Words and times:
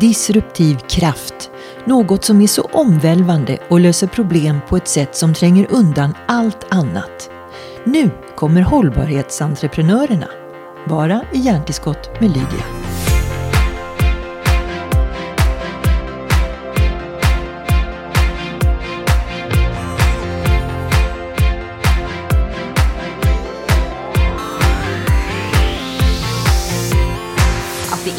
disruptiv 0.00 0.76
kraft. 0.76 1.50
Något 1.84 2.24
som 2.24 2.40
är 2.40 2.46
så 2.46 2.62
omvälvande 2.62 3.58
och 3.68 3.80
löser 3.80 4.06
problem 4.06 4.58
på 4.68 4.76
ett 4.76 4.88
sätt 4.88 5.16
som 5.16 5.34
tränger 5.34 5.66
undan 5.70 6.14
allt 6.26 6.66
annat. 6.68 7.30
Nu 7.84 8.10
kommer 8.36 8.60
hållbarhetsentreprenörerna. 8.60 10.28
Bara 10.88 11.22
i 11.32 11.38
hjärntillskott 11.38 12.20
med 12.20 12.30
Lydia. 12.30 12.91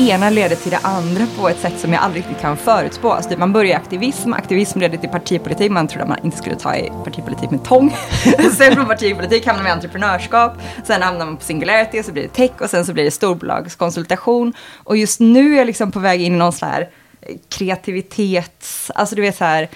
Ena 0.09 0.29
leder 0.29 0.55
till 0.55 0.71
det 0.71 0.77
andra 0.77 1.27
på 1.37 1.49
ett 1.49 1.59
sätt 1.59 1.79
som 1.79 1.93
jag 1.93 2.01
aldrig 2.01 2.23
riktigt 2.23 2.41
kan 2.41 2.57
förutspå. 2.57 3.11
Alltså 3.11 3.29
typ 3.29 3.39
man 3.39 3.53
börjar 3.53 3.71
i 3.71 3.73
aktivism, 3.73 4.33
aktivism 4.33 4.79
leder 4.79 4.97
till 4.97 5.09
partipolitik, 5.09 5.71
man 5.71 5.87
trodde 5.87 6.03
att 6.03 6.09
man 6.09 6.19
inte 6.23 6.37
skulle 6.37 6.55
ta 6.55 6.75
i 6.75 6.91
partipolitik 7.03 7.51
med 7.51 7.63
tång. 7.63 7.95
sen 8.57 8.75
från 8.75 8.85
partipolitik 8.85 9.45
hamnar 9.45 9.63
man 9.63 9.69
i 9.69 9.73
entreprenörskap, 9.73 10.53
sen 10.85 11.01
hamnar 11.01 11.25
man 11.25 11.37
på 11.37 11.43
singularity 11.43 11.99
och 11.99 12.05
så 12.05 12.11
blir 12.11 12.23
det 12.23 12.29
tech 12.29 12.51
och 12.61 12.69
sen 12.69 12.85
så 12.85 12.93
blir 12.93 13.03
det 13.03 13.11
storbolagskonsultation. 13.11 14.53
Och 14.83 14.97
just 14.97 15.19
nu 15.19 15.53
är 15.53 15.57
jag 15.57 15.67
liksom 15.67 15.91
på 15.91 15.99
väg 15.99 16.21
in 16.21 16.33
i 16.33 16.37
någon 16.37 16.53
sån 16.53 16.69
här 16.69 16.89
eh, 17.21 17.35
kreativitets, 17.49 18.91
alltså 18.95 19.15
du 19.15 19.21
vet 19.21 19.37
så 19.37 19.45
här, 19.45 19.69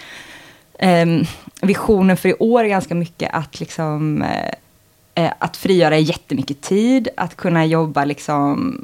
um, 0.82 1.26
visionen 1.62 2.18
för 2.18 2.30
i 2.30 2.34
år 2.34 2.64
är 2.64 2.68
ganska 2.68 2.96
mycket 2.96 3.30
att 3.34 3.60
liksom 3.60 4.22
uh, 4.22 5.32
att 5.40 5.58
frigöra 5.58 5.98
jättemycket 5.98 6.62
tid, 6.62 7.10
att 7.18 7.36
kunna 7.36 7.66
jobba 7.66 8.06
liksom 8.06 8.78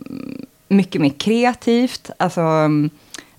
mycket 0.73 1.01
mer 1.01 1.09
kreativt. 1.09 2.09
Alltså, 2.19 2.41
mm, 2.41 2.89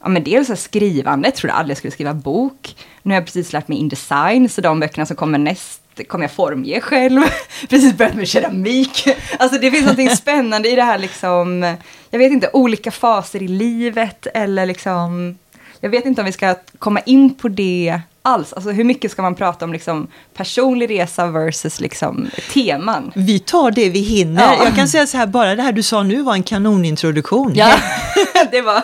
ja, 0.00 0.08
men 0.08 0.24
dels 0.24 0.48
så 0.48 0.56
skrivande, 0.56 1.28
jag 1.28 1.34
trodde 1.34 1.54
aldrig 1.54 1.70
jag 1.70 1.78
skulle 1.78 1.90
skriva 1.90 2.14
bok. 2.14 2.76
Nu 3.02 3.14
har 3.14 3.16
jag 3.16 3.24
precis 3.24 3.52
lärt 3.52 3.68
mig 3.68 3.78
Indesign, 3.78 4.48
så 4.48 4.60
de 4.60 4.80
böckerna 4.80 5.06
som 5.06 5.16
kommer 5.16 5.38
näst 5.38 5.80
kommer 6.08 6.24
jag 6.24 6.32
formge 6.32 6.80
själv. 6.80 7.20
precis 7.68 7.96
börjat 7.96 8.14
med 8.14 8.28
keramik. 8.28 9.08
Alltså 9.38 9.58
det 9.58 9.70
finns 9.70 9.98
något 9.98 10.18
spännande 10.18 10.68
i 10.68 10.74
det 10.74 10.82
här 10.82 10.98
liksom, 10.98 11.76
jag 12.10 12.18
vet 12.18 12.32
inte, 12.32 12.50
olika 12.52 12.90
faser 12.90 13.42
i 13.42 13.48
livet 13.48 14.26
eller 14.34 14.66
liksom, 14.66 15.38
jag 15.80 15.90
vet 15.90 16.06
inte 16.06 16.20
om 16.20 16.24
vi 16.24 16.32
ska 16.32 16.54
komma 16.78 17.00
in 17.00 17.34
på 17.34 17.48
det 17.48 18.00
alls. 18.24 18.52
Alltså 18.52 18.70
hur 18.70 18.84
mycket 18.84 19.10
ska 19.10 19.22
man 19.22 19.34
prata 19.34 19.64
om 19.64 19.72
liksom 19.72 20.08
personlig 20.34 20.90
resa 20.90 21.26
versus 21.26 21.80
liksom 21.80 22.30
teman? 22.52 23.12
Vi 23.14 23.38
tar 23.38 23.70
det 23.70 23.88
vi 23.88 24.00
hinner. 24.00 24.42
Ja. 24.42 24.64
Jag 24.64 24.74
kan 24.74 24.88
säga 24.88 25.06
så 25.06 25.16
här, 25.16 25.26
bara 25.26 25.54
det 25.54 25.62
här 25.62 25.72
du 25.72 25.82
sa 25.82 26.02
nu 26.02 26.22
var 26.22 26.34
en 26.34 26.42
kanonintroduktion. 26.42 27.52
Ja, 27.54 27.72
det 28.50 28.60
var, 28.60 28.82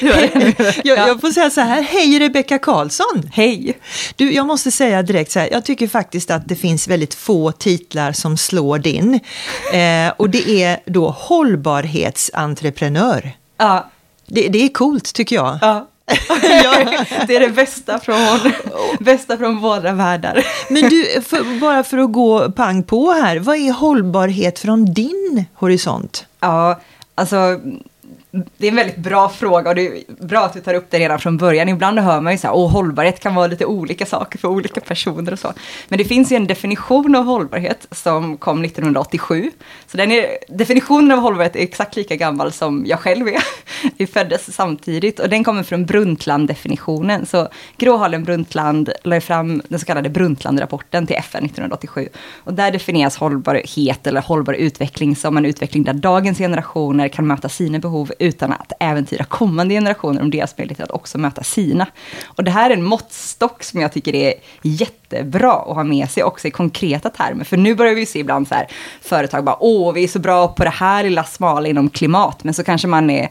det 0.00 0.10
var 0.10 0.40
det. 0.40 0.54
jag, 0.84 0.98
jag 0.98 1.20
får 1.20 1.30
säga 1.30 1.50
så 1.50 1.60
här, 1.60 1.82
hej 1.82 2.18
Rebecka 2.18 2.58
Karlsson! 2.58 3.30
Hej! 3.32 3.78
Du, 4.16 4.32
jag 4.32 4.46
måste 4.46 4.70
säga 4.70 5.02
direkt 5.02 5.30
så 5.30 5.38
här, 5.38 5.48
jag 5.52 5.64
tycker 5.64 5.88
faktiskt 5.88 6.30
att 6.30 6.48
det 6.48 6.56
finns 6.56 6.88
väldigt 6.88 7.14
få 7.14 7.52
titlar 7.52 8.12
som 8.12 8.36
slår 8.36 8.78
din. 8.78 9.20
Eh, 9.72 10.12
och 10.16 10.30
det 10.30 10.62
är 10.62 10.80
då 10.86 11.10
hållbarhetsentreprenör. 11.10 13.32
Ja. 13.58 13.90
Det, 14.26 14.48
det 14.48 14.64
är 14.64 14.68
coolt 14.68 15.12
tycker 15.12 15.36
jag. 15.36 15.58
Ja. 15.60 15.88
ja, 16.64 17.04
det 17.26 17.36
är 17.36 17.40
det 17.40 17.48
bästa 17.48 17.98
från, 17.98 18.52
bästa 19.00 19.38
från 19.38 19.60
båda 19.60 19.92
världar. 19.92 20.46
Men 20.68 20.82
du, 20.82 21.22
för, 21.22 21.60
bara 21.60 21.82
för 21.84 21.98
att 21.98 22.12
gå 22.12 22.50
pang 22.50 22.82
på 22.82 23.12
här, 23.12 23.38
vad 23.38 23.56
är 23.56 23.72
hållbarhet 23.72 24.58
från 24.58 24.94
din 24.94 25.44
horisont? 25.54 26.26
Ja, 26.40 26.80
alltså 27.14 27.60
det 28.32 28.66
är 28.66 28.70
en 28.70 28.76
väldigt 28.76 28.96
bra 28.96 29.28
fråga 29.28 29.70
och 29.70 29.76
det 29.76 29.86
är 29.86 30.24
bra 30.24 30.44
att 30.44 30.52
du 30.52 30.60
tar 30.60 30.74
upp 30.74 30.86
det 30.90 30.98
redan 30.98 31.18
från 31.18 31.36
början. 31.36 31.68
Ibland 31.68 31.98
hör 31.98 32.20
man 32.20 32.32
ju 32.32 32.38
så 32.38 32.46
här, 32.46 32.54
åh, 32.54 32.70
hållbarhet 32.70 33.20
kan 33.20 33.34
vara 33.34 33.46
lite 33.46 33.66
olika 33.66 34.06
saker 34.06 34.38
för 34.38 34.48
olika 34.48 34.80
personer 34.80 35.32
och 35.32 35.38
så. 35.38 35.52
Men 35.88 35.98
det 35.98 36.04
finns 36.04 36.32
ju 36.32 36.36
en 36.36 36.46
definition 36.46 37.14
av 37.14 37.24
hållbarhet 37.24 37.86
som 37.90 38.36
kom 38.36 38.64
1987. 38.64 39.50
Så 39.86 39.96
den 39.96 40.12
är, 40.12 40.26
definitionen 40.48 41.12
av 41.12 41.18
hållbarhet 41.18 41.56
är 41.56 41.60
exakt 41.60 41.96
lika 41.96 42.16
gammal 42.16 42.52
som 42.52 42.84
jag 42.86 42.98
själv 42.98 43.28
är. 43.28 43.42
Vi 43.96 44.06
föddes 44.06 44.54
samtidigt 44.54 45.20
och 45.20 45.28
den 45.28 45.44
kommer 45.44 45.62
från 45.62 45.86
Brundtland-definitionen. 45.86 47.26
Så 47.26 47.48
Gro 47.76 47.96
Harlem 47.96 48.24
Brundtland 48.24 48.92
la 49.02 49.20
fram 49.20 49.62
den 49.68 49.78
så 49.78 49.86
kallade 49.86 50.08
Brundtland-rapporten 50.10 51.06
till 51.06 51.16
FN 51.16 51.44
1987. 51.44 52.08
Och 52.44 52.54
där 52.54 52.70
definieras 52.70 53.16
hållbarhet 53.16 54.06
eller 54.06 54.20
hållbar 54.20 54.52
utveckling 54.52 55.16
som 55.16 55.36
en 55.36 55.44
utveckling 55.44 55.82
där 55.82 55.94
dagens 55.94 56.38
generationer 56.38 57.08
kan 57.08 57.26
möta 57.26 57.48
sina 57.48 57.78
behov 57.78 58.12
utan 58.22 58.52
att 58.52 58.72
äventyra 58.80 59.24
kommande 59.24 59.74
generationer 59.74 60.22
om 60.22 60.30
deras 60.30 60.58
möjlighet 60.58 60.80
att 60.80 60.90
också 60.90 61.18
möta 61.18 61.42
sina. 61.42 61.86
Och 62.24 62.44
det 62.44 62.50
här 62.50 62.70
är 62.70 62.74
en 62.74 62.84
måttstock 62.84 63.62
som 63.62 63.80
jag 63.80 63.92
tycker 63.92 64.14
är 64.14 64.34
jättebra 64.62 65.52
att 65.52 65.74
ha 65.74 65.84
med 65.84 66.10
sig 66.10 66.22
också 66.22 66.48
i 66.48 66.50
konkreta 66.50 67.10
termer. 67.10 67.44
För 67.44 67.56
nu 67.56 67.74
börjar 67.74 67.94
vi 67.94 68.06
se 68.06 68.18
ibland 68.18 68.48
så 68.48 68.54
här, 68.54 68.66
företag 69.00 69.44
bara, 69.44 69.56
åh, 69.60 69.92
vi 69.92 70.04
är 70.04 70.08
så 70.08 70.18
bra 70.18 70.48
på 70.48 70.64
det 70.64 70.70
här 70.70 71.04
lilla 71.04 71.24
smala 71.24 71.68
inom 71.68 71.90
klimat, 71.90 72.44
men 72.44 72.54
så 72.54 72.64
kanske 72.64 72.88
man 72.88 73.10
är 73.10 73.28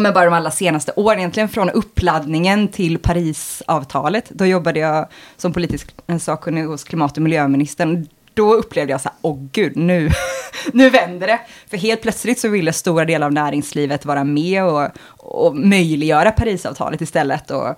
men 0.00 0.14
bara 0.14 0.24
de 0.24 0.34
allra 0.34 0.50
senaste 0.50 0.92
åren, 0.96 1.18
egentligen 1.18 1.48
från 1.48 1.70
uppladdningen 1.70 2.68
till 2.68 2.98
Parisavtalet. 2.98 4.30
Då 4.30 4.46
jobbade 4.46 4.80
jag 4.80 5.06
som 5.36 5.52
politisk 5.52 5.94
sakkunnig 6.20 6.64
hos 6.64 6.84
klimat 6.84 7.16
och 7.16 7.22
miljöministern. 7.22 8.08
Då 8.34 8.54
upplevde 8.54 8.92
jag 8.92 9.00
så 9.00 9.08
här, 9.08 9.18
åh 9.22 9.38
gud, 9.52 9.76
nu, 9.76 10.10
nu 10.72 10.90
vänder 10.90 11.26
det. 11.26 11.40
För 11.70 11.76
helt 11.76 12.02
plötsligt 12.02 12.38
så 12.38 12.48
ville 12.48 12.72
stora 12.72 13.04
delar 13.04 13.26
av 13.26 13.32
näringslivet 13.32 14.04
vara 14.04 14.24
med 14.24 14.64
och, 14.64 14.88
och 15.18 15.56
möjliggöra 15.56 16.30
Parisavtalet 16.30 17.00
istället. 17.00 17.50
Och 17.50 17.74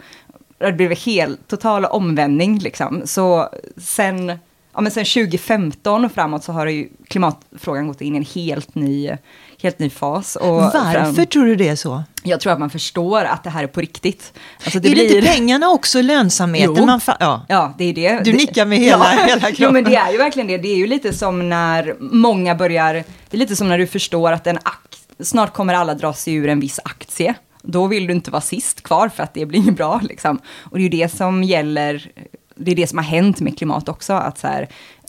det 0.58 0.72
blev 0.72 0.90
en 0.90 0.96
helt 0.96 1.48
total 1.48 1.84
omvändning 1.84 2.58
liksom. 2.58 3.02
Så 3.04 3.48
sen 3.76 4.38
ja, 4.78 4.82
men 4.82 4.92
sen 4.92 5.04
2015 5.04 6.04
och 6.04 6.12
framåt 6.12 6.44
så 6.44 6.52
har 6.52 6.66
ju 6.66 6.88
klimatfrågan 7.08 7.88
gått 7.88 8.00
in 8.00 8.14
i 8.14 8.16
en 8.16 8.24
helt 8.24 8.74
ny, 8.74 9.10
helt 9.62 9.78
ny 9.78 9.90
fas. 9.90 10.36
Och 10.36 10.54
Varför 10.54 11.12
fram, 11.14 11.26
tror 11.26 11.46
du 11.46 11.56
det 11.56 11.68
är 11.68 11.76
så? 11.76 12.02
Jag 12.22 12.40
tror 12.40 12.52
att 12.52 12.58
man 12.58 12.70
förstår 12.70 13.24
att 13.24 13.44
det 13.44 13.50
här 13.50 13.62
är 13.62 13.66
på 13.66 13.80
riktigt. 13.80 14.32
Alltså 14.64 14.80
det 14.80 14.88
är 14.88 14.92
blir... 14.92 15.16
inte 15.16 15.32
pengarna 15.32 15.68
också 15.68 16.02
lönsamheten? 16.02 16.74
Jo. 16.78 16.86
Man 16.86 17.00
ja. 17.06 17.46
ja, 17.48 17.74
det 17.78 17.84
är 17.84 17.92
det. 17.92 18.24
Du 18.24 18.32
nickar 18.32 18.66
med 18.66 18.78
hela, 18.78 19.14
ja. 19.14 19.24
hela 19.26 19.40
kroppen. 19.40 19.56
Jo, 19.58 19.70
men 19.70 19.84
det 19.84 19.96
är 19.96 20.12
ju 20.12 20.18
verkligen 20.18 20.48
det. 20.48 20.58
Det 20.58 20.68
är 20.68 20.76
ju 20.76 20.86
lite 20.86 21.12
som 21.12 21.48
när 21.48 21.96
många 21.98 22.54
börjar, 22.54 22.94
det 22.94 23.36
är 23.36 23.38
lite 23.38 23.56
som 23.56 23.68
när 23.68 23.78
du 23.78 23.86
förstår 23.86 24.32
att 24.32 24.46
en 24.46 24.58
akt, 24.58 24.98
snart 25.20 25.52
kommer 25.52 25.74
alla 25.74 25.94
dra 25.94 26.12
sig 26.12 26.34
ur 26.34 26.48
en 26.48 26.60
viss 26.60 26.80
aktie. 26.84 27.34
Då 27.62 27.86
vill 27.86 28.06
du 28.06 28.12
inte 28.12 28.30
vara 28.30 28.40
sist 28.40 28.82
kvar 28.82 29.08
för 29.08 29.22
att 29.22 29.34
det 29.34 29.46
blir 29.46 29.70
bra. 29.70 30.00
Liksom. 30.02 30.38
Och 30.58 30.78
det 30.78 30.80
är 30.80 30.82
ju 30.82 30.88
det 30.88 31.08
som 31.08 31.44
gäller, 31.44 32.10
det 32.58 32.70
är 32.70 32.76
det 32.76 32.86
som 32.86 32.98
har 32.98 33.04
hänt 33.04 33.40
med 33.40 33.58
klimat 33.58 33.88
också. 33.88 34.12
Att 34.12 34.38
så 34.38 34.46
här, 34.46 34.68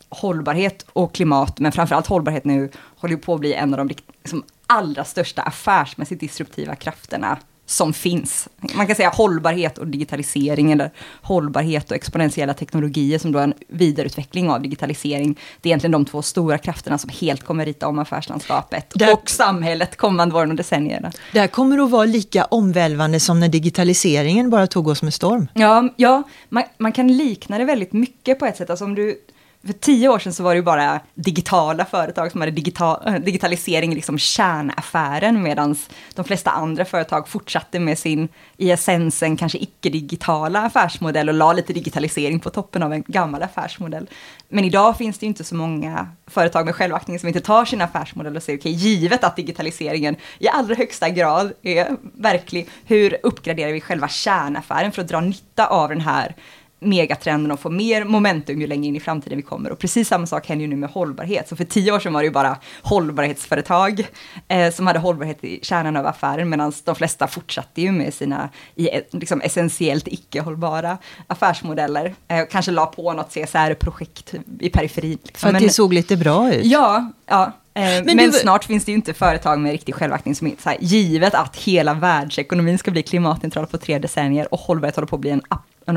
hållbarhet 0.09 0.85
och 0.93 1.15
klimat, 1.15 1.59
men 1.59 1.71
framförallt 1.71 2.07
hållbarhet 2.07 2.45
nu, 2.45 2.71
håller 2.95 3.15
på 3.15 3.33
att 3.33 3.39
bli 3.39 3.53
en 3.53 3.73
av 3.73 3.77
de 3.77 3.95
liksom, 4.23 4.43
allra 4.67 5.03
största 5.03 5.41
affärsmässigt 5.41 6.21
disruptiva 6.21 6.75
krafterna 6.75 7.37
som 7.69 7.93
finns. 7.93 8.47
Man 8.75 8.87
kan 8.87 8.95
säga 8.95 9.09
hållbarhet 9.09 9.77
och 9.77 9.87
digitalisering, 9.87 10.71
eller 10.71 10.91
hållbarhet 11.21 11.91
och 11.91 11.97
exponentiella 11.97 12.53
teknologier 12.53 13.19
som 13.19 13.31
då 13.31 13.39
är 13.39 13.43
en 13.43 13.53
vidareutveckling 13.67 14.49
av 14.49 14.61
digitalisering. 14.61 15.39
Det 15.61 15.69
är 15.69 15.71
egentligen 15.71 15.91
de 15.91 16.05
två 16.05 16.21
stora 16.21 16.57
krafterna 16.57 16.97
som 16.97 17.09
helt 17.09 17.43
kommer 17.43 17.65
rita 17.65 17.87
om 17.87 17.99
affärslandskapet 17.99 18.91
där, 18.95 19.13
och 19.13 19.29
samhället 19.29 19.97
kommande 19.97 20.35
åren 20.35 20.49
och 20.49 20.55
decennierna. 20.55 21.11
Det 21.33 21.39
här 21.39 21.47
kommer 21.47 21.83
att 21.83 21.89
vara 21.89 22.05
lika 22.05 22.45
omvälvande 22.45 23.19
som 23.19 23.39
när 23.39 23.49
digitaliseringen 23.49 24.49
bara 24.49 24.67
tog 24.67 24.87
oss 24.87 25.01
med 25.01 25.13
storm. 25.13 25.47
Ja, 25.53 25.93
ja 25.95 26.23
man, 26.49 26.63
man 26.77 26.91
kan 26.91 27.07
likna 27.17 27.57
det 27.57 27.65
väldigt 27.65 27.93
mycket 27.93 28.39
på 28.39 28.45
ett 28.45 28.57
sätt. 28.57 28.69
Alltså 28.69 28.85
om 28.85 28.95
du 28.95 29.17
för 29.65 29.73
tio 29.73 30.09
år 30.09 30.19
sedan 30.19 30.33
så 30.33 30.43
var 30.43 30.51
det 30.51 30.55
ju 30.55 30.63
bara 30.63 30.99
digitala 31.13 31.85
företag 31.85 32.31
som 32.31 32.41
hade 32.41 32.51
digital, 32.51 33.01
eh, 33.05 33.13
digitalisering 33.13 33.93
liksom 33.93 34.17
kärnaffären 34.17 35.43
medan 35.43 35.75
de 36.15 36.25
flesta 36.25 36.51
andra 36.51 36.85
företag 36.85 37.27
fortsatte 37.27 37.79
med 37.79 37.99
sin 37.99 38.29
i 38.57 38.71
essensen 38.71 39.37
kanske 39.37 39.57
icke-digitala 39.57 40.61
affärsmodell 40.61 41.29
och 41.29 41.35
la 41.35 41.53
lite 41.53 41.73
digitalisering 41.73 42.39
på 42.39 42.49
toppen 42.49 42.83
av 42.83 42.93
en 42.93 43.03
gammal 43.07 43.43
affärsmodell. 43.43 44.09
Men 44.49 44.65
idag 44.65 44.97
finns 44.97 45.17
det 45.17 45.25
ju 45.25 45.27
inte 45.27 45.43
så 45.43 45.55
många 45.55 46.07
företag 46.27 46.65
med 46.65 46.75
självaktning 46.75 47.19
som 47.19 47.27
inte 47.27 47.41
tar 47.41 47.65
sin 47.65 47.81
affärsmodell 47.81 48.35
och 48.35 48.43
säger 48.43 48.59
okej, 48.59 48.75
okay, 48.75 48.89
givet 48.89 49.23
att 49.23 49.35
digitaliseringen 49.35 50.15
i 50.39 50.47
allra 50.47 50.75
högsta 50.75 51.09
grad 51.09 51.53
är 51.61 51.95
verklig, 52.01 52.69
hur 52.85 53.17
uppgraderar 53.23 53.71
vi 53.71 53.81
själva 53.81 54.07
kärnaffären 54.07 54.91
för 54.91 55.01
att 55.01 55.07
dra 55.07 55.21
nytta 55.21 55.67
av 55.67 55.89
den 55.89 56.01
här 56.01 56.35
megatrenden 56.79 57.51
och 57.51 57.59
få 57.59 57.69
mer 57.69 58.03
momentum 58.03 58.61
ju 58.61 58.67
längre 58.67 58.87
in 58.87 58.95
i 58.95 58.99
framtiden 58.99 59.37
vi 59.37 59.41
kommer. 59.41 59.71
Och 59.71 59.79
precis 59.79 60.07
samma 60.07 60.25
sak 60.25 60.47
händer 60.47 60.63
ju 60.63 60.69
nu 60.69 60.75
med 60.75 60.89
hållbarhet. 60.89 61.49
Så 61.49 61.55
för 61.55 61.63
tio 61.63 61.91
år 61.91 61.99
sedan 61.99 62.13
var 62.13 62.21
det 62.21 62.25
ju 62.25 62.31
bara 62.31 62.57
hållbarhetsföretag 62.81 64.07
eh, 64.47 64.73
som 64.73 64.87
hade 64.87 64.99
hållbarhet 64.99 65.43
i 65.43 65.59
kärnan 65.61 65.97
av 65.97 66.05
affären, 66.05 66.49
medan 66.49 66.73
de 66.83 66.95
flesta 66.95 67.27
fortsatte 67.27 67.81
ju 67.81 67.91
med 67.91 68.13
sina 68.13 68.49
i, 68.75 68.89
liksom, 69.11 69.41
essentiellt 69.41 70.07
icke-hållbara 70.07 70.97
affärsmodeller. 71.27 72.15
Eh, 72.27 72.45
kanske 72.51 72.71
la 72.71 72.85
på 72.85 73.13
något 73.13 73.29
CSR-projekt 73.29 74.33
i 74.59 74.69
periferin. 74.69 75.17
Liksom. 75.23 75.39
För 75.39 75.47
att 75.47 75.53
Men, 75.53 75.63
det 75.63 75.69
såg 75.69 75.93
lite 75.93 76.17
bra 76.17 76.53
ut? 76.53 76.65
Ja, 76.65 77.11
ja. 77.25 77.53
Eh, 77.73 78.03
men, 78.05 78.15
men 78.15 78.17
du... 78.17 78.31
snart 78.31 78.63
finns 78.63 78.85
det 78.85 78.91
ju 78.91 78.95
inte 78.95 79.13
företag 79.13 79.59
med 79.59 79.71
riktig 79.71 79.95
självaktning 79.95 80.35
som 80.35 80.47
är 80.47 80.53
så 80.59 80.69
här, 80.69 80.77
givet 80.81 81.33
att 81.33 81.55
hela 81.55 81.93
världsekonomin 81.93 82.77
ska 82.77 82.91
bli 82.91 83.03
klimatneutral 83.03 83.67
på 83.67 83.77
tre 83.77 83.99
decennier 83.99 84.53
och 84.53 84.59
hållbarhet 84.59 84.95
håller 84.95 85.07
på 85.07 85.15
att 85.15 85.21
bli 85.21 85.29
en 85.29 85.41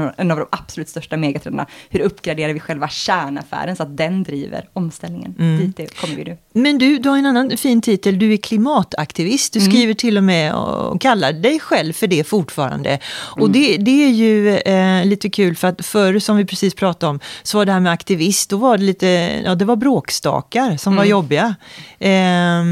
en 0.01 0.31
av 0.31 0.39
de 0.39 0.47
absolut 0.51 0.89
största 0.89 1.17
megatrenderna. 1.17 1.67
Hur 1.89 2.01
uppgraderar 2.01 2.53
vi 2.53 2.61
själva 2.61 2.89
kärnaffären 2.89 3.77
så 3.77 3.83
att 3.83 3.97
den 3.97 4.23
driver 4.23 4.69
omställningen? 4.73 5.35
Mm. 5.39 5.73
Dit 5.77 6.01
kommer 6.01 6.15
vi 6.15 6.25
nu. 6.25 6.37
Men 6.53 6.79
du, 6.79 6.99
du 6.99 7.09
har 7.09 7.19
en 7.19 7.27
annan 7.27 7.57
fin 7.57 7.81
titel. 7.81 8.19
Du 8.19 8.33
är 8.33 8.37
klimataktivist. 8.37 9.53
Du 9.53 9.61
mm. 9.61 9.73
skriver 9.73 9.95
till 9.95 10.17
och 10.17 10.25
med 10.25 10.55
och 10.55 11.01
kallar 11.01 11.33
dig 11.33 11.61
själv 11.61 11.93
för 11.93 12.07
det 12.07 12.25
fortfarande. 12.25 12.99
Och 13.15 13.49
mm. 13.49 13.53
det, 13.53 13.77
det 13.77 14.05
är 14.05 14.11
ju 14.11 14.57
eh, 14.57 15.05
lite 15.05 15.31
kul 15.31 15.57
för 15.57 15.69
att 15.69 15.87
förr, 15.87 16.19
som 16.19 16.37
vi 16.37 16.45
precis 16.45 16.75
pratade 16.75 17.11
om, 17.11 17.21
så 17.43 17.59
var 17.59 17.67
det 17.67 17.73
här 17.73 17.81
med 17.81 17.93
aktivist, 17.93 18.51
då 18.51 18.57
var 18.57 18.79
det 18.79 18.85
lite, 18.85 19.07
ja 19.45 19.55
det 19.55 19.65
var 19.65 19.77
bråkstakar 19.77 20.77
som 20.77 20.97
var 20.97 21.03
mm. 21.03 21.11
jobbiga. 21.11 21.55
Eh, 21.99 22.63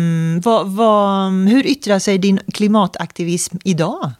vad, 0.43 0.69
vad, 0.69 1.33
hur 1.33 1.67
yttrar 1.67 1.99
sig 1.99 2.19
din 2.19 2.41
klimataktivism 2.55 3.57
idag? 3.65 4.11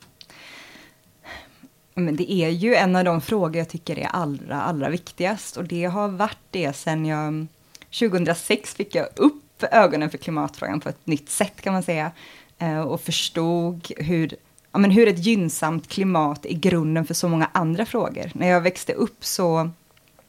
Men 1.95 2.17
det 2.17 2.33
är 2.33 2.49
ju 2.49 2.75
en 2.75 2.97
av 2.97 3.05
de 3.05 3.21
frågor 3.21 3.57
jag 3.57 3.69
tycker 3.69 3.99
är 3.99 4.07
allra, 4.07 4.63
allra 4.63 4.89
viktigast. 4.89 5.57
Och 5.57 5.65
det 5.65 5.85
har 5.85 6.09
varit 6.09 6.39
det 6.51 6.73
sen 6.73 7.07
jag... 7.07 7.47
2006 7.99 8.75
fick 8.75 8.95
jag 8.95 9.09
upp 9.17 9.63
ögonen 9.63 10.11
för 10.11 10.19
klimatfrågan 10.19 10.81
på 10.81 10.89
ett 10.89 11.07
nytt 11.07 11.31
sätt 11.31 11.61
kan 11.61 11.73
man 11.73 11.83
säga. 11.83 12.11
Eh, 12.59 12.81
och 12.81 13.01
förstod 13.01 13.93
hur, 13.97 14.35
ja, 14.73 14.79
men 14.79 14.91
hur 14.91 15.09
ett 15.09 15.27
gynnsamt 15.27 15.89
klimat 15.89 16.47
är 16.47 16.55
grunden 16.55 17.07
för 17.07 17.15
så 17.15 17.29
många 17.29 17.51
andra 17.53 17.87
frågor. 17.87 18.31
När 18.35 18.49
jag 18.49 18.61
växte 18.61 18.93
upp 18.93 19.25
så... 19.25 19.71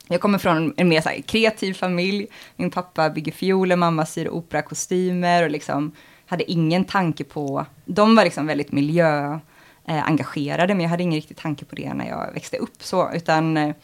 Jag 0.07 0.21
kommer 0.21 0.37
från 0.37 0.73
en 0.77 0.89
mer 0.89 1.01
här, 1.01 1.21
kreativ 1.21 1.73
familj. 1.73 2.27
Min 2.55 2.71
pappa 2.71 3.09
bygger 3.09 3.31
fioler, 3.31 3.75
mamma 3.75 4.05
syr 4.05 4.29
operakostymer 4.29 5.43
och 5.43 5.51
liksom 5.51 5.91
hade 6.25 6.51
ingen 6.51 6.85
tanke 6.85 7.23
på... 7.23 7.65
De 7.85 8.15
var 8.15 8.23
liksom 8.23 8.47
väldigt 8.47 8.71
miljö 8.71 9.39
eh, 9.87 10.07
engagerade, 10.07 10.73
men 10.73 10.83
jag 10.83 10.89
hade 10.89 11.03
ingen 11.03 11.15
riktig 11.15 11.37
tanke 11.37 11.65
på 11.65 11.75
det 11.75 11.93
när 11.93 12.07
jag 12.07 12.33
växte 12.33 12.57
upp. 12.57 12.83
Så, 12.83 13.11
utan 13.13 13.57
eh, 13.57 13.75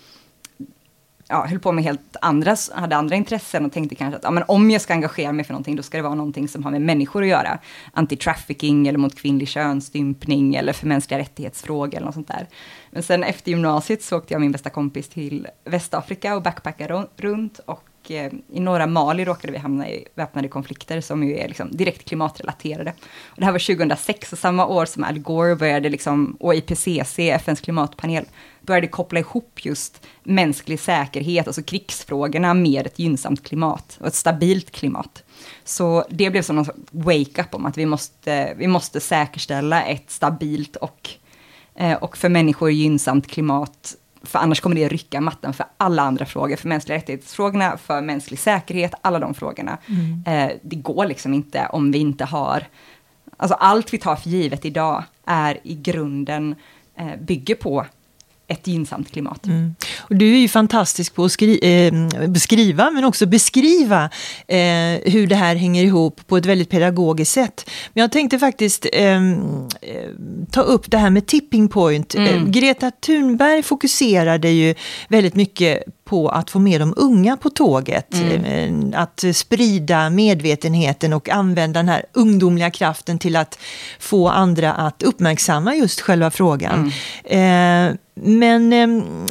ja, 1.29 1.45
höll 1.45 1.59
på 1.59 1.71
med 1.71 1.83
helt 1.83 2.15
andra, 2.21 2.55
hade 2.73 2.95
andra 2.95 3.15
intressen 3.15 3.65
och 3.65 3.71
tänkte 3.71 3.95
kanske 3.95 4.17
att 4.17 4.23
ja, 4.23 4.31
men 4.31 4.44
om 4.47 4.71
jag 4.71 4.81
ska 4.81 4.94
engagera 4.94 5.31
mig 5.31 5.45
för 5.45 5.53
någonting, 5.53 5.75
då 5.75 5.83
ska 5.83 5.97
det 5.97 6.03
vara 6.03 6.15
någonting 6.15 6.47
som 6.47 6.63
har 6.63 6.71
med 6.71 6.81
människor 6.81 7.21
att 7.21 7.29
göra. 7.29 7.59
Anti-trafficking 7.94 8.88
eller 8.88 8.99
mot 8.99 9.15
kvinnlig 9.15 9.47
könsstympning 9.47 10.55
eller 10.55 10.73
för 10.73 10.88
mänskliga 10.88 11.19
rättighetsfrågor 11.19 11.95
eller 11.95 12.05
något 12.05 12.13
sånt 12.13 12.27
där. 12.27 12.47
Men 12.91 13.03
sen 13.03 13.23
efter 13.23 13.51
gymnasiet 13.51 14.03
så 14.03 14.17
åkte 14.17 14.33
jag 14.33 14.38
och 14.38 14.41
min 14.41 14.51
bästa 14.51 14.69
kompis 14.69 15.09
till 15.09 15.47
Västafrika 15.65 16.35
och 16.35 16.41
backpackade 16.41 17.07
runt 17.17 17.59
och 17.59 17.83
Eh, 18.12 18.31
i 18.51 18.59
norra 18.59 18.88
Mali 18.88 19.25
råkade 19.25 19.54
vi 19.54 19.59
hamna 19.59 19.89
i 19.89 20.06
väpnade 20.15 20.48
konflikter 20.48 21.01
som 21.01 21.24
ju 21.24 21.38
är 21.38 21.48
liksom 21.48 21.69
direkt 21.71 22.07
klimatrelaterade. 22.07 22.94
Och 23.25 23.39
det 23.39 23.45
här 23.45 23.51
var 23.51 23.75
2006, 23.75 24.33
och 24.33 24.39
samma 24.39 24.68
år 24.68 24.86
som 24.86 25.04
Al 25.04 25.19
Gore 25.19 25.56
började, 25.56 25.89
liksom, 25.89 26.38
och 26.39 26.56
IPCC, 26.56 27.19
FNs 27.19 27.62
klimatpanel, 27.62 28.25
började 28.62 28.88
koppla 28.88 29.19
ihop 29.19 29.65
just 29.65 30.06
mänsklig 30.24 30.80
säkerhet, 30.80 31.48
alltså 31.48 31.63
krigsfrågorna, 31.63 32.54
med 32.54 32.88
ett 32.88 33.00
gynnsamt 33.00 33.44
klimat 33.44 33.98
och 34.01 34.07
ett 34.07 34.15
stabilt 34.15 34.71
klimat. 34.71 35.24
Så 35.63 36.06
det 36.10 36.30
blev 36.30 36.42
som 36.42 36.57
en 36.57 36.65
wake-up 36.92 37.56
om 37.56 37.65
att 37.65 37.77
vi 37.77 37.86
måste, 37.86 38.53
vi 38.57 38.68
måste 38.68 39.00
säkerställa 39.00 39.83
ett 39.83 40.12
stabilt 40.12 40.75
och, 40.75 41.10
eh, 41.75 41.94
och 41.94 42.18
för 42.18 42.30
människor 42.30 42.71
gynnsamt 42.71 43.27
klimat 43.27 43.95
för 44.27 44.39
annars 44.39 44.62
kommer 44.62 44.75
det 44.75 44.88
rycka 44.88 45.21
mattan 45.21 45.53
för 45.53 45.65
alla 45.77 46.01
andra 46.01 46.25
frågor, 46.25 46.56
för 46.56 46.68
mänskliga 46.68 46.97
rättighetsfrågorna, 46.97 47.77
för 47.77 48.01
mänsklig 48.01 48.39
säkerhet, 48.39 48.93
alla 49.01 49.19
de 49.19 49.34
frågorna. 49.34 49.77
Mm. 49.88 50.24
Eh, 50.50 50.55
det 50.62 50.75
går 50.75 51.05
liksom 51.05 51.34
inte 51.34 51.67
om 51.72 51.91
vi 51.91 51.98
inte 51.98 52.25
har, 52.25 52.63
alltså 53.38 53.55
allt 53.55 53.93
vi 53.93 53.98
tar 53.98 54.15
för 54.15 54.29
givet 54.29 54.65
idag 54.65 55.03
är 55.25 55.57
i 55.63 55.75
grunden, 55.75 56.55
eh, 56.96 57.15
bygger 57.22 57.55
på 57.55 57.86
ett 58.48 58.68
gynnsamt 58.68 59.12
klimat. 59.12 59.46
Mm. 59.46 59.75
Och 60.00 60.16
du 60.16 60.34
är 60.34 60.39
ju 60.39 60.48
fantastisk 60.48 61.16
på 61.16 61.24
att 61.24 61.32
skri 61.32 61.60
eh, 61.62 62.27
beskriva, 62.27 62.92
men 62.92 63.04
också 63.04 63.25
beskriva 63.25 64.10
eh, 64.48 64.58
hur 65.04 65.27
det 65.27 65.36
här 65.36 65.56
hänger 65.56 65.84
ihop 65.84 66.27
på 66.27 66.38
ett 66.38 66.46
väldigt 66.46 66.70
pedagogiskt 66.70 67.32
sätt. 67.32 67.70
Men 67.94 68.01
jag 68.01 68.12
tänkte 68.12 68.39
faktiskt 68.39 68.86
ehm, 68.94 69.68
eh, 69.82 70.10
ta 70.51 70.62
upp 70.62 70.92
det 70.92 70.98
här 70.98 71.10
med 71.10 71.25
tipping 71.25 71.68
point. 71.68 72.16
Mm. 72.16 72.36
Eh, 72.36 72.50
Greta 72.50 72.92
Thunberg 72.92 73.63
fokuserade 73.63 74.50
ju 74.50 74.75
väldigt 75.08 75.36
mycket 75.36 75.84
på 76.06 76.30
att 76.30 76.50
få 76.50 76.60
med 76.60 76.82
de 76.82 76.94
unga 76.98 77.38
på 77.38 77.50
tåget. 77.50 78.13
Mm. 78.13 78.94
Eh, 78.94 79.01
att 79.01 79.24
sprida 79.34 80.10
medvetenheten 80.10 81.13
och 81.13 81.30
använda 81.30 81.80
den 81.80 81.89
här 81.89 82.06
ungdomliga 82.13 82.72
kraften 82.72 83.20
till 83.20 83.36
att 83.36 83.60
få 84.00 84.30
andra 84.30 84.74
att 84.74 85.04
uppmärksamma 85.04 85.75
just 85.75 86.01
själva 86.01 86.32
frågan. 86.32 86.92
Mm. 87.25 87.98
Eh, 88.24 88.29
men 88.29 88.74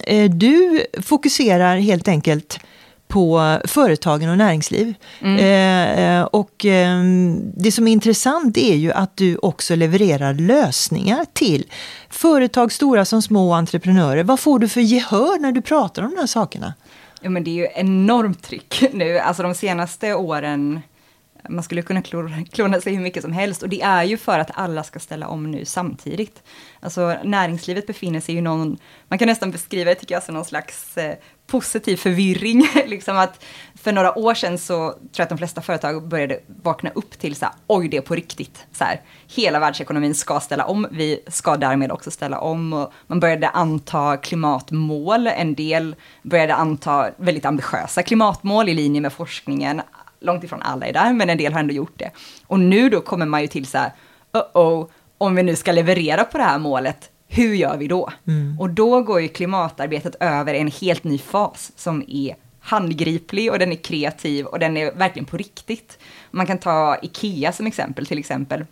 eh, 0.07 0.31
du 0.31 0.87
fokuserar 1.03 1.77
helt 1.77 2.09
enkelt 2.09 2.61
på 3.09 3.61
företagen 3.65 4.29
och 4.29 4.39
näringsliv. 4.39 4.95
Mm. 5.21 5.39
Eh, 5.39 6.25
och 6.25 6.65
eh, 6.65 7.03
det 7.57 7.73
som 7.73 7.89
är 7.89 7.93
intressant 7.93 8.57
är 8.57 8.75
ju 8.75 8.93
att 8.93 9.17
du 9.17 9.37
också 9.37 9.75
levererar 9.75 10.35
lösningar 10.35 11.27
till 11.33 11.67
företag, 12.11 12.73
stora 12.73 13.05
som 13.05 13.23
små 13.23 13.53
entreprenörer. 13.55 14.25
Vad 14.25 14.41
får 14.41 14.59
du 14.59 14.69
för 14.69 14.81
gehör 14.81 15.41
när 15.41 15.53
du 15.53 15.63
pratar 15.63 16.03
om 16.03 16.11
de 16.11 16.17
här 16.17 16.27
sakerna? 16.27 16.75
Ja 17.21 17.31
men 17.31 17.45
det 17.45 17.51
är 17.51 17.55
ju 17.55 17.69
enormt 17.75 18.43
tryck 18.43 18.85
nu, 18.93 19.19
alltså 19.19 19.43
de 19.43 19.55
senaste 19.55 20.15
åren 20.15 20.81
man 21.49 21.65
skulle 21.65 21.83
kunna 21.83 22.03
klona 22.53 22.81
sig 22.81 22.95
hur 22.95 23.03
mycket 23.03 23.23
som 23.23 23.33
helst. 23.33 23.63
Och 23.63 23.69
det 23.69 23.83
är 23.83 24.05
ju 24.05 24.17
för 24.17 24.39
att 24.39 24.51
alla 24.55 24.83
ska 24.83 24.99
ställa 24.99 25.29
om 25.29 25.51
nu 25.51 25.65
samtidigt. 25.65 26.43
Alltså 26.81 27.17
näringslivet 27.25 27.87
befinner 27.87 28.21
sig 28.21 28.37
i 28.37 28.41
någon, 28.41 28.79
man 29.09 29.19
kan 29.19 29.29
nästan 29.29 29.51
beskriva 29.51 29.91
det 29.91 29.95
tycker 29.95 30.15
jag 30.15 30.23
som 30.23 30.35
någon 30.35 30.45
slags 30.45 30.97
eh, 30.97 31.17
positiv 31.47 31.97
förvirring. 31.97 32.69
liksom 32.87 33.17
att 33.17 33.45
för 33.75 33.93
några 33.93 34.19
år 34.19 34.35
sedan 34.35 34.59
så 34.59 34.91
tror 34.91 35.11
jag 35.17 35.23
att 35.23 35.29
de 35.29 35.39
flesta 35.39 35.63
företag 35.63 36.09
började 36.09 36.41
vakna 36.63 36.91
upp 36.91 37.19
till 37.19 37.37
så 37.37 37.45
här, 37.45 37.55
oj 37.67 37.89
det 37.89 37.97
är 37.97 38.01
på 38.01 38.15
riktigt. 38.15 38.67
Så 38.73 38.85
här, 38.85 39.01
hela 39.27 39.59
världsekonomin 39.59 40.15
ska 40.15 40.41
ställa 40.41 40.67
om, 40.67 40.87
vi 40.91 41.21
ska 41.27 41.57
därmed 41.57 41.93
också 41.93 42.11
ställa 42.11 42.41
om. 42.41 42.73
Och 42.73 42.93
man 43.07 43.21
började 43.21 43.49
anta 43.49 44.17
klimatmål, 44.17 45.27
en 45.27 45.55
del 45.55 45.97
började 46.23 46.55
anta 46.55 47.11
väldigt 47.17 47.45
ambitiösa 47.45 48.03
klimatmål 48.03 48.69
i 48.69 48.75
linje 48.75 49.01
med 49.01 49.13
forskningen. 49.13 49.83
Långt 50.21 50.45
ifrån 50.45 50.63
alla 50.63 50.87
är 50.87 50.93
där, 50.93 51.13
men 51.13 51.31
en 51.31 51.39
del 51.39 51.53
har 51.53 51.61
ändå 51.61 51.75
gjort 51.75 51.99
det. 51.99 52.11
Och 52.47 52.61
nu 52.61 52.89
då 52.89 53.01
kommer 53.01 53.27
man 53.27 53.43
ju 53.43 53.49
till 53.49 53.67
så 53.67 53.79
här, 53.79 53.93
uh 54.37 54.43
oh, 54.55 54.87
om 55.19 55.35
vi 55.35 55.43
nu 55.43 55.57
ska 55.57 55.73
leverera 55.73 56.25
på 56.25 56.39
det 56.39 56.45
här 56.45 56.59
målet, 56.59 57.11
hur 57.29 57.55
gör 57.55 57.77
vi 57.77 57.89
då? 57.89 58.11
Mm. 58.27 58.61
Och 58.61 58.71
då 58.71 59.03
går 59.03 59.21
ju 59.21 59.29
klimatarbetet 59.29 60.17
över 60.21 60.55
en 60.55 60.71
helt 60.81 61.05
ny 61.05 61.19
fas 61.19 61.73
som 61.77 62.05
är 62.09 62.37
handgriplig 62.61 63.53
och 63.53 63.59
den 63.59 63.73
är 63.73 63.77
kreativ 63.77 64.47
och 64.47 64.59
den 64.59 64.77
är 64.77 64.93
verkligen 64.93 65.27
på 65.27 65.37
riktigt. 65.37 65.99
Man 66.31 66.47
kan 66.47 66.59
ta 66.59 66.97
Ikea 67.03 67.53
som 67.53 67.67
exempel 67.67 68.07
till 68.07 68.19
exempel. 68.19 68.65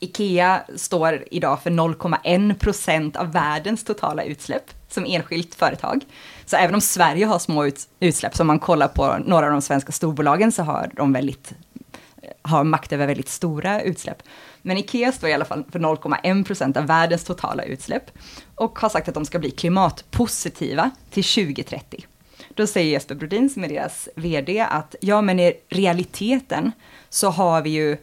Ikea 0.00 0.62
står 0.76 1.24
idag 1.30 1.62
för 1.62 1.70
0,1 1.70 2.54
procent 2.54 3.16
av 3.16 3.32
världens 3.32 3.84
totala 3.84 4.24
utsläpp 4.24 4.70
som 4.88 5.04
enskilt 5.06 5.54
företag. 5.54 6.04
Så 6.46 6.56
även 6.56 6.74
om 6.74 6.80
Sverige 6.80 7.26
har 7.26 7.38
små 7.38 7.70
utsläpp, 8.00 8.36
som 8.36 8.46
man 8.46 8.58
kollar 8.58 8.88
på 8.88 9.16
några 9.26 9.46
av 9.46 9.52
de 9.52 9.62
svenska 9.62 9.92
storbolagen 9.92 10.52
så 10.52 10.62
har 10.62 10.90
de 10.92 11.12
väldigt, 11.12 11.52
har 12.42 12.64
makt 12.64 12.92
över 12.92 13.06
väldigt 13.06 13.28
stora 13.28 13.82
utsläpp. 13.82 14.22
Men 14.62 14.76
Ikea 14.76 15.12
står 15.12 15.30
i 15.30 15.32
alla 15.32 15.44
fall 15.44 15.64
för 15.72 15.78
0,1 15.78 16.44
procent 16.44 16.76
av 16.76 16.86
världens 16.86 17.24
totala 17.24 17.62
utsläpp 17.62 18.10
och 18.54 18.78
har 18.78 18.88
sagt 18.88 19.08
att 19.08 19.14
de 19.14 19.24
ska 19.24 19.38
bli 19.38 19.50
klimatpositiva 19.50 20.90
till 21.10 21.24
2030. 21.24 22.04
Då 22.54 22.66
säger 22.66 22.92
Jesper 22.92 23.14
Brodin, 23.14 23.50
som 23.50 23.64
är 23.64 23.68
deras 23.68 24.08
vd, 24.14 24.60
att 24.60 24.94
ja, 25.00 25.22
men 25.22 25.40
i 25.40 25.54
realiteten 25.68 26.72
så 27.08 27.30
har 27.30 27.62
vi 27.62 27.70
ju 27.70 27.96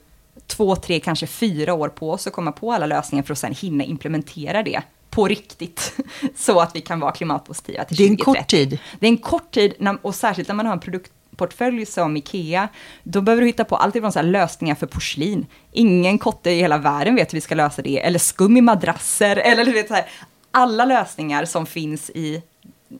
två, 0.47 0.75
tre, 0.75 0.99
kanske 0.99 1.27
fyra 1.27 1.73
år 1.73 1.89
på 1.89 2.11
oss 2.11 2.27
att 2.27 2.33
komma 2.33 2.51
på 2.51 2.73
alla 2.73 2.85
lösningar 2.85 3.23
för 3.23 3.33
att 3.33 3.39
sen 3.39 3.53
hinna 3.53 3.83
implementera 3.83 4.63
det 4.63 4.81
på 5.09 5.27
riktigt, 5.27 5.97
så 6.35 6.59
att 6.59 6.75
vi 6.75 6.81
kan 6.81 6.99
vara 6.99 7.11
klimatpositiva 7.11 7.83
till 7.83 7.97
2030. 7.97 7.97
Det 7.97 8.05
är 8.05 8.09
en 8.09 8.35
kort 8.35 8.47
tid. 8.47 8.79
Det 8.99 9.05
är 9.05 9.09
en 9.09 9.17
kort 9.17 9.51
tid, 9.51 9.73
och 10.01 10.15
särskilt 10.15 10.47
när 10.47 10.55
man 10.55 10.65
har 10.65 10.73
en 10.73 10.79
produktportfölj 10.79 11.85
som 11.85 12.17
Ikea, 12.17 12.67
då 13.03 13.21
behöver 13.21 13.41
du 13.41 13.47
hitta 13.47 13.63
på 13.63 13.75
allt 13.75 13.95
ifrån 13.95 14.11
så 14.11 14.21
lösningar 14.21 14.75
för 14.75 14.87
porslin. 14.87 15.45
Ingen 15.71 16.17
kotte 16.17 16.51
i 16.51 16.59
hela 16.59 16.77
världen 16.77 17.15
vet 17.15 17.33
hur 17.33 17.37
vi 17.37 17.41
ska 17.41 17.55
lösa 17.55 17.81
det, 17.81 18.05
eller 18.05 18.19
skum 18.19 18.57
i 18.57 18.61
madrasser, 18.61 19.35
eller 19.45 19.65
du 19.65 19.71
vet 19.71 19.87
så 19.87 19.93
här, 19.93 20.05
alla 20.51 20.85
lösningar 20.85 21.45
som 21.45 21.65
finns 21.65 22.09
i 22.09 22.41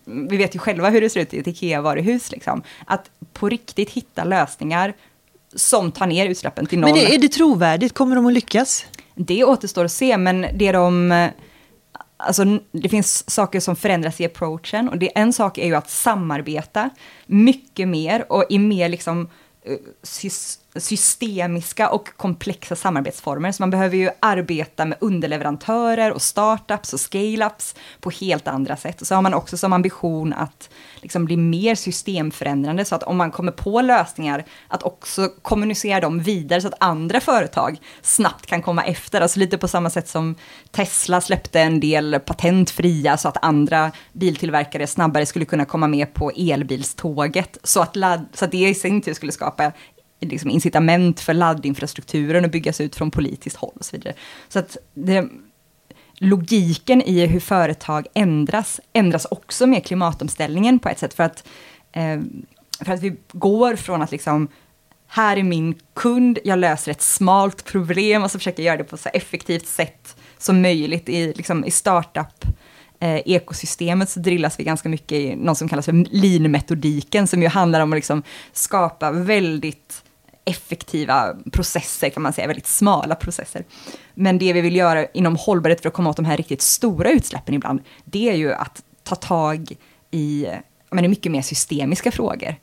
vi 0.06 0.38
vet 0.38 0.56
ju 0.56 0.60
själva 0.60 0.90
hur 0.90 1.02
det 1.02 1.10
ser 1.10 1.20
ut 1.20 1.34
i 1.34 1.40
ett 1.40 1.48
IKEA-varuhus, 1.48 2.32
liksom. 2.32 2.64
Att 2.86 3.10
på 3.34 3.50
riktigt 3.50 3.90
hitta 3.90 4.24
lösningar 4.24 4.94
som 5.56 5.92
tar 5.92 6.08
ner 6.08 6.30
utsläppen 6.30 6.66
till 6.66 6.80
noll. 6.80 6.92
Men 6.92 7.00
är 7.00 7.18
det 7.18 7.28
trovärdigt? 7.28 7.94
Kommer 7.94 8.16
de 8.16 8.26
att 8.26 8.34
lyckas? 8.34 8.86
Det 9.16 9.44
återstår 9.44 9.86
att 9.86 9.92
se, 9.92 10.18
men 10.18 10.46
det 10.54 10.72
de... 10.72 11.30
Alltså, 12.18 12.44
det 12.72 12.90
finns 12.90 13.30
saker 13.30 13.60
som 13.60 13.76
förändras 13.76 14.22
i 14.22 14.26
approachen 14.26 14.90
och 14.90 14.98
det, 14.98 15.18
en 15.18 15.34
sak 15.34 15.58
är 15.58 15.66
ju 15.66 15.76
att 15.76 15.90
samarbeta 15.90 16.90
mycket 17.26 17.88
mer 17.88 18.32
och 18.32 18.46
i 18.50 18.60
mer 18.60 18.90
liksom 18.90 19.30
eh, 19.66 19.78
systemiska 20.78 21.90
och 21.90 22.18
komplexa 22.18 22.76
samarbetsformer. 22.76 23.52
Så 23.52 23.62
man 23.62 23.70
behöver 23.70 23.98
ju 23.98 24.10
arbeta 24.20 24.86
med 24.86 24.98
underleverantörer 25.02 26.12
och 26.12 26.22
startups 26.22 26.94
och 26.94 27.00
scale-ups 27.00 27.76
på 28.00 28.10
helt 28.10 28.48
andra 28.48 28.78
sätt. 28.78 29.02
Och 29.02 29.08
så 29.08 29.16
har 29.16 29.22
man 29.22 29.34
också 29.34 29.58
som 29.58 29.74
ambition 29.74 30.34
att 30.34 30.70
liksom 31.02 31.26
bli 31.26 31.38
mer 31.38 31.76
systemförändrande, 31.76 32.86
så 32.86 32.96
att 32.96 33.04
om 33.04 33.18
man 33.18 33.32
kommer 33.32 33.52
på 33.52 33.82
lösningar, 33.82 34.46
att 34.68 34.84
också 34.84 35.30
kommunicera 35.42 36.00
dem 36.00 36.20
vidare 36.20 36.62
så 36.62 36.68
att 36.68 36.74
andra 36.80 37.20
företag 37.20 37.78
snabbt 38.02 38.46
kan 38.46 38.62
komma 38.62 38.84
efter. 38.84 39.22
Alltså 39.22 39.40
lite 39.40 39.58
på 39.58 39.68
samma 39.68 39.90
sätt 39.90 40.08
som 40.08 40.36
Tesla 40.72 41.22
släppte 41.22 41.62
en 41.62 41.80
del 41.80 42.20
patent 42.20 42.70
fria, 42.70 43.18
så 43.18 43.28
att 43.28 43.46
andra 43.46 43.92
biltillverkare 44.14 44.88
snabbare 44.88 45.26
skulle 45.26 45.46
kunna 45.46 45.66
komma 45.66 45.88
med 45.88 46.14
på 46.14 46.32
elbilståget, 46.32 47.58
så 47.64 47.82
att, 47.82 47.96
ladd, 47.96 48.26
så 48.34 48.46
att 48.46 48.52
det 48.52 48.70
i 48.70 48.76
sin 48.76 49.02
tur 49.02 49.14
skulle 49.14 49.32
skapa 49.32 49.72
liksom 50.20 50.50
incitament 50.50 51.20
för 51.20 51.34
laddinfrastrukturen 51.34 52.46
att 52.46 52.52
byggas 52.52 52.82
ut 52.82 52.96
från 52.96 53.12
politiskt 53.12 53.58
håll 53.58 53.74
och 53.76 53.86
så 53.86 53.98
vidare. 53.98 54.14
Så 54.50 54.60
att 54.60 54.78
det, 54.94 55.30
logiken 56.14 57.02
i 57.02 57.26
hur 57.26 57.40
företag 57.40 58.08
ändras, 58.14 58.80
ändras 58.94 59.26
också 59.32 59.68
med 59.68 59.86
klimatomställningen 59.86 60.80
på 60.80 60.90
ett 60.90 61.00
sätt, 61.00 61.14
för 61.14 61.24
att, 61.24 61.48
eh, 61.92 62.20
för 62.82 62.94
att 62.94 63.02
vi 63.02 63.16
går 63.32 63.76
från 63.76 64.02
att 64.02 64.12
liksom 64.12 64.48
här 65.08 65.38
är 65.38 65.44
min 65.44 65.76
kund, 65.94 66.40
jag 66.44 66.60
löser 66.60 66.92
ett 66.92 67.02
smalt 67.02 67.66
problem 67.66 68.24
och 68.24 68.32
så 68.32 68.40
försöker 68.40 68.64
jag 68.64 68.68
göra 68.68 68.78
det 68.78 68.90
på 68.90 68.98
så 68.98 69.10
effektivt 69.14 69.68
sätt 69.68 70.16
som 70.38 70.62
möjligt 70.62 71.10
i, 71.10 71.34
liksom, 71.34 71.66
i 71.66 71.72
startup 71.72 72.46
eh, 73.00 73.22
ekosystemet 73.26 74.10
så 74.10 74.20
drillas 74.20 74.60
vi 74.60 74.64
ganska 74.64 74.90
mycket 74.90 75.12
i 75.12 75.36
något 75.36 75.58
som 75.58 75.70
kallas 75.70 75.86
för 75.86 76.06
lean-metodiken, 76.12 77.28
som 77.28 77.42
ju 77.42 77.48
handlar 77.48 77.80
om 77.80 77.94
att 77.94 77.98
liksom 77.98 78.24
skapa 78.54 79.12
väldigt 79.12 80.04
effektiva 80.46 81.36
processer 81.52 82.10
kan 82.10 82.24
man 82.24 82.34
säga, 82.34 82.48
väldigt 82.48 82.68
smala 82.68 83.16
processer. 83.16 83.64
Men 84.14 84.38
det 84.38 84.54
vi 84.54 84.62
vill 84.62 84.76
göra 84.76 85.06
inom 85.06 85.36
hållbarhet 85.36 85.82
för 85.82 85.90
att 85.90 85.94
komma 85.94 86.10
åt 86.10 86.16
de 86.16 86.26
här 86.26 86.38
riktigt 86.38 86.62
stora 86.62 87.12
utsläppen 87.12 87.56
ibland, 87.56 87.80
det 88.04 88.30
är 88.30 88.36
ju 88.36 88.54
att 88.54 88.84
ta 89.04 89.16
tag 89.16 89.76
i 90.12 90.48
men, 90.92 91.10
mycket 91.10 91.32
mer 91.32 91.42
systemiska 91.42 92.12
frågor. 92.12 92.56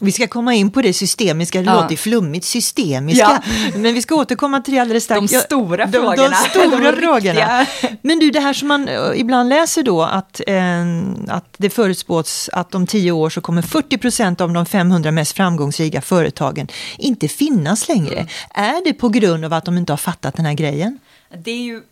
Vi 0.00 0.12
ska 0.12 0.26
komma 0.26 0.54
in 0.54 0.70
på 0.70 0.82
det 0.82 0.92
systemiska, 0.92 1.58
det 1.60 1.64
ja. 1.64 1.82
låter 1.82 1.96
flummigt, 1.96 2.46
systemiska. 2.46 3.42
Ja. 3.44 3.52
Men 3.76 3.94
vi 3.94 4.02
ska 4.02 4.14
återkomma 4.14 4.60
till 4.60 4.74
det 4.74 4.80
alldeles 4.80 5.04
strax. 5.04 5.32
De 5.32 5.38
stora 5.38 5.86
de, 5.86 5.92
frågorna. 5.92 6.28
De 6.54 6.60
stora 6.70 6.92
frågorna. 6.92 7.66
Men 8.02 8.18
du, 8.18 8.30
det 8.30 8.40
här 8.40 8.52
som 8.52 8.68
man 8.68 8.88
eh, 8.88 8.96
ibland 9.14 9.48
läser 9.48 9.82
då, 9.82 10.02
att, 10.02 10.40
eh, 10.46 10.82
att 11.28 11.54
det 11.56 11.70
förutspås 11.70 12.50
att 12.52 12.74
om 12.74 12.86
tio 12.86 13.12
år 13.12 13.30
så 13.30 13.40
kommer 13.40 13.62
40 13.62 13.98
procent 13.98 14.40
av 14.40 14.52
de 14.52 14.66
500 14.66 15.10
mest 15.10 15.36
framgångsrika 15.36 16.00
företagen 16.00 16.68
inte 16.98 17.28
finnas 17.28 17.88
längre. 17.88 18.14
Mm. 18.14 18.26
Är 18.54 18.84
det 18.84 18.94
på 18.94 19.08
grund 19.08 19.44
av 19.44 19.52
att 19.52 19.64
de 19.64 19.78
inte 19.78 19.92
har 19.92 19.98
fattat 19.98 20.36
den 20.36 20.46
här 20.46 20.54
grejen? 20.54 20.98
Det 21.38 21.50
är 21.50 21.62
ju 21.62 21.82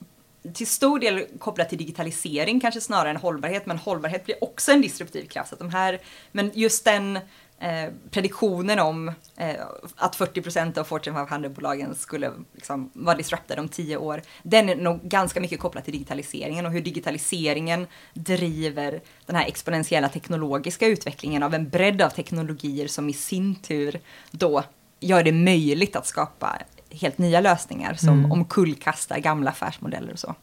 till 0.55 0.67
stor 0.67 0.99
del 0.99 1.25
kopplat 1.39 1.69
till 1.69 1.79
digitalisering, 1.79 2.61
kanske 2.61 2.81
snarare 2.81 3.11
än 3.11 3.17
hållbarhet, 3.17 3.67
men 3.67 3.79
hållbarhet 3.79 4.25
blir 4.25 4.45
också 4.45 4.73
en 4.73 4.81
disruptiv 4.81 5.27
kraft. 5.27 5.53
Att 5.53 5.59
de 5.59 5.71
här, 5.71 5.99
men 6.33 6.51
just 6.55 6.85
den 6.85 7.19
Eh, 7.63 7.93
prediktionen 8.11 8.79
om 8.79 9.09
eh, 9.37 9.55
att 9.97 10.17
40 10.17 10.43
procent 10.43 10.79
av 10.79 10.85
Fortune 10.85 11.19
500-bolagen 11.19 11.95
skulle 11.95 12.33
liksom, 12.55 12.91
vara 12.93 13.17
disruptade 13.17 13.61
om 13.61 13.69
tio 13.69 13.97
år, 13.97 14.23
den 14.43 14.69
är 14.69 14.77
nog 14.77 15.03
ganska 15.03 15.41
mycket 15.41 15.61
kopplad 15.61 15.85
till 15.85 15.93
digitaliseringen 15.93 16.67
och 16.67 16.73
hur 16.73 16.81
digitaliseringen 16.81 17.87
driver 18.15 19.01
den 19.27 19.37
här 19.37 19.47
exponentiella 19.47 20.09
teknologiska 20.09 20.87
utvecklingen 20.87 21.43
av 21.43 21.55
en 21.55 21.69
bredd 21.69 22.03
av 22.03 22.11
teknologier 22.11 22.89
som 22.89 23.09
i 23.09 23.13
sin 23.13 23.55
tur 23.55 24.01
då 24.31 24.63
gör 25.01 25.23
det 25.23 25.33
möjligt 25.33 25.97
att 25.97 26.07
skapa 26.07 26.59
helt 26.91 27.19
nya 27.19 27.41
lösningar 27.41 27.95
som 27.95 28.19
mm. 28.19 28.33
omkullkastar 28.33 29.19
gamla 29.19 29.51
affärsmodeller 29.51 30.13
och 30.13 30.19
så. 30.19 30.35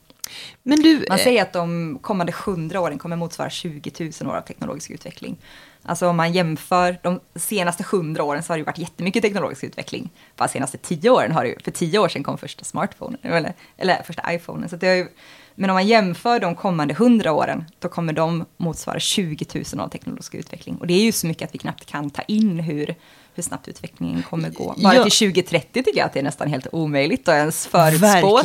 Du, 0.63 1.05
Man 1.09 1.17
säger 1.17 1.41
att 1.41 1.53
de 1.53 1.99
kommande 2.01 2.33
hundra 2.45 2.81
åren 2.81 2.97
kommer 2.97 3.15
motsvara 3.15 3.49
20 3.49 4.11
000 4.21 4.31
år 4.31 4.37
av 4.37 4.41
teknologisk 4.41 4.89
utveckling. 4.89 5.37
Alltså 5.83 6.07
om 6.07 6.17
man 6.17 6.33
jämför 6.33 6.99
de 7.03 7.19
senaste 7.35 7.83
hundra 7.91 8.23
åren 8.23 8.43
så 8.43 8.53
har 8.53 8.57
det 8.57 8.63
varit 8.63 8.77
jättemycket 8.77 9.21
teknologisk 9.21 9.63
utveckling. 9.63 10.09
Bara 10.35 10.47
senaste 10.47 10.77
tio 10.77 11.09
åren 11.09 11.31
har 11.31 11.43
det 11.43 11.63
för 11.63 11.71
tio 11.71 11.99
år 11.99 12.09
sedan 12.09 12.23
kom 12.23 12.37
första 12.37 12.65
smartphonen, 12.65 13.19
eller, 13.21 13.53
eller 13.77 14.03
första 14.03 14.33
iPhonen. 14.33 14.69
Så 14.69 14.75
det 14.75 14.87
har 14.87 14.95
ju, 14.95 15.07
men 15.55 15.69
om 15.69 15.73
man 15.73 15.87
jämför 15.87 16.39
de 16.39 16.55
kommande 16.55 16.93
hundra 16.93 17.31
åren, 17.31 17.65
då 17.79 17.89
kommer 17.89 18.13
de 18.13 18.45
motsvara 18.57 18.99
20 18.99 19.45
000 19.73 19.79
av 19.79 19.89
teknologisk 19.89 20.35
utveckling. 20.35 20.75
Och 20.75 20.87
det 20.87 20.93
är 20.93 21.03
ju 21.03 21.11
så 21.11 21.27
mycket 21.27 21.47
att 21.47 21.55
vi 21.55 21.59
knappt 21.59 21.85
kan 21.85 22.09
ta 22.09 22.21
in 22.21 22.59
hur, 22.59 22.95
hur 23.35 23.43
snabbt 23.43 23.67
utvecklingen 23.67 24.23
kommer 24.23 24.49
gå. 24.49 24.75
Bara 24.77 24.95
ja. 24.95 25.03
till 25.03 25.33
2030 25.33 25.83
tycker 25.83 25.99
jag 25.99 26.05
att 26.05 26.13
det 26.13 26.19
är 26.19 26.23
nästan 26.23 26.47
helt 26.47 26.67
omöjligt 26.71 27.27
att 27.27 27.35
ens 27.35 27.67
förutspå. 27.67 28.41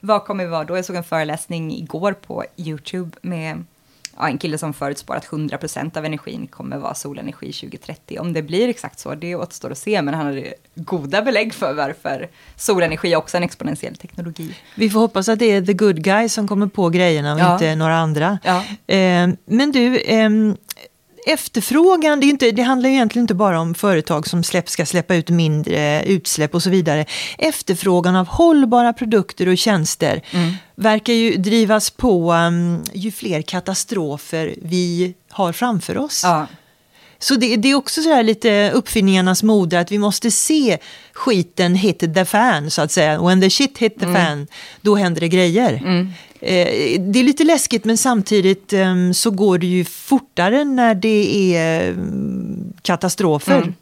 Vad 0.00 0.24
kommer 0.24 0.44
vi 0.44 0.50
vara 0.50 0.64
då? 0.64 0.76
Jag 0.76 0.84
såg 0.84 0.96
en 0.96 1.04
föreläsning 1.04 1.72
igår 1.72 2.12
på 2.12 2.44
YouTube 2.56 3.16
med 3.22 3.64
ja, 4.16 4.28
en 4.28 4.38
kille 4.38 4.58
som 4.58 4.74
förutspår 4.74 5.14
att 5.14 5.26
100% 5.26 5.98
av 5.98 6.04
energin 6.04 6.46
kommer 6.46 6.78
vara 6.78 6.94
solenergi 6.94 7.52
2030. 7.52 8.18
Om 8.20 8.32
det 8.32 8.42
blir 8.42 8.68
exakt 8.68 8.98
så, 8.98 9.14
det 9.14 9.34
återstår 9.34 9.70
att 9.70 9.78
se, 9.78 10.02
men 10.02 10.14
han 10.14 10.26
hade 10.26 10.54
goda 10.74 11.22
belägg 11.22 11.54
för 11.54 11.74
varför 11.74 12.28
solenergi 12.56 13.12
är 13.12 13.16
också 13.16 13.36
en 13.36 13.42
exponentiell 13.42 13.96
teknologi. 13.96 14.56
Vi 14.74 14.90
får 14.90 15.00
hoppas 15.00 15.28
att 15.28 15.38
det 15.38 15.52
är 15.52 15.62
the 15.62 15.72
good 15.72 16.02
guy 16.02 16.28
som 16.28 16.48
kommer 16.48 16.66
på 16.66 16.88
grejerna 16.88 17.34
och 17.34 17.40
ja. 17.40 17.52
inte 17.52 17.74
några 17.74 17.96
andra. 17.96 18.38
Ja. 18.42 18.56
Eh, 18.94 19.28
men 19.44 19.72
du, 19.72 19.96
eh, 19.96 20.30
efterfrågan, 21.26 22.20
det, 22.20 22.26
är 22.26 22.28
inte, 22.28 22.50
det 22.50 22.62
handlar 22.62 22.88
ju 22.88 22.94
egentligen 22.94 23.24
inte 23.24 23.34
bara 23.34 23.60
om 23.60 23.74
företag 23.74 24.28
som 24.28 24.44
släpp, 24.44 24.68
ska 24.68 24.86
släppa 24.86 25.14
ut 25.14 25.30
mindre 25.30 26.04
utsläpp 26.04 26.54
och 26.54 26.62
så 26.62 26.70
vidare. 26.70 27.06
Efterfrågan 27.38 28.16
av 28.16 28.26
hållbara 28.26 28.92
produkter 28.92 29.48
och 29.48 29.58
tjänster 29.58 30.22
mm. 30.30 30.54
verkar 30.74 31.12
ju 31.12 31.36
drivas 31.36 31.90
på 31.90 32.32
um, 32.32 32.84
ju 32.92 33.12
fler 33.12 33.42
katastrofer 33.42 34.54
vi 34.62 35.14
har 35.30 35.52
framför 35.52 35.98
oss. 35.98 36.20
Ja. 36.24 36.46
Så 37.18 37.34
det, 37.34 37.56
det, 37.56 37.68
är 37.68 37.74
också 37.74 38.02
så 38.02 38.22
lite 38.22 38.70
uppfinningarnas 38.70 39.42
mode 39.42 39.80
att 39.80 39.92
vi 39.92 39.98
måste 39.98 40.30
se 40.30 40.78
skiten 41.12 41.74
hit 41.74 41.98
the 41.98 42.24
fan 42.24 42.70
så 42.70 42.82
att 42.82 42.92
säga. 42.92 43.22
When 43.22 43.40
the 43.40 43.50
shit 43.50 43.78
hit 43.78 43.98
the 43.98 44.04
mm. 44.04 44.14
fan, 44.14 44.46
då 44.80 44.94
händer 44.94 45.20
det 45.20 45.28
grejer. 45.28 45.72
Mm. 45.72 46.12
Eh, 46.40 47.00
det 47.00 47.18
är 47.18 47.24
lite 47.24 47.44
läskigt 47.44 47.84
men 47.84 47.96
samtidigt 47.96 48.72
ehm, 48.72 49.14
så 49.14 49.30
går 49.30 49.58
det 49.58 49.66
ju 49.66 49.84
fortare 49.84 50.64
när 50.64 50.94
det 50.94 51.54
är 51.56 51.90
ehm, 51.90 52.72
katastrofer. 52.82 53.56
Mm. 53.56 53.74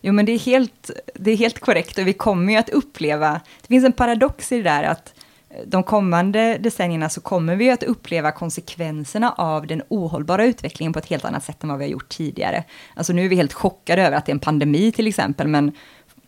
Jo 0.00 0.12
men 0.12 0.26
det 0.26 0.32
är, 0.32 0.38
helt, 0.38 0.90
det 1.14 1.30
är 1.30 1.36
helt 1.36 1.58
korrekt 1.58 1.98
och 1.98 2.06
vi 2.06 2.12
kommer 2.12 2.52
ju 2.52 2.58
att 2.58 2.68
uppleva, 2.68 3.40
det 3.60 3.68
finns 3.68 3.84
en 3.84 3.92
paradox 3.92 4.52
i 4.52 4.56
det 4.56 4.62
där 4.62 4.82
att 4.82 5.14
eh, 5.50 5.56
de 5.66 5.82
kommande 5.82 6.58
decennierna 6.60 7.08
så 7.08 7.20
kommer 7.20 7.56
vi 7.56 7.70
att 7.70 7.82
uppleva 7.82 8.32
konsekvenserna 8.32 9.32
av 9.32 9.66
den 9.66 9.82
ohållbara 9.88 10.44
utvecklingen 10.44 10.92
på 10.92 10.98
ett 10.98 11.06
helt 11.06 11.24
annat 11.24 11.44
sätt 11.44 11.62
än 11.62 11.68
vad 11.68 11.78
vi 11.78 11.84
har 11.84 11.90
gjort 11.90 12.08
tidigare. 12.08 12.64
Alltså 12.94 13.12
nu 13.12 13.24
är 13.24 13.28
vi 13.28 13.36
helt 13.36 13.52
chockade 13.52 14.02
över 14.02 14.16
att 14.16 14.26
det 14.26 14.30
är 14.30 14.34
en 14.34 14.40
pandemi 14.40 14.92
till 14.92 15.06
exempel, 15.06 15.48
men 15.48 15.72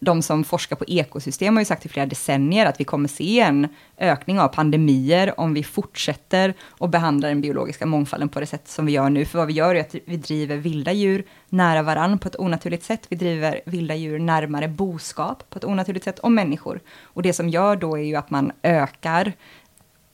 de 0.01 0.23
som 0.23 0.45
forskar 0.45 0.77
på 0.77 0.85
ekosystem 0.89 1.57
har 1.57 1.61
ju 1.61 1.65
sagt 1.65 1.87
i 1.87 1.89
flera 1.89 2.07
decennier 2.07 2.67
att 2.67 2.81
vi 2.81 2.85
kommer 2.85 3.09
se 3.09 3.41
en 3.41 3.69
ökning 3.99 4.41
av 4.41 4.49
pandemier 4.49 5.41
om 5.41 5.55
vi 5.55 5.63
fortsätter 5.63 6.55
att 6.79 6.91
behandla 6.91 7.29
den 7.29 7.41
biologiska 7.41 7.87
mångfalden 7.87 8.29
på 8.29 8.41
det 8.41 8.47
sätt 8.47 8.69
som 8.69 8.87
vi 8.87 8.93
gör 8.93 9.11
nu. 9.11 9.25
För 9.25 9.39
vad 9.39 9.47
vi 9.47 9.53
gör 9.53 9.75
är 9.75 9.81
att 9.81 9.95
vi 10.05 10.17
driver 10.17 10.57
vilda 10.57 10.93
djur 10.93 11.25
nära 11.49 11.83
varann 11.83 12.19
på 12.19 12.29
ett 12.29 12.39
onaturligt 12.39 12.85
sätt. 12.85 13.07
Vi 13.09 13.17
driver 13.17 13.61
vilda 13.67 13.95
djur 13.95 14.19
närmare 14.19 14.69
boskap 14.69 15.51
på 15.51 15.59
ett 15.59 15.65
onaturligt 15.65 16.05
sätt 16.05 16.19
och 16.19 16.33
människor. 16.33 16.81
Och 17.03 17.23
det 17.23 17.33
som 17.33 17.49
gör 17.49 17.77
då 17.77 17.99
är 17.99 18.03
ju 18.03 18.17
att 18.17 18.31
man 18.31 18.53
ökar 18.63 19.33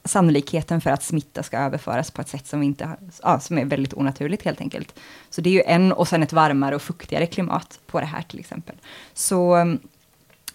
sannolikheten 0.04 0.80
för 0.80 0.90
att 0.90 1.02
smitta 1.02 1.42
ska 1.42 1.58
överföras 1.58 2.10
på 2.10 2.20
ett 2.20 2.28
sätt 2.28 2.46
som, 2.46 2.62
inte, 2.62 2.96
ja, 3.22 3.40
som 3.40 3.58
är 3.58 3.64
väldigt 3.64 3.94
onaturligt 3.94 4.44
helt 4.44 4.60
enkelt. 4.60 4.98
Så 5.30 5.40
det 5.40 5.50
är 5.50 5.54
ju 5.54 5.62
en, 5.62 5.92
och 5.92 6.08
sen 6.08 6.22
ett 6.22 6.32
varmare 6.32 6.74
och 6.74 6.82
fuktigare 6.82 7.26
klimat 7.26 7.80
på 7.86 8.00
det 8.00 8.06
här 8.06 8.22
till 8.22 8.40
exempel. 8.40 8.76
Så 9.14 9.54
mm, 9.54 9.78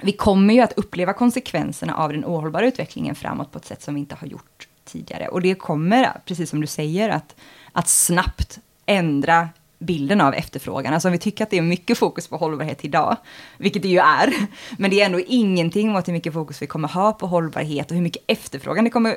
vi 0.01 0.12
kommer 0.12 0.54
ju 0.54 0.62
att 0.62 0.74
uppleva 0.74 1.13
konsekvenserna 1.13 1.96
av 1.96 2.12
den 2.12 2.25
ohållbara 2.25 2.68
utvecklingen 2.68 3.16
framåt 3.16 3.51
på 3.51 3.58
ett 3.58 3.66
sätt 3.66 3.82
som 3.82 3.94
vi 3.94 4.00
inte 4.00 4.16
har 4.16 4.27
gjort 4.27 4.68
tidigare. 4.86 5.27
Och 5.27 5.42
det 5.42 5.56
kommer, 5.56 6.22
precis 6.25 6.50
som 6.50 6.62
du 6.62 6.68
säger, 6.68 7.10
att, 7.10 7.36
att 7.72 7.88
snabbt 7.88 8.60
ändra 8.86 9.50
bilden 9.80 10.22
av 10.22 10.34
efterfrågan. 10.34 10.94
Alltså 10.94 11.08
om 11.08 11.12
vi 11.12 11.18
tycker 11.18 11.44
att 11.44 11.50
det 11.50 11.58
är 11.58 11.62
mycket 11.62 11.98
fokus 11.98 12.27
på 12.27 12.38
hållbarhet 12.38 12.86
idag, 12.86 13.18
vilket 13.58 13.82
det 13.82 13.88
ju 13.88 14.00
är, 14.00 14.34
men 14.77 14.92
det 14.92 15.01
är 15.01 15.06
ändå 15.06 15.20
ingenting 15.20 15.92
mot 15.92 16.08
hur 16.08 16.13
mycket 16.13 16.34
fokus 16.34 16.62
vi 16.62 16.68
kommer 16.68 16.88
ha 16.88 17.13
på 17.13 17.27
hållbarhet 17.27 17.92
och 17.92 17.96
hur 17.96 18.04
mycket 18.04 18.24
efterfrågan 18.27 18.84
det 18.84 18.89
kommer 18.89 19.16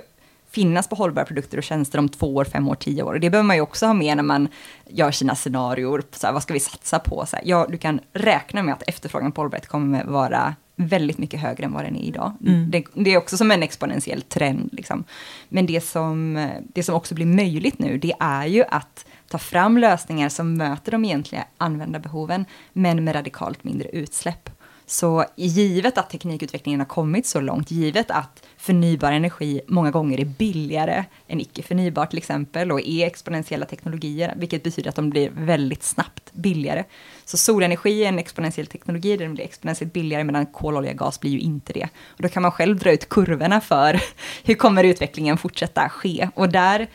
finnas 0.50 0.88
på 0.88 0.96
hållbara 0.96 1.24
produkter 1.24 1.58
och 1.58 1.64
tjänster 1.64 1.98
om 1.98 2.08
två 2.08 2.34
år, 2.34 2.44
fem 2.44 2.68
år, 2.68 2.74
tio 2.74 3.02
år. 3.02 3.18
Det 3.18 3.30
behöver 3.30 3.46
man 3.46 3.56
ju 3.56 3.62
också 3.62 3.86
ha 3.86 3.94
med 3.94 4.16
när 4.16 4.22
man 4.22 4.48
gör 4.88 5.10
sina 5.10 5.34
scenarior. 5.34 6.02
Så 6.12 6.26
här, 6.26 6.34
vad 6.34 6.42
ska 6.42 6.54
vi 6.54 6.60
satsa 6.60 6.98
på? 6.98 7.26
Så 7.26 7.36
här, 7.36 7.44
ja, 7.46 7.66
du 7.70 7.78
kan 7.78 8.00
räkna 8.12 8.62
med 8.62 8.74
att 8.74 8.82
efterfrågan 8.82 9.32
på 9.32 9.40
hållbarhet 9.40 9.66
kommer 9.66 10.04
vara 10.04 10.54
väldigt 10.76 11.18
mycket 11.18 11.40
högre 11.40 11.64
än 11.64 11.72
vad 11.72 11.84
den 11.84 11.96
är 11.96 12.02
idag. 12.02 12.32
Mm. 12.46 12.70
Det, 12.70 12.84
det, 12.94 13.14
är 13.14 13.18
också 13.18 13.36
som 13.36 13.50
en 13.50 13.62
exponentiell 13.62 14.22
trend. 14.22 14.68
Liksom. 14.72 15.04
Men 15.48 15.66
det 15.66 15.80
som, 15.80 16.48
det 16.74 16.82
som 16.82 16.94
också 16.94 17.14
blir 17.14 17.26
möjligt 17.26 17.78
nu, 17.78 17.98
det 17.98 18.12
är 18.20 18.46
ju 18.46 18.64
att 18.64 19.06
ta 19.28 19.38
fram 19.38 19.78
lösningar 19.78 20.28
som 20.28 20.54
möter 20.56 20.92
de 20.92 21.04
egentliga 21.04 21.44
användarbehoven, 21.56 22.44
men 22.72 23.04
med 23.04 23.14
radikalt 23.14 23.64
mindre 23.64 23.88
utsläpp. 23.88 24.50
Så 24.86 25.24
givet 25.36 25.98
att 25.98 26.10
teknikutvecklingen 26.10 26.80
har 26.80 26.86
kommit 26.86 27.26
så 27.26 27.40
långt, 27.40 27.70
givet 27.70 28.10
att 28.10 28.42
förnybar 28.60 29.12
energi 29.12 29.60
många 29.66 29.90
gånger 29.90 30.20
är 30.20 30.24
billigare 30.24 31.04
än 31.28 31.40
icke 31.40 31.62
förnybar 31.62 32.06
till 32.06 32.18
exempel 32.18 32.72
och 32.72 32.80
är 32.80 33.06
exponentiella 33.06 33.66
teknologier, 33.66 34.34
vilket 34.36 34.62
betyder 34.62 34.88
att 34.88 34.96
de 34.96 35.10
blir 35.10 35.30
väldigt 35.30 35.82
snabbt 35.82 36.32
billigare. 36.32 36.84
Så 37.24 37.36
solenergi 37.36 38.04
är 38.04 38.08
en 38.08 38.18
exponentiell 38.18 38.66
teknologi, 38.66 39.16
där 39.16 39.24
den 39.24 39.34
blir 39.34 39.44
exponentiellt 39.44 39.92
billigare 39.92 40.24
medan 40.24 40.46
kol, 40.46 40.76
olja, 40.76 40.92
gas 40.92 41.20
blir 41.20 41.30
ju 41.30 41.38
inte 41.38 41.72
det. 41.72 41.88
Och 42.06 42.22
då 42.22 42.28
kan 42.28 42.42
man 42.42 42.52
själv 42.52 42.78
dra 42.78 42.92
ut 42.92 43.08
kurvorna 43.08 43.60
för 43.60 44.00
hur 44.44 44.54
kommer 44.54 44.84
utvecklingen 44.84 45.38
fortsätta 45.38 45.88
ske. 45.88 46.28
Och 46.34 46.48
där, 46.48 46.88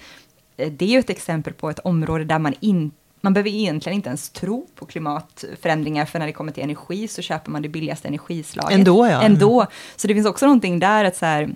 eh, 0.57 0.72
det 0.72 0.86
är 0.86 0.89
ju 0.89 1.00
ett 1.00 1.10
exempel 1.10 1.53
på 1.53 1.69
ett 1.69 1.79
område 1.79 2.24
där 2.24 2.39
man 2.39 2.53
inte 2.60 3.04
man 3.25 3.34
behöver 3.34 3.50
egentligen 3.50 3.96
inte 3.96 4.10
ens 4.10 4.29
tro 4.29 4.67
på 4.75 4.86
klimatförändringar, 4.86 6.05
för 6.05 6.20
när 6.20 6.25
det 6.25 6.34
kommer 6.34 6.51
till 6.51 6.63
energi 6.63 7.08
så 7.08 7.22
köper 7.22 7.51
man 7.51 7.61
det 7.61 7.70
billigaste 7.70 8.07
energislaget. 8.07 8.72
Ändå 8.72 9.07
ja. 9.07 9.22
Ändå. 9.22 9.66
Så 9.96 10.07
det 10.07 10.14
finns 10.14 10.27
också 10.27 10.46
någonting 10.46 10.79
där 10.79 11.05
att 11.05 11.16
så 11.16 11.25
här, 11.25 11.55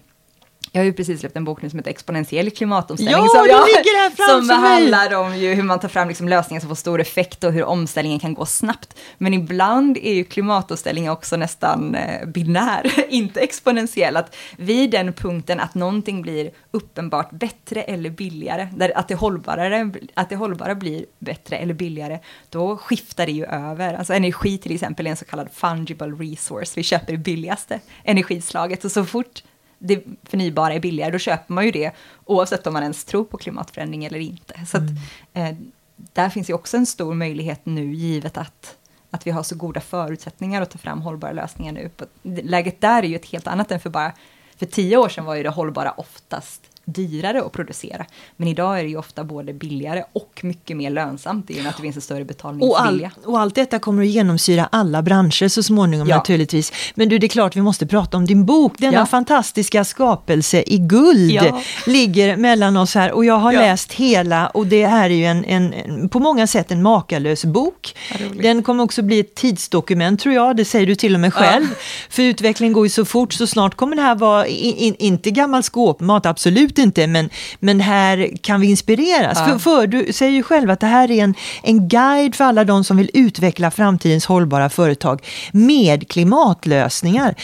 jag 0.71 0.81
har 0.81 0.85
ju 0.85 0.93
precis 0.93 1.19
släppt 1.19 1.35
en 1.35 1.45
bok 1.45 1.61
nu 1.61 1.69
som 1.69 1.79
heter 1.79 1.91
Exponentiell 1.91 2.51
klimatomställning. 2.51 3.23
Ja, 3.23 3.27
som, 3.27 3.47
jag, 3.49 3.67
ligger 3.67 3.99
här 3.99 4.39
som 4.39 4.49
handlar 4.49 5.15
om 5.15 5.37
ju 5.37 5.53
hur 5.53 5.63
man 5.63 5.79
tar 5.79 5.87
fram 5.87 6.07
liksom 6.07 6.29
lösningar 6.29 6.61
som 6.61 6.69
får 6.69 6.75
stor 6.75 7.01
effekt 7.01 7.43
och 7.43 7.53
hur 7.53 7.63
omställningen 7.63 8.19
kan 8.19 8.33
gå 8.33 8.45
snabbt. 8.45 8.97
Men 9.17 9.33
ibland 9.33 9.97
är 9.97 10.13
ju 10.13 10.23
klimatomställningen 10.23 11.11
också 11.11 11.37
nästan 11.37 11.95
eh, 11.95 12.27
binär, 12.27 12.91
inte 13.09 13.39
exponentiell. 13.39 14.17
Att 14.17 14.35
vid 14.57 14.91
den 14.91 15.13
punkten 15.13 15.59
att 15.59 15.75
någonting 15.75 16.21
blir 16.21 16.51
uppenbart 16.71 17.31
bättre 17.31 17.81
eller 17.81 18.09
billigare, 18.09 18.67
där 18.75 18.97
att 18.97 19.07
det, 19.07 19.15
hållbarare, 19.15 19.91
att 20.13 20.29
det 20.29 20.35
hållbara 20.35 20.75
blir 20.75 21.05
bättre 21.19 21.57
eller 21.57 21.73
billigare, 21.73 22.19
då 22.49 22.77
skiftar 22.77 23.25
det 23.25 23.31
ju 23.31 23.45
över. 23.45 23.93
Alltså 23.93 24.13
energi 24.13 24.57
till 24.57 24.73
exempel 24.73 25.07
är 25.07 25.11
en 25.11 25.17
så 25.17 25.25
kallad 25.25 25.49
fungible 25.53 26.07
resource. 26.07 26.73
Vi 26.75 26.83
köper 26.83 27.11
det 27.11 27.17
billigaste 27.17 27.79
energislaget 28.03 28.85
och 28.85 28.91
så 28.91 29.05
fort 29.05 29.43
det 29.79 30.03
förnybara 30.23 30.73
är 30.73 30.79
billigare, 30.79 31.11
då 31.11 31.17
köper 31.17 31.53
man 31.53 31.65
ju 31.65 31.71
det 31.71 31.91
oavsett 32.25 32.67
om 32.67 32.73
man 32.73 32.81
ens 32.83 33.05
tror 33.05 33.23
på 33.23 33.37
klimatförändring 33.37 34.05
eller 34.05 34.19
inte. 34.19 34.65
Så 34.65 34.77
mm. 34.77 34.89
att, 34.89 34.99
eh, 35.33 35.57
där 35.95 36.29
finns 36.29 36.49
ju 36.49 36.53
också 36.53 36.77
en 36.77 36.85
stor 36.85 37.13
möjlighet 37.13 37.61
nu, 37.63 37.93
givet 37.93 38.37
att, 38.37 38.75
att 39.09 39.27
vi 39.27 39.31
har 39.31 39.43
så 39.43 39.55
goda 39.55 39.81
förutsättningar 39.81 40.61
att 40.61 40.69
ta 40.69 40.77
fram 40.77 41.01
hållbara 41.01 41.31
lösningar 41.31 41.73
nu. 41.73 41.89
Läget 42.23 42.81
där 42.81 43.03
är 43.03 43.07
ju 43.07 43.15
ett 43.15 43.25
helt 43.25 43.47
annat 43.47 43.71
än 43.71 43.79
för 43.79 43.89
bara 43.89 44.13
för 44.57 44.65
tio 44.65 44.97
år 44.97 45.09
sedan 45.09 45.25
var 45.25 45.35
ju 45.35 45.43
det 45.43 45.49
hållbara 45.49 45.91
oftast 45.91 46.61
dyrare 46.93 47.41
att 47.41 47.51
producera. 47.51 48.05
Men 48.37 48.47
idag 48.47 48.79
är 48.79 48.83
det 48.83 48.89
ju 48.89 48.97
ofta 48.97 49.23
både 49.23 49.53
billigare 49.53 50.03
och 50.13 50.39
mycket 50.43 50.77
mer 50.77 50.89
lönsamt 50.89 51.49
i 51.51 51.59
och 51.59 51.63
med 51.63 51.69
att 51.69 51.77
det 51.77 51.81
finns 51.81 51.95
en 51.95 52.01
större 52.01 52.25
betalningsvilja. 52.25 53.11
Och, 53.15 53.25
all, 53.25 53.33
och 53.33 53.39
allt 53.39 53.55
detta 53.55 53.79
kommer 53.79 54.03
att 54.03 54.09
genomsyra 54.09 54.69
alla 54.71 55.01
branscher 55.01 55.47
så 55.47 55.63
småningom 55.63 56.09
ja. 56.09 56.17
naturligtvis. 56.17 56.73
Men 56.95 57.09
du, 57.09 57.17
det 57.17 57.25
är 57.25 57.29
klart 57.29 57.55
vi 57.55 57.61
måste 57.61 57.87
prata 57.87 58.17
om 58.17 58.25
din 58.25 58.45
bok. 58.45 58.73
Denna 58.77 58.97
ja. 58.97 59.05
fantastiska 59.05 59.83
skapelse 59.83 60.63
i 60.67 60.77
guld 60.77 61.31
ja. 61.31 61.61
ligger 61.85 62.37
mellan 62.37 62.77
oss 62.77 62.95
här 62.95 63.11
och 63.11 63.25
jag 63.25 63.37
har 63.37 63.53
läst 63.53 63.93
hela 63.93 64.47
och 64.47 64.67
det 64.67 64.87
här 64.87 65.09
är 65.09 65.15
ju 65.15 65.25
en, 65.25 65.45
en, 65.45 65.73
en 65.73 66.09
på 66.09 66.19
många 66.19 66.47
sätt 66.47 66.71
en 66.71 66.81
makalös 66.81 67.45
bok. 67.45 67.95
Den 68.41 68.63
kommer 68.63 68.83
också 68.83 69.01
bli 69.01 69.19
ett 69.19 69.35
tidsdokument 69.35 70.19
tror 70.19 70.35
jag, 70.35 70.57
det 70.57 70.65
säger 70.65 70.87
du 70.87 70.95
till 70.95 71.13
och 71.13 71.19
med 71.19 71.33
själv. 71.33 71.67
För 72.09 72.23
utvecklingen 72.23 72.73
går 72.73 72.85
ju 72.85 72.89
så 72.89 73.05
fort 73.05 73.33
så 73.33 73.47
snart 73.47 73.75
kommer 73.75 73.95
det 73.95 74.01
här 74.01 74.15
vara, 74.15 74.47
in, 74.47 74.75
in, 74.75 74.95
inte 74.99 75.31
gammal 75.31 75.63
skåpmat, 75.63 76.25
absolut 76.25 76.78
inte, 76.79 77.07
men, 77.07 77.29
men 77.59 77.79
här 77.79 78.37
kan 78.41 78.61
vi 78.61 78.69
inspireras. 78.69 79.37
Ja. 79.37 79.45
För, 79.45 79.59
för, 79.59 79.87
du 79.87 80.13
säger 80.13 80.31
ju 80.31 80.43
själv 80.43 80.69
att 80.69 80.79
det 80.79 80.87
här 80.87 81.11
är 81.11 81.23
en, 81.23 81.33
en 81.63 81.87
guide 81.87 82.35
för 82.35 82.43
alla 82.43 82.63
de 82.63 82.83
som 82.83 82.97
vill 82.97 83.11
utveckla 83.13 83.71
framtidens 83.71 84.25
hållbara 84.25 84.69
företag 84.69 85.25
med 85.51 86.09
klimatlösningar. 86.09 87.35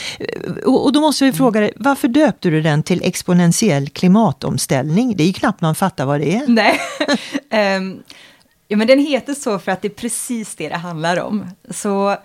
Och, 0.65 0.85
och 0.85 0.93
då 0.93 1.01
måste 1.01 1.25
vi 1.25 1.33
fråga 1.33 1.61
dig, 1.61 1.73
varför 1.75 2.07
döpte 2.07 2.49
du 2.49 2.61
den 2.61 2.83
till 2.83 3.01
exponentiell 3.03 3.89
klimatomställning? 3.89 5.17
Det 5.17 5.23
är 5.23 5.27
ju 5.27 5.33
knappt 5.33 5.61
man 5.61 5.75
fattar 5.75 6.05
vad 6.05 6.19
det 6.19 6.35
är. 6.35 6.47
Nej. 6.47 6.79
um, 7.77 8.03
ja, 8.67 8.77
men 8.77 8.87
den 8.87 8.99
heter 8.99 9.33
så 9.33 9.59
för 9.59 9.71
att 9.71 9.81
det 9.81 9.87
är 9.87 9.89
precis 9.89 10.55
det 10.55 10.69
det 10.69 10.77
handlar 10.77 11.19
om. 11.19 11.45
Så 11.69 12.17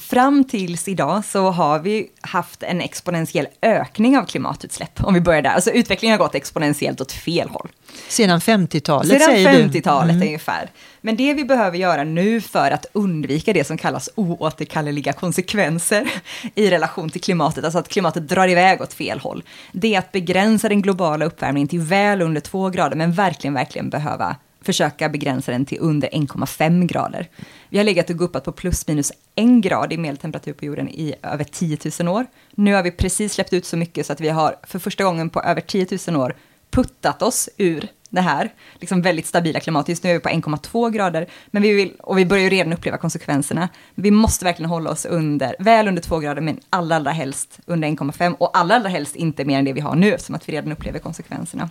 fram 0.00 0.44
tills 0.44 0.88
idag 0.88 1.24
så 1.24 1.50
har 1.50 1.78
vi 1.78 2.08
haft 2.20 2.62
en 2.62 2.80
exponentiell 2.80 3.46
ökning 3.62 4.18
av 4.18 4.24
klimatutsläpp, 4.24 5.04
om 5.04 5.14
vi 5.14 5.20
börjar 5.20 5.42
där. 5.42 5.50
Alltså 5.50 5.70
utvecklingen 5.70 6.18
har 6.18 6.26
gått 6.26 6.34
exponentiellt 6.34 7.00
åt 7.00 7.12
fel 7.12 7.48
håll. 7.48 7.68
Sedan 8.08 8.40
50-talet 8.40 9.08
Sedan 9.08 9.20
säger 9.20 9.68
50-talet 9.68 10.14
mm. 10.14 10.26
ungefär. 10.26 10.70
Men 11.00 11.16
det 11.16 11.34
vi 11.34 11.44
behöver 11.44 11.78
göra 11.78 12.04
nu 12.04 12.40
för 12.40 12.70
att 12.70 12.86
undvika 12.92 13.52
det 13.52 13.64
som 13.64 13.78
kallas 13.78 14.10
oåterkalleliga 14.14 15.12
konsekvenser 15.12 16.08
i 16.54 16.70
relation 16.70 17.10
till 17.10 17.20
klimatet, 17.20 17.64
alltså 17.64 17.78
att 17.78 17.88
klimatet 17.88 18.28
drar 18.28 18.48
iväg 18.48 18.80
åt 18.80 18.92
fel 18.92 19.18
håll, 19.18 19.42
det 19.72 19.94
är 19.94 19.98
att 19.98 20.12
begränsa 20.12 20.68
den 20.68 20.82
globala 20.82 21.24
uppvärmningen 21.24 21.68
till 21.68 21.80
väl 21.80 22.22
under 22.22 22.40
två 22.40 22.70
grader, 22.70 22.96
men 22.96 23.12
verkligen, 23.12 23.54
verkligen 23.54 23.90
behöva 23.90 24.36
försöka 24.66 25.08
begränsa 25.08 25.52
den 25.52 25.64
till 25.64 25.78
under 25.80 26.08
1,5 26.08 26.86
grader. 26.86 27.28
Vi 27.68 27.78
har 27.78 27.84
legat 27.84 28.10
och 28.10 28.18
guppat 28.18 28.44
på 28.44 28.52
plus 28.52 28.88
minus 28.88 29.12
en 29.34 29.60
grad 29.60 29.92
i 29.92 29.96
medeltemperatur 29.98 30.52
på 30.52 30.64
jorden 30.64 30.88
i 30.88 31.14
över 31.22 31.44
10 31.44 31.78
000 32.00 32.08
år. 32.08 32.26
Nu 32.54 32.74
har 32.74 32.82
vi 32.82 32.90
precis 32.90 33.32
släppt 33.32 33.52
ut 33.52 33.66
så 33.66 33.76
mycket 33.76 34.06
så 34.06 34.12
att 34.12 34.20
vi 34.20 34.28
har 34.28 34.56
för 34.62 34.78
första 34.78 35.04
gången 35.04 35.30
på 35.30 35.40
över 35.40 35.60
10 35.60 35.86
000 36.08 36.20
år 36.20 36.36
puttat 36.70 37.22
oss 37.22 37.48
ur 37.56 37.88
det 38.10 38.20
här 38.20 38.50
liksom 38.80 39.02
väldigt 39.02 39.26
stabila 39.26 39.60
klimatet. 39.60 39.88
Just 39.88 40.02
nu 40.02 40.10
är 40.10 40.14
vi 40.14 40.20
på 40.20 40.28
1,2 40.28 40.90
grader, 40.90 41.26
men 41.46 41.62
vi 41.62 41.72
vill, 41.72 41.92
och 42.00 42.18
vi 42.18 42.26
börjar 42.26 42.44
ju 42.44 42.50
redan 42.50 42.72
uppleva 42.72 42.96
konsekvenserna. 42.96 43.68
Vi 43.94 44.10
måste 44.10 44.44
verkligen 44.44 44.70
hålla 44.70 44.90
oss 44.90 45.04
under, 45.06 45.56
väl 45.58 45.88
under 45.88 46.02
2 46.02 46.18
grader, 46.18 46.42
men 46.42 46.60
allra, 46.70 46.96
allra 46.96 47.10
helst 47.10 47.58
under 47.66 47.88
1,5 47.88 48.34
och 48.38 48.58
allra, 48.58 48.74
allra 48.74 48.88
helst 48.88 49.16
inte 49.16 49.44
mer 49.44 49.58
än 49.58 49.64
det 49.64 49.72
vi 49.72 49.80
har 49.80 49.94
nu, 49.94 50.14
eftersom 50.14 50.34
att 50.34 50.48
vi 50.48 50.52
redan 50.52 50.72
upplever 50.72 50.98
konsekvenserna. 50.98 51.70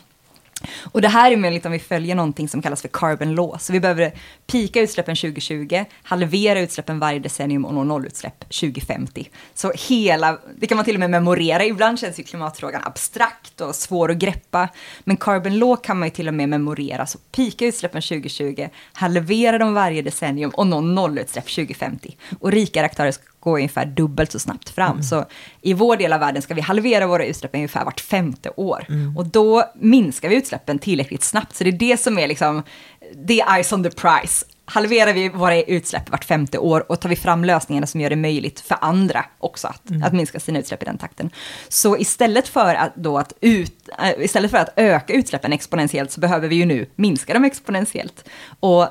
Och 0.92 1.02
det 1.02 1.08
här 1.08 1.32
är 1.32 1.38
möjligt 1.38 1.66
om 1.66 1.72
vi 1.72 1.80
följer 1.80 2.16
någonting 2.16 2.50
som 2.50 2.62
kallas 2.62 2.82
för 2.82 2.90
carbon 2.94 3.36
law. 3.36 3.58
Så 3.60 3.74
vi 3.74 3.80
behöver 3.80 4.12
pika 4.48 4.82
utsläppen 4.82 5.16
2020, 5.16 5.86
halvera 6.04 6.60
utsläppen 6.60 7.00
varje 7.00 7.20
decennium 7.20 7.66
och 7.66 7.74
nå 7.74 7.84
nollutsläpp 7.84 8.40
2050. 8.40 9.30
Så 9.54 9.72
hela, 9.90 10.40
det 10.58 10.68
kan 10.68 10.76
man 10.76 10.86
till 10.86 10.96
och 10.96 11.00
med 11.00 11.10
memorera. 11.10 11.66
Ibland 11.66 12.00
känns 12.00 12.20
ju 12.20 12.24
klimatfrågan 12.24 12.82
abstrakt 12.86 13.62
och 13.62 13.76
svår 13.76 14.12
att 14.12 14.18
greppa. 14.18 14.70
Men 15.04 15.18
carbon 15.18 15.60
law 15.60 15.76
kan 15.76 16.00
man 16.00 16.08
ju 16.08 16.14
till 16.14 16.28
och 16.28 16.34
med 16.34 16.50
memorera. 16.50 17.06
Så 17.06 17.18
pika 17.32 17.66
utsläppen 17.66 18.02
2020, 18.02 18.68
halvera 18.94 19.58
dem 19.58 19.74
varje 19.74 20.02
decennium 20.02 20.50
och 20.50 20.68
nå 20.68 20.82
nollutsläpp 20.82 21.46
2050. 21.46 22.18
Och 22.40 22.52
rikare 22.52 22.86
aktörer 22.86 23.14
gå 23.46 23.56
ungefär 23.56 23.86
dubbelt 23.86 24.32
så 24.32 24.40
snabbt 24.40 24.70
fram. 24.70 24.92
Mm. 24.92 25.04
Så 25.04 25.26
i 25.62 25.74
vår 25.74 25.98
del 25.98 26.14
av 26.14 26.20
världen 26.20 26.42
ska 26.42 26.54
vi 26.54 26.62
halvera 26.62 27.08
våra 27.08 27.26
utsläpp 27.26 27.56
ungefär 27.56 27.86
vart 27.86 28.00
femte 28.00 28.50
år. 28.56 28.86
Mm. 28.90 29.18
Och 29.18 29.26
då 29.28 29.64
minskar 29.76 30.30
vi 30.30 30.36
utsläppen 30.36 30.80
tillräckligt 30.80 31.24
snabbt. 31.24 31.56
Så 31.56 31.64
det 31.64 31.70
är 31.70 31.72
det 31.72 31.98
som 31.98 32.18
är 32.18 32.28
liksom, 32.28 32.64
det 33.16 33.40
är 33.40 33.64
ice 33.64 33.74
on 33.74 33.84
the 33.84 33.90
price. 33.90 34.46
Halverar 34.68 35.14
vi 35.14 35.30
våra 35.30 35.62
utsläpp 35.62 36.10
vart 36.10 36.26
femte 36.26 36.58
år 36.58 36.92
och 36.92 37.00
tar 37.00 37.10
vi 37.10 37.16
fram 37.16 37.46
lösningarna 37.46 37.88
som 37.88 38.02
gör 38.02 38.10
det 38.10 38.16
möjligt 38.16 38.60
för 38.60 38.78
andra 38.82 39.26
också 39.38 39.68
att, 39.68 39.90
mm. 39.90 40.04
att 40.04 40.14
minska 40.14 40.40
sina 40.40 40.60
utsläpp 40.60 40.82
i 40.82 40.86
den 40.86 40.98
takten. 40.98 41.30
Så 41.70 41.98
istället 41.98 42.48
för 42.48 42.76
att, 42.76 42.96
då 42.96 43.18
att 43.18 43.34
ut, 43.42 43.90
äh, 44.00 44.24
istället 44.26 44.52
för 44.52 44.58
att 44.58 44.74
öka 44.76 45.14
utsläppen 45.14 45.54
exponentiellt 45.54 46.12
så 46.12 46.20
behöver 46.20 46.48
vi 46.48 46.56
ju 46.56 46.66
nu 46.66 46.90
minska 46.96 47.34
dem 47.34 47.46
exponentiellt. 47.46 48.30
Och 48.60 48.88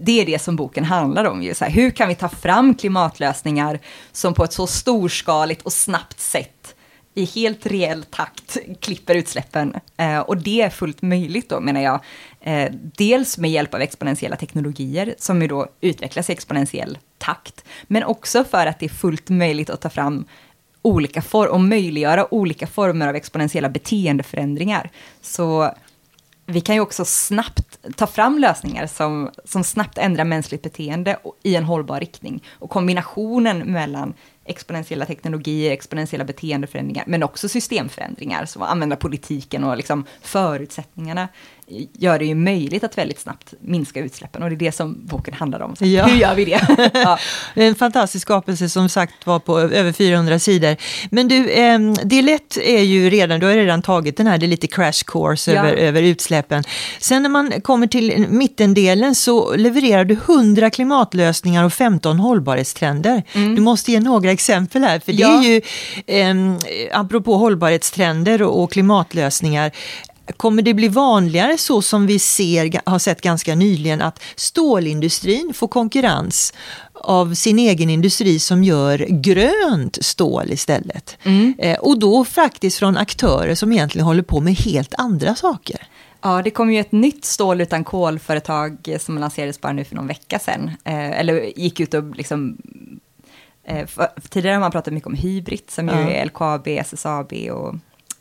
det 0.00 0.20
är 0.20 0.26
det 0.26 0.38
som 0.38 0.56
boken 0.56 0.84
handlar 0.84 1.24
om. 1.24 1.42
Ju. 1.42 1.54
Så 1.54 1.64
här, 1.64 1.72
hur 1.72 1.90
kan 1.90 2.08
vi 2.08 2.14
ta 2.14 2.28
fram 2.28 2.74
klimatlösningar 2.74 3.78
som 4.12 4.34
på 4.34 4.44
ett 4.44 4.52
så 4.52 4.66
storskaligt 4.66 5.62
och 5.62 5.72
snabbt 5.72 6.20
sätt 6.20 6.74
i 7.14 7.24
helt 7.24 7.66
reell 7.66 8.04
takt 8.04 8.56
klipper 8.80 9.14
utsläppen. 9.14 9.74
Eh, 9.96 10.18
och 10.18 10.36
det 10.36 10.62
är 10.62 10.70
fullt 10.70 11.02
möjligt 11.02 11.48
då, 11.48 11.60
menar 11.60 11.80
jag. 11.80 12.00
Eh, 12.40 12.72
dels 12.72 13.38
med 13.38 13.50
hjälp 13.50 13.74
av 13.74 13.80
exponentiella 13.80 14.36
teknologier, 14.36 15.14
som 15.18 15.42
ju 15.42 15.48
då 15.48 15.66
utvecklas 15.80 16.30
i 16.30 16.32
exponentiell 16.32 16.98
takt, 17.18 17.64
men 17.82 18.04
också 18.04 18.44
för 18.44 18.66
att 18.66 18.78
det 18.78 18.86
är 18.86 18.90
fullt 18.90 19.28
möjligt 19.28 19.70
att 19.70 19.80
ta 19.80 19.90
fram 19.90 20.24
olika 20.82 21.22
former 21.22 21.48
och 21.48 21.60
möjliggöra 21.60 22.34
olika 22.34 22.66
former 22.66 23.08
av 23.08 23.16
exponentiella 23.16 23.68
beteendeförändringar. 23.68 24.90
Så 25.20 25.74
vi 26.50 26.60
kan 26.60 26.74
ju 26.74 26.80
också 26.80 27.04
snabbt 27.04 27.78
ta 27.96 28.06
fram 28.06 28.38
lösningar 28.38 28.86
som, 28.86 29.30
som 29.44 29.64
snabbt 29.64 29.98
ändrar 29.98 30.24
mänskligt 30.24 30.62
beteende 30.62 31.18
i 31.42 31.56
en 31.56 31.64
hållbar 31.64 32.00
riktning. 32.00 32.44
Och 32.58 32.70
kombinationen 32.70 33.58
mellan 33.58 34.14
exponentiella 34.44 35.06
teknologier, 35.06 35.72
exponentiella 35.72 36.24
beteendeförändringar, 36.24 37.04
men 37.06 37.22
också 37.22 37.48
systemförändringar, 37.48 38.44
som 38.44 38.62
använder 38.62 38.96
politiken 38.96 39.64
och 39.64 39.76
liksom 39.76 40.04
förutsättningarna 40.22 41.28
gör 41.92 42.18
det 42.18 42.24
ju 42.24 42.34
möjligt 42.34 42.84
att 42.84 42.98
väldigt 42.98 43.20
snabbt 43.20 43.54
minska 43.60 44.00
utsläppen 44.00 44.42
och 44.42 44.48
det 44.50 44.54
är 44.54 44.58
det 44.58 44.72
som 44.72 45.06
boken 45.06 45.34
handlar 45.34 45.60
om. 45.60 45.74
Ja. 45.78 46.06
Hur 46.06 46.16
gör 46.16 46.34
vi 46.34 46.44
det? 46.44 46.90
ja. 46.94 47.18
En 47.54 47.74
fantastisk 47.74 48.22
skapelse 48.22 48.68
som 48.68 48.88
sagt 48.88 49.26
var 49.26 49.38
på 49.38 49.58
över 49.58 49.92
400 49.92 50.38
sidor. 50.38 50.76
Men 51.10 51.28
du, 51.28 51.50
eh, 51.50 51.78
det 52.04 52.22
lätt 52.22 52.56
är 52.56 52.82
ju 52.82 53.10
redan, 53.10 53.40
du 53.40 53.46
har 53.46 53.54
redan 53.54 53.82
tagit 53.82 54.16
den 54.16 54.26
här, 54.26 54.38
det 54.38 54.46
är 54.46 54.48
lite 54.48 54.66
crash 54.66 55.04
course 55.06 55.52
ja. 55.52 55.58
över, 55.58 55.72
över 55.72 56.02
utsläppen. 56.02 56.64
Sen 56.98 57.22
när 57.22 57.30
man 57.30 57.60
kommer 57.60 57.86
till 57.86 58.26
mittendelen 58.28 59.14
så 59.14 59.56
levererar 59.56 60.04
du 60.04 60.14
100 60.14 60.70
klimatlösningar 60.70 61.64
och 61.64 61.72
15 61.72 62.18
hållbarhetstrender. 62.18 63.22
Mm. 63.32 63.54
Du 63.54 63.60
måste 63.60 63.92
ge 63.92 64.00
några 64.00 64.30
exempel 64.30 64.84
här, 64.84 65.00
för 65.00 65.12
det 65.12 65.22
är 65.22 65.42
ju, 65.42 65.60
eh, 66.06 67.00
apropå 67.00 67.36
hållbarhetstrender 67.36 68.42
och, 68.42 68.62
och 68.62 68.72
klimatlösningar, 68.72 69.72
Kommer 70.36 70.62
det 70.62 70.74
bli 70.74 70.88
vanligare 70.88 71.58
så 71.58 71.82
som 71.82 72.06
vi 72.06 72.18
ser, 72.18 72.80
har 72.90 72.98
sett 72.98 73.20
ganska 73.20 73.54
nyligen 73.54 74.02
att 74.02 74.22
stålindustrin 74.36 75.52
får 75.54 75.68
konkurrens 75.68 76.52
av 76.94 77.34
sin 77.34 77.58
egen 77.58 77.90
industri 77.90 78.38
som 78.38 78.64
gör 78.64 78.98
grönt 79.08 79.98
stål 80.00 80.50
istället. 80.50 81.18
Mm. 81.22 81.54
Eh, 81.58 81.78
och 81.78 81.98
då 81.98 82.24
faktiskt 82.24 82.78
från 82.78 82.96
aktörer 82.96 83.54
som 83.54 83.72
egentligen 83.72 84.06
håller 84.06 84.22
på 84.22 84.40
med 84.40 84.54
helt 84.54 84.94
andra 84.98 85.34
saker. 85.34 85.88
Ja, 86.22 86.42
det 86.42 86.50
kom 86.50 86.72
ju 86.72 86.80
ett 86.80 86.92
nytt 86.92 87.24
stål 87.24 87.60
utan 87.60 87.84
kolföretag 87.84 88.96
som 89.00 89.18
lanserades 89.18 89.60
bara 89.60 89.72
nu 89.72 89.84
för 89.84 89.96
någon 89.96 90.06
vecka 90.06 90.38
sedan. 90.38 90.70
Eh, 90.84 91.20
eller 91.20 91.58
gick 91.58 91.80
ut 91.80 91.94
och 91.94 92.16
liksom... 92.16 92.56
Eh, 93.64 93.88
tidigare 94.28 94.54
har 94.54 94.60
man 94.60 94.70
pratat 94.70 94.94
mycket 94.94 95.06
om 95.06 95.14
Hybrid 95.14 95.70
som 95.70 95.88
ja. 95.88 96.00
ju 96.00 96.10
är 96.10 96.24
LKAB, 96.24 96.66
SSAB 96.66 97.32
och 97.32 97.74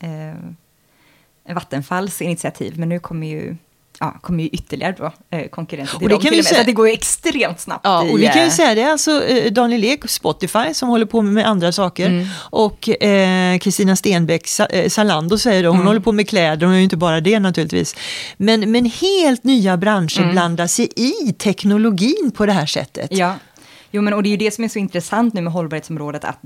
eh, 0.07 0.35
Vattenfalls 1.53 2.21
initiativ, 2.21 2.79
men 2.79 2.89
nu 2.89 2.99
kommer 2.99 3.27
ju 3.27 3.55
ja, 3.99 4.19
kommer 4.21 4.43
ju 4.43 4.49
ytterligare 4.49 4.95
då, 4.97 5.11
eh, 5.37 5.47
konkurrenter 5.47 5.97
till 5.97 6.05
och 6.05 6.09
det 6.09 6.15
dem 6.15 6.21
kan 6.21 6.31
vi 6.31 6.43
säga, 6.43 6.59
Så 6.59 6.65
det 6.65 6.71
går 6.71 6.87
ju 6.87 6.93
extremt 6.93 7.59
snabbt. 7.59 7.81
Ja, 7.83 8.05
i, 8.05 8.13
och 8.13 8.19
vi 8.19 8.25
kan 8.25 8.41
ju 8.41 8.47
eh, 8.47 8.49
säga 8.49 8.75
det 8.75 8.81
är 8.81 8.91
alltså 8.91 9.23
eh, 9.23 9.51
Daniel 9.51 9.83
Ek, 9.83 10.09
Spotify, 10.09 10.73
som 10.73 10.89
håller 10.89 11.05
på 11.05 11.21
med 11.21 11.47
andra 11.47 11.71
saker. 11.71 12.07
Mm. 12.07 12.27
Och 12.35 12.89
Kristina 13.61 13.91
eh, 13.91 13.95
Stenbeck, 13.95 14.59
eh, 14.59 14.89
Zalando 14.89 15.37
säger 15.37 15.63
då, 15.63 15.69
hon 15.69 15.75
mm. 15.75 15.87
håller 15.87 15.99
på 15.99 16.11
med 16.11 16.29
kläder, 16.29 16.65
hon 16.65 16.73
är 16.75 16.77
ju 16.77 16.83
inte 16.83 16.97
bara 16.97 17.21
det 17.21 17.39
naturligtvis. 17.39 17.95
Men, 18.37 18.71
men 18.71 18.85
helt 18.85 19.43
nya 19.43 19.77
branscher 19.77 20.19
mm. 20.19 20.31
blandar 20.31 20.67
sig 20.67 20.89
i 20.95 21.33
teknologin 21.33 22.31
på 22.35 22.45
det 22.45 22.53
här 22.53 22.65
sättet. 22.65 23.07
Ja, 23.11 23.35
jo 23.91 24.01
men 24.01 24.13
och 24.13 24.23
det 24.23 24.29
är 24.29 24.31
ju 24.31 24.37
det 24.37 24.51
som 24.51 24.63
är 24.63 24.67
så 24.67 24.79
intressant 24.79 25.33
nu 25.33 25.41
med 25.41 25.53
hållbarhetsområdet, 25.53 26.25
att 26.25 26.39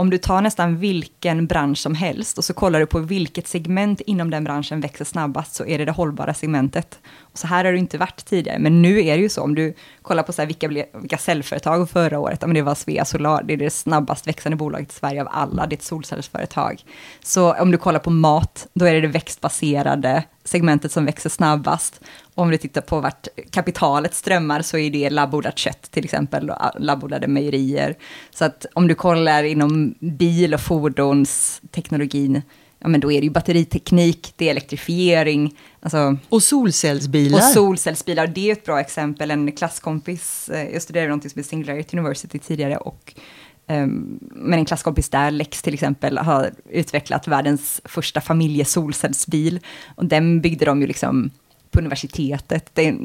om 0.00 0.10
du 0.10 0.18
tar 0.18 0.40
nästan 0.42 0.76
vilken 0.76 1.46
bransch 1.46 1.78
som 1.78 1.94
helst 1.94 2.38
och 2.38 2.44
så 2.44 2.54
kollar 2.54 2.80
du 2.80 2.86
på 2.86 2.98
vilket 2.98 3.48
segment 3.48 4.00
inom 4.00 4.30
den 4.30 4.44
branschen 4.44 4.80
växer 4.80 5.04
snabbast 5.04 5.54
så 5.54 5.66
är 5.66 5.78
det 5.78 5.84
det 5.84 5.92
hållbara 5.92 6.34
segmentet. 6.34 6.98
Och 7.20 7.38
så 7.38 7.46
här 7.46 7.64
har 7.64 7.72
det 7.72 7.78
inte 7.78 7.98
varit 7.98 8.24
tidigare, 8.24 8.58
men 8.58 8.82
nu 8.82 9.06
är 9.06 9.16
det 9.16 9.22
ju 9.22 9.28
så. 9.28 9.42
Om 9.42 9.54
du 9.54 9.74
kollar 10.02 10.22
på 10.22 10.32
så 10.32 10.42
här, 10.42 10.46
vilka, 10.46 10.68
vilka 10.94 11.18
cellföretag 11.18 11.90
förra 11.90 12.18
året, 12.18 12.40
det 12.40 12.62
var 12.62 12.74
Svea 12.74 13.04
Solar, 13.04 13.42
det 13.42 13.52
är 13.52 13.56
det 13.56 13.70
snabbast 13.70 14.26
växande 14.26 14.56
bolaget 14.56 14.92
i 14.92 14.94
Sverige 14.94 15.20
av 15.20 15.28
alla, 15.30 15.66
det 15.66 15.74
är 15.74 15.76
ett 15.76 15.82
solcellsföretag. 15.82 16.84
Så 17.22 17.54
om 17.54 17.70
du 17.70 17.78
kollar 17.78 18.00
på 18.00 18.10
mat, 18.10 18.66
då 18.72 18.84
är 18.84 18.94
det 18.94 19.00
det 19.00 19.08
växtbaserade 19.08 20.24
segmentet 20.44 20.92
som 20.92 21.04
växer 21.04 21.30
snabbast. 21.30 22.00
Om 22.38 22.50
du 22.50 22.56
tittar 22.56 22.80
på 22.80 23.00
vart 23.00 23.28
kapitalet 23.50 24.14
strömmar 24.14 24.62
så 24.62 24.78
är 24.78 24.90
det 24.90 25.10
labbodlat 25.10 25.58
kött 25.58 25.82
till 25.90 26.04
exempel, 26.04 26.50
och 26.50 26.56
labbodlade 26.80 27.28
mejerier. 27.28 27.96
Så 28.30 28.44
att 28.44 28.66
om 28.74 28.88
du 28.88 28.94
kollar 28.94 29.44
inom 29.44 29.94
bil 30.00 30.54
och 30.54 30.60
fordonsteknologin, 30.60 32.42
ja 32.78 32.88
men 32.88 33.00
då 33.00 33.12
är 33.12 33.20
det 33.20 33.24
ju 33.24 33.30
batteriteknik, 33.30 34.32
det 34.36 34.46
är 34.46 34.50
elektrifiering. 34.50 35.58
Alltså, 35.80 36.16
och 36.28 36.42
solcellsbilar. 36.42 37.38
Och 37.38 37.44
solcellsbilar, 37.44 38.26
det 38.26 38.48
är 38.48 38.52
ett 38.52 38.64
bra 38.64 38.80
exempel. 38.80 39.30
En 39.30 39.52
klasskompis, 39.52 40.48
eh, 40.48 40.72
jag 40.72 40.82
studerade 40.82 41.08
någonting 41.08 41.30
som 41.30 41.38
heter 41.38 41.48
Singularity 41.48 41.96
University 41.96 42.38
tidigare 42.38 42.76
och 42.76 43.14
um, 43.68 44.18
men 44.20 44.58
en 44.58 44.64
klasskompis 44.64 45.08
där, 45.08 45.30
Lex 45.30 45.62
till 45.62 45.74
exempel, 45.74 46.18
har 46.18 46.50
utvecklat 46.70 47.28
världens 47.28 47.80
första 47.84 48.20
familjesolcellsbil. 48.20 49.60
Och 49.96 50.04
den 50.04 50.40
byggde 50.40 50.64
de 50.64 50.80
ju 50.80 50.86
liksom 50.86 51.30
på 51.70 51.78
universitetet. 51.78 52.70
Det 52.72 52.88
är, 52.88 52.98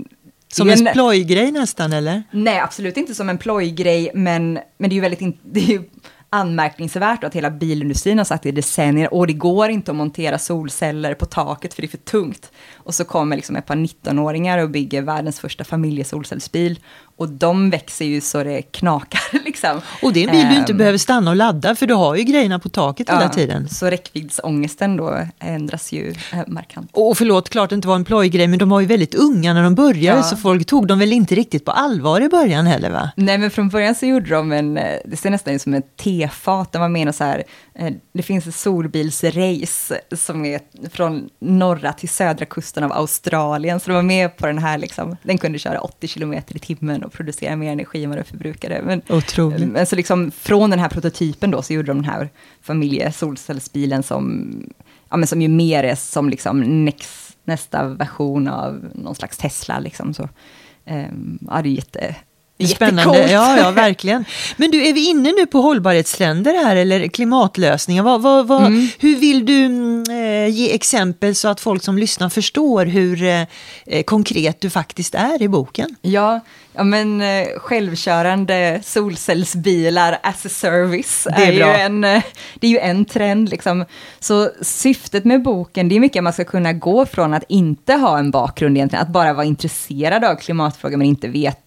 som 0.54 0.70
en 0.70 0.88
plojgrej 0.94 1.52
nästan, 1.52 1.94
eller? 1.94 2.24
Nej, 2.32 2.60
absolut 2.60 2.98
inte 2.98 3.16
som 3.16 3.30
en 3.30 3.38
plojgrej, 3.38 4.12
men, 4.14 4.60
men 4.78 4.90
det 4.90 4.94
är 4.94 4.96
ju 4.96 5.02
väldigt... 5.02 5.40
Det 5.44 5.60
är 5.60 5.68
ju 5.68 5.84
anmärkningsvärt 6.30 7.24
att 7.24 7.34
hela 7.34 7.52
bilindustrin 7.52 8.18
har 8.18 8.26
sagt 8.26 8.46
i 8.46 8.52
decennier, 8.52 9.14
och 9.14 9.28
det 9.28 9.34
går 9.34 9.70
inte 9.70 9.92
att 9.92 9.98
montera 9.98 10.40
solceller 10.40 11.14
på 11.14 11.26
taket 11.26 11.74
för 11.74 11.82
det 11.82 11.86
är 11.86 11.90
för 11.90 11.98
tungt. 11.98 12.52
Och 12.84 12.96
så 12.96 13.06
kommer 13.06 13.36
liksom 13.36 13.56
ett 13.56 13.66
par 13.66 13.76
19-åringar 13.76 14.58
och 14.58 14.70
bygger 14.70 15.02
världens 15.02 15.40
första 15.40 15.64
familjesolcellsbil. 15.64 16.80
Och 17.18 17.30
de 17.30 17.70
växer 17.70 18.06
ju 18.06 18.22
så 18.22 18.44
det 18.44 18.62
knakar 18.62 19.22
liksom. 19.46 19.82
Och 20.02 20.14
det 20.14 20.24
är 20.24 20.28
en 20.28 20.32
bil 20.32 20.48
du 20.50 20.56
inte 20.56 20.72
um, 20.72 20.78
behöver 20.78 20.98
stanna 20.98 21.32
och 21.32 21.38
ladda, 21.38 21.76
för 21.76 21.88
du 21.88 21.94
har 21.94 22.16
ju 22.16 22.24
grejerna 22.24 22.60
på 22.60 22.70
taket 22.70 23.08
ja, 23.10 23.18
hela 23.18 23.30
tiden. 23.30 23.70
Så 23.70 23.86
räckviddsångesten 23.86 24.98
då 24.98 25.20
ändras 25.40 25.92
ju 25.92 26.14
eh, 26.34 26.40
markant. 26.48 26.90
Och 26.94 27.18
förlåt, 27.18 27.50
klart 27.50 27.70
det 27.70 27.76
inte 27.76 27.88
var 27.88 27.96
en 27.96 28.06
plojgrej, 28.06 28.48
men 28.48 28.60
de 28.60 28.70
var 28.70 28.80
ju 28.80 28.86
väldigt 28.88 29.16
unga 29.16 29.54
när 29.54 29.64
de 29.64 29.76
började, 29.76 30.18
ja. 30.18 30.24
så 30.24 30.38
folk 30.38 30.68
tog 30.68 30.88
dem 30.88 31.00
väl 31.00 31.14
inte 31.14 31.36
riktigt 31.36 31.66
på 31.66 31.72
allvar 31.72 32.22
i 32.22 32.30
början 32.30 32.66
heller 32.66 32.90
va? 32.90 33.12
Nej, 33.16 33.38
men 33.38 33.52
från 33.52 33.70
början 33.70 33.96
så 33.96 34.06
gjorde 34.06 34.30
de 34.30 34.52
en, 34.52 34.78
eh, 34.78 34.98
det 35.06 35.18
ser 35.18 35.30
nästan 35.30 35.54
ut 35.54 35.62
som 35.62 35.74
ett 35.74 35.98
tefat, 35.98 36.72
de 36.72 36.82
var 36.82 36.90
med 36.90 37.16
så 37.16 37.24
här, 37.24 37.44
det 38.14 38.24
finns 38.24 38.48
ett 38.48 38.56
solbilsrace 38.56 40.02
som 40.12 40.46
är 40.46 40.60
från 40.90 41.30
norra 41.40 41.94
till 41.94 42.10
södra 42.10 42.46
kusten 42.46 42.84
av 42.84 42.92
Australien, 42.92 43.80
så 43.80 43.90
de 43.90 43.94
var 43.94 44.02
med 44.02 44.38
på 44.38 44.48
den 44.48 44.58
här 44.58 44.78
liksom, 44.78 45.18
den 45.24 45.38
kunde 45.38 45.60
köra 45.60 45.80
80 45.80 46.08
kilometer 46.08 46.56
i 46.56 46.60
timmen 46.60 47.04
och 47.04 47.12
producera 47.12 47.56
mer 47.56 47.72
energi 47.72 48.04
än 48.04 48.10
vad 48.10 48.20
det 48.20 48.24
förbrukade. 48.24 48.82
Men, 48.84 49.02
Otroligt. 49.10 49.68
Men 49.68 49.86
så 49.86 49.96
liksom, 49.96 50.32
från 50.32 50.70
den 50.70 50.80
här 50.80 50.90
prototypen 50.90 51.52
då, 51.52 51.62
så 51.62 51.74
gjorde 51.74 51.88
de 51.88 51.98
den 51.98 52.06
här 52.06 52.30
familjesolcellsbilen 52.62 54.04
som, 54.04 54.54
ja, 55.10 55.18
men 55.18 55.28
som 55.28 55.42
ju 55.42 55.48
mer 55.48 55.84
är 55.84 55.96
som 55.96 56.30
liksom 56.30 56.86
next 56.86 57.24
nästa 57.44 57.88
version 57.88 58.48
av 58.48 58.92
någon 58.94 59.16
slags 59.16 59.38
Tesla. 59.38 59.80
Liksom. 59.80 60.14
Så, 60.14 60.30
eh, 60.86 61.08
ja, 61.50 61.62
det 61.62 61.70
är 61.70 61.74
jätte, 61.74 62.16
Spännande, 62.68 63.32
ja, 63.32 63.58
ja 63.58 63.72
verkligen. 63.72 64.26
Men 64.58 64.72
du, 64.72 64.88
är 64.88 64.94
vi 64.94 65.10
inne 65.10 65.32
nu 65.32 65.46
på 65.46 65.62
hållbarhetstrender 65.62 66.54
här 66.54 66.76
eller 66.76 67.08
klimatlösningar? 67.08 68.04
Vad, 68.04 68.22
vad, 68.22 68.48
vad, 68.48 68.66
mm. 68.66 68.88
Hur 69.00 69.16
vill 69.16 69.46
du 69.46 69.66
eh, 70.14 70.48
ge 70.48 70.76
exempel 70.76 71.36
så 71.36 71.48
att 71.48 71.60
folk 71.60 71.84
som 71.84 71.98
lyssnar 71.98 72.30
förstår 72.30 72.86
hur 72.86 73.24
eh, 73.24 73.42
eh 73.86 74.04
konkret 74.04 74.62
du 74.62 74.70
faktiskt 74.70 75.16
är 75.16 75.42
i 75.42 75.48
boken? 75.48 75.96
Ja, 76.02 76.40
ja 76.74 76.84
men 76.84 77.22
eh, 77.22 77.48
självkörande 77.58 78.82
solcellsbilar 78.84 80.20
as 80.24 80.46
a 80.46 80.50
service 80.50 81.28
det 81.36 81.44
är, 81.44 81.48
är 81.48 81.54
ju, 81.54 81.62
en, 81.62 82.04
eh, 82.04 82.24
det 82.60 82.68
är 82.68 82.72
ju 82.72 82.80
en 82.80 83.06
trend. 83.06 83.50
Liksom. 83.50 83.86
Så 84.20 84.50
syftet 84.62 85.26
med 85.26 85.44
boken, 85.44 85.90
det 85.90 85.96
är 85.96 86.00
mycket 86.00 86.24
man 86.24 86.34
ska 86.34 86.44
kunna 86.44 86.74
gå 86.74 87.06
från 87.06 87.34
att 87.34 87.44
inte 87.50 87.94
ha 87.94 88.20
en 88.20 88.32
bakgrund 88.32 88.78
egentligen, 88.78 89.04
att 89.04 89.14
bara 89.14 89.34
vara 89.34 89.46
intresserad 89.46 90.24
av 90.24 90.36
klimatfrågan 90.36 91.00
men 91.00 91.08
inte 91.08 91.28
veta 91.28 91.63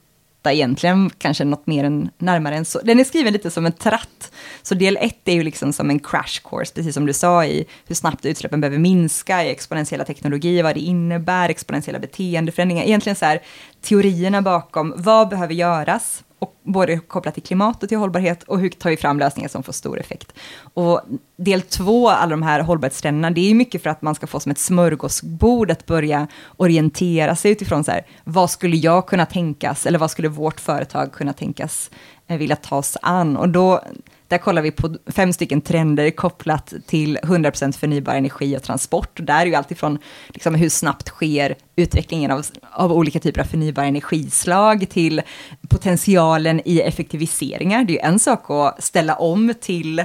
egentligen, 0.53 1.11
kanske 1.19 1.45
något 1.45 1.67
mer 1.67 1.85
än 1.85 2.11
närmare 2.19 2.57
än 2.57 2.65
så. 2.65 2.81
Den 2.85 3.01
är 3.01 3.05
skriven 3.05 3.33
lite 3.33 3.51
som 3.51 3.67
en 3.67 3.73
tratt. 3.73 4.33
Så 4.63 4.75
del 4.75 4.99
ett 5.01 5.21
är 5.25 5.33
ju 5.33 5.43
liksom 5.43 5.73
som 5.73 5.91
en 5.91 5.99
crash 5.99 6.41
course, 6.45 6.75
precis 6.75 6.95
som 6.95 7.07
du 7.07 7.13
sa, 7.13 7.45
i 7.45 7.67
hur 7.87 7.95
snabbt 7.95 8.27
utsläppen 8.27 8.61
behöver 8.61 8.79
minska, 8.79 9.45
i 9.45 9.51
exponentiella 9.51 10.05
teknologier, 10.05 10.63
vad 10.63 10.75
det 10.75 10.81
innebär, 10.81 11.49
exponentiella 11.49 11.99
beteendeförändringar. 11.99 12.85
Egentligen 12.85 13.17
så 13.17 13.25
här, 13.25 13.43
teorierna 13.81 14.43
bakom, 14.43 14.95
vad 14.97 15.29
behöver 15.29 15.55
göras? 15.55 16.23
och 16.39 16.57
både 16.63 16.99
kopplat 16.99 17.35
till 17.35 17.43
klimat 17.43 17.83
och 17.83 17.89
till 17.89 17.99
hållbarhet 17.99 18.43
och 18.43 18.61
hur 18.61 18.69
tar 18.69 18.91
vi 18.91 18.97
fram 18.97 19.19
lösningar 19.19 19.49
som 19.49 19.63
får 19.63 19.73
stor 19.73 20.01
effekt. 20.01 20.33
Och 20.75 21.01
del 21.37 21.63
två, 21.63 22.09
alla 22.09 22.31
de 22.31 22.43
här 22.43 22.61
hållbarhetstrenderna, 22.61 23.31
det 23.31 23.51
är 23.51 23.55
mycket 23.55 23.83
för 23.83 23.91
att 23.91 24.03
man 24.03 24.15
ska 24.15 24.27
få 24.27 24.41
som 24.41 24.53
ett 24.53 24.59
smörgåsbord 24.59 25.71
att 25.71 25.87
börja 25.87 26.27
orientera 26.57 27.37
sig 27.37 27.51
utifrån 27.51 27.85
så 27.85 27.91
här, 27.91 28.07
vad 28.25 28.51
skulle 28.51 28.77
jag 28.77 29.07
kunna 29.07 29.27
tänkas, 29.27 29.87
eller 29.87 29.99
vad 29.99 30.11
skulle 30.11 30.29
vårt 30.29 30.61
företag 30.61 31.13
kunna 31.13 31.33
tänkas 31.33 31.91
Eh, 32.29 32.39
vilja 32.39 32.57
ta 32.57 32.77
oss 32.77 32.97
an? 33.03 33.37
Och 33.37 33.49
då 33.49 33.83
där 34.29 34.39
kollar 34.39 34.63
vi 34.63 34.71
på 34.71 34.97
fem 35.07 35.33
stycken 35.33 35.61
trender 35.61 36.11
kopplat 36.11 36.73
till 36.87 37.19
100% 37.19 37.73
förnybar 37.79 38.15
energi 38.15 38.57
och 38.57 38.63
transport. 38.63 39.19
Och 39.19 39.25
där 39.25 39.41
är 39.41 39.47
ju 39.47 39.55
alltifrån 39.55 39.99
liksom 40.29 40.55
hur 40.55 40.69
snabbt 40.69 41.09
sker 41.09 41.55
utvecklingen 41.77 42.31
av, 42.31 42.47
av 42.71 42.93
olika 42.93 43.21
typer 43.21 43.41
av 43.41 43.45
förnybara 43.45 43.87
energislag 43.87 44.87
till 44.91 45.23
potentialen 45.69 46.61
i 46.65 46.81
effektiviseringar. 46.81 47.85
Det 47.85 47.93
är 47.93 48.05
ju 48.05 48.13
en 48.13 48.19
sak 48.19 48.51
att 48.51 48.85
ställa 48.85 49.15
om 49.15 49.55
till 49.61 50.05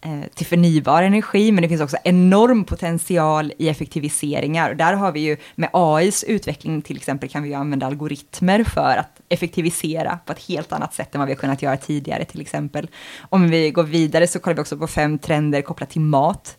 Eh, 0.00 0.28
till 0.34 0.46
förnybar 0.46 1.02
energi, 1.02 1.52
men 1.52 1.62
det 1.62 1.68
finns 1.68 1.80
också 1.80 1.96
enorm 2.04 2.64
potential 2.64 3.52
i 3.58 3.68
effektiviseringar. 3.68 4.70
Och 4.70 4.76
där 4.76 4.92
har 4.94 5.12
vi 5.12 5.20
ju 5.20 5.36
med 5.54 5.70
AIs 5.72 6.24
utveckling 6.24 6.82
till 6.82 6.96
exempel 6.96 7.28
kan 7.28 7.42
vi 7.42 7.48
ju 7.48 7.54
använda 7.54 7.86
algoritmer 7.86 8.64
för 8.64 8.96
att 8.96 9.20
effektivisera 9.28 10.18
på 10.26 10.32
ett 10.32 10.42
helt 10.48 10.72
annat 10.72 10.94
sätt 10.94 11.14
än 11.14 11.18
vad 11.18 11.28
vi 11.28 11.34
har 11.34 11.40
kunnat 11.40 11.62
göra 11.62 11.76
tidigare 11.76 12.24
till 12.24 12.40
exempel. 12.40 12.88
Om 13.20 13.50
vi 13.50 13.70
går 13.70 13.82
vidare 13.82 14.26
så 14.26 14.38
kollar 14.38 14.54
vi 14.54 14.62
också 14.62 14.78
på 14.78 14.86
fem 14.86 15.18
trender 15.18 15.62
kopplat 15.62 15.90
till 15.90 16.00
mat. 16.00 16.56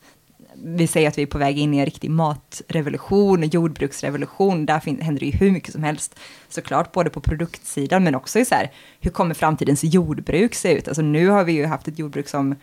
Vi 0.64 0.88
säger 0.88 1.08
att 1.08 1.18
vi 1.18 1.22
är 1.22 1.28
på 1.28 1.38
väg 1.38 1.58
in 1.58 1.74
i 1.74 1.78
en 1.78 1.86
riktig 1.86 2.12
matrevolution, 2.12 3.44
jordbruksrevolution, 3.44 4.66
där 4.66 5.02
händer 5.04 5.20
det 5.20 5.26
ju 5.26 5.38
hur 5.38 5.52
mycket 5.52 5.74
som 5.74 5.84
helst, 5.84 6.20
såklart 6.50 6.92
både 6.92 7.10
på 7.10 7.22
produktsidan 7.22 8.04
men 8.04 8.16
också 8.16 8.40
i 8.40 8.46
så 8.46 8.56
här, 8.56 8.72
hur 9.00 9.12
kommer 9.12 9.34
framtidens 9.34 9.84
jordbruk 9.84 10.56
se 10.56 10.74
ut? 10.74 10.88
Alltså 10.88 11.02
nu 11.02 11.28
har 11.28 11.44
vi 11.44 11.52
ju 11.52 11.66
haft 11.66 11.88
ett 11.88 12.00
jordbruk 12.00 12.28
som 12.28 12.56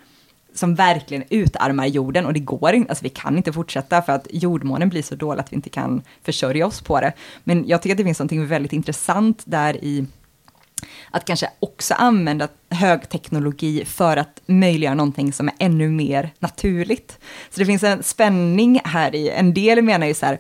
som 0.59 0.75
verkligen 0.75 1.25
utarmar 1.31 1.87
jorden 1.87 2.27
och 2.27 2.33
det 2.33 2.40
går 2.40 2.73
inte, 2.73 2.90
alltså 2.90 3.03
vi 3.03 3.09
kan 3.09 3.37
inte 3.37 3.53
fortsätta 3.53 4.03
för 4.03 4.12
att 4.12 4.27
jordmånen 4.31 4.88
blir 4.88 5.03
så 5.03 5.14
dålig 5.14 5.40
att 5.40 5.53
vi 5.53 5.57
inte 5.57 5.71
kan 5.71 6.03
försörja 6.23 6.66
oss 6.66 6.81
på 6.81 7.01
det. 7.01 7.12
Men 7.45 7.69
jag 7.69 7.83
tycker 7.83 7.95
att 7.95 7.99
det 7.99 8.05
finns 8.05 8.21
något 8.21 8.33
väldigt 8.33 8.73
intressant 8.73 9.42
där 9.47 9.85
i 9.85 10.07
att 11.11 11.25
kanske 11.25 11.51
också 11.61 11.95
använda 11.95 12.49
högteknologi 12.71 13.85
för 13.85 14.16
att 14.16 14.42
möjliggöra 14.47 14.95
någonting 14.95 15.33
som 15.33 15.49
är 15.49 15.55
ännu 15.59 15.88
mer 15.88 16.31
naturligt. 16.38 17.19
Så 17.51 17.61
det 17.61 17.66
finns 17.66 17.83
en 17.83 18.03
spänning 18.03 18.81
här 18.85 19.14
i, 19.14 19.31
en 19.31 19.55
del 19.55 19.83
menar 19.83 20.07
ju 20.07 20.14
så 20.14 20.27
här, 20.27 20.38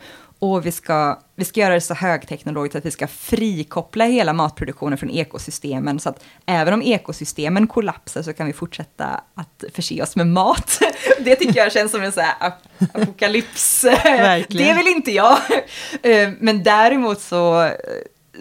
och 0.52 0.66
vi 0.66 0.72
ska, 0.72 1.18
vi 1.34 1.44
ska 1.44 1.60
göra 1.60 1.74
det 1.74 1.80
så 1.80 1.94
högteknologiskt 1.94 2.76
att 2.76 2.86
vi 2.86 2.90
ska 2.90 3.06
frikoppla 3.06 4.04
hela 4.04 4.32
matproduktionen 4.32 4.98
från 4.98 5.10
ekosystemen, 5.10 6.00
så 6.00 6.08
att 6.08 6.24
även 6.46 6.74
om 6.74 6.82
ekosystemen 6.82 7.66
kollapsar 7.66 8.22
så 8.22 8.32
kan 8.32 8.46
vi 8.46 8.52
fortsätta 8.52 9.20
att 9.34 9.64
förse 9.74 10.02
oss 10.02 10.16
med 10.16 10.26
mat. 10.26 10.80
Det 11.18 11.36
tycker 11.36 11.60
jag 11.60 11.72
känns 11.72 11.92
som 11.92 12.02
en 12.02 12.12
så 12.12 12.20
här 12.20 12.52
apokalyps. 12.92 13.84
Det 14.48 14.74
vill 14.74 14.86
inte 14.86 15.10
jag. 15.10 15.38
Eh, 16.02 16.30
men 16.40 16.62
däremot 16.62 17.20
så 17.20 17.70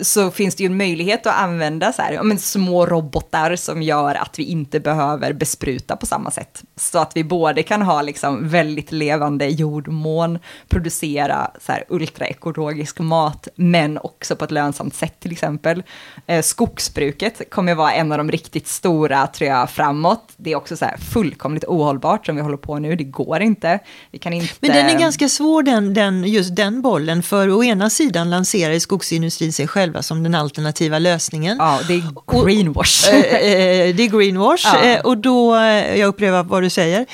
så 0.01 0.31
finns 0.31 0.55
det 0.55 0.63
ju 0.63 0.67
en 0.67 0.77
möjlighet 0.77 1.25
att 1.25 1.35
använda 1.35 1.93
så 1.93 2.01
här, 2.01 2.23
men, 2.23 2.39
små 2.39 2.85
robotar 2.85 3.55
som 3.55 3.81
gör 3.81 4.15
att 4.15 4.39
vi 4.39 4.43
inte 4.43 4.79
behöver 4.79 5.33
bespruta 5.33 5.95
på 5.95 6.05
samma 6.05 6.31
sätt. 6.31 6.63
Så 6.75 6.99
att 6.99 7.11
vi 7.15 7.23
både 7.23 7.63
kan 7.63 7.81
ha 7.81 8.01
liksom 8.01 8.49
väldigt 8.49 8.91
levande 8.91 9.47
jordmån, 9.47 10.39
producera 10.69 11.51
så 11.61 11.71
här 11.71 11.83
ultraekologisk 11.89 12.99
mat, 12.99 13.47
men 13.55 13.97
också 13.97 14.35
på 14.35 14.45
ett 14.45 14.51
lönsamt 14.51 14.95
sätt 14.95 15.19
till 15.19 15.31
exempel. 15.31 15.83
Eh, 16.27 16.41
skogsbruket 16.41 17.49
kommer 17.49 17.75
vara 17.75 17.93
en 17.93 18.11
av 18.11 18.17
de 18.17 18.31
riktigt 18.31 18.67
stora, 18.67 19.27
tror 19.27 19.49
jag, 19.49 19.69
framåt. 19.69 20.33
Det 20.37 20.51
är 20.51 20.55
också 20.55 20.77
så 20.77 20.85
här 20.85 20.97
fullkomligt 20.97 21.63
ohållbart 21.63 22.25
som 22.25 22.35
vi 22.35 22.41
håller 22.41 22.57
på 22.57 22.79
nu, 22.79 22.95
det 22.95 23.03
går 23.03 23.41
inte. 23.41 23.79
Vi 24.11 24.19
kan 24.19 24.33
inte... 24.33 24.53
Men 24.59 24.71
den 24.71 24.85
är 24.85 24.99
ganska 24.99 25.29
svår, 25.29 25.63
den, 25.63 25.93
den, 25.93 26.23
just 26.23 26.55
den 26.55 26.81
bollen, 26.81 27.23
för 27.23 27.49
å 27.49 27.63
ena 27.63 27.89
sidan 27.89 28.29
lanserar 28.29 28.79
skogsindustrin 28.79 29.53
sig 29.53 29.67
själv 29.67 29.84
själva 29.85 30.01
som 30.01 30.23
den 30.23 30.35
alternativa 30.35 30.99
lösningen. 30.99 31.57
Ja, 31.59 31.79
det 31.87 31.93
är 31.93 32.43
greenwash. 32.45 33.09
Och, 33.09 33.13
eh, 33.13 33.33
eh, 33.33 33.95
det 33.95 34.03
är 34.03 34.17
greenwash 34.17 34.65
ja. 34.65 34.83
Eh, 34.83 34.99
och 34.99 35.17
då, 35.17 35.55
jag 35.95 36.07
upprepar 36.07 36.43
vad 36.43 36.63
du 36.63 36.69
säger. 36.69 37.05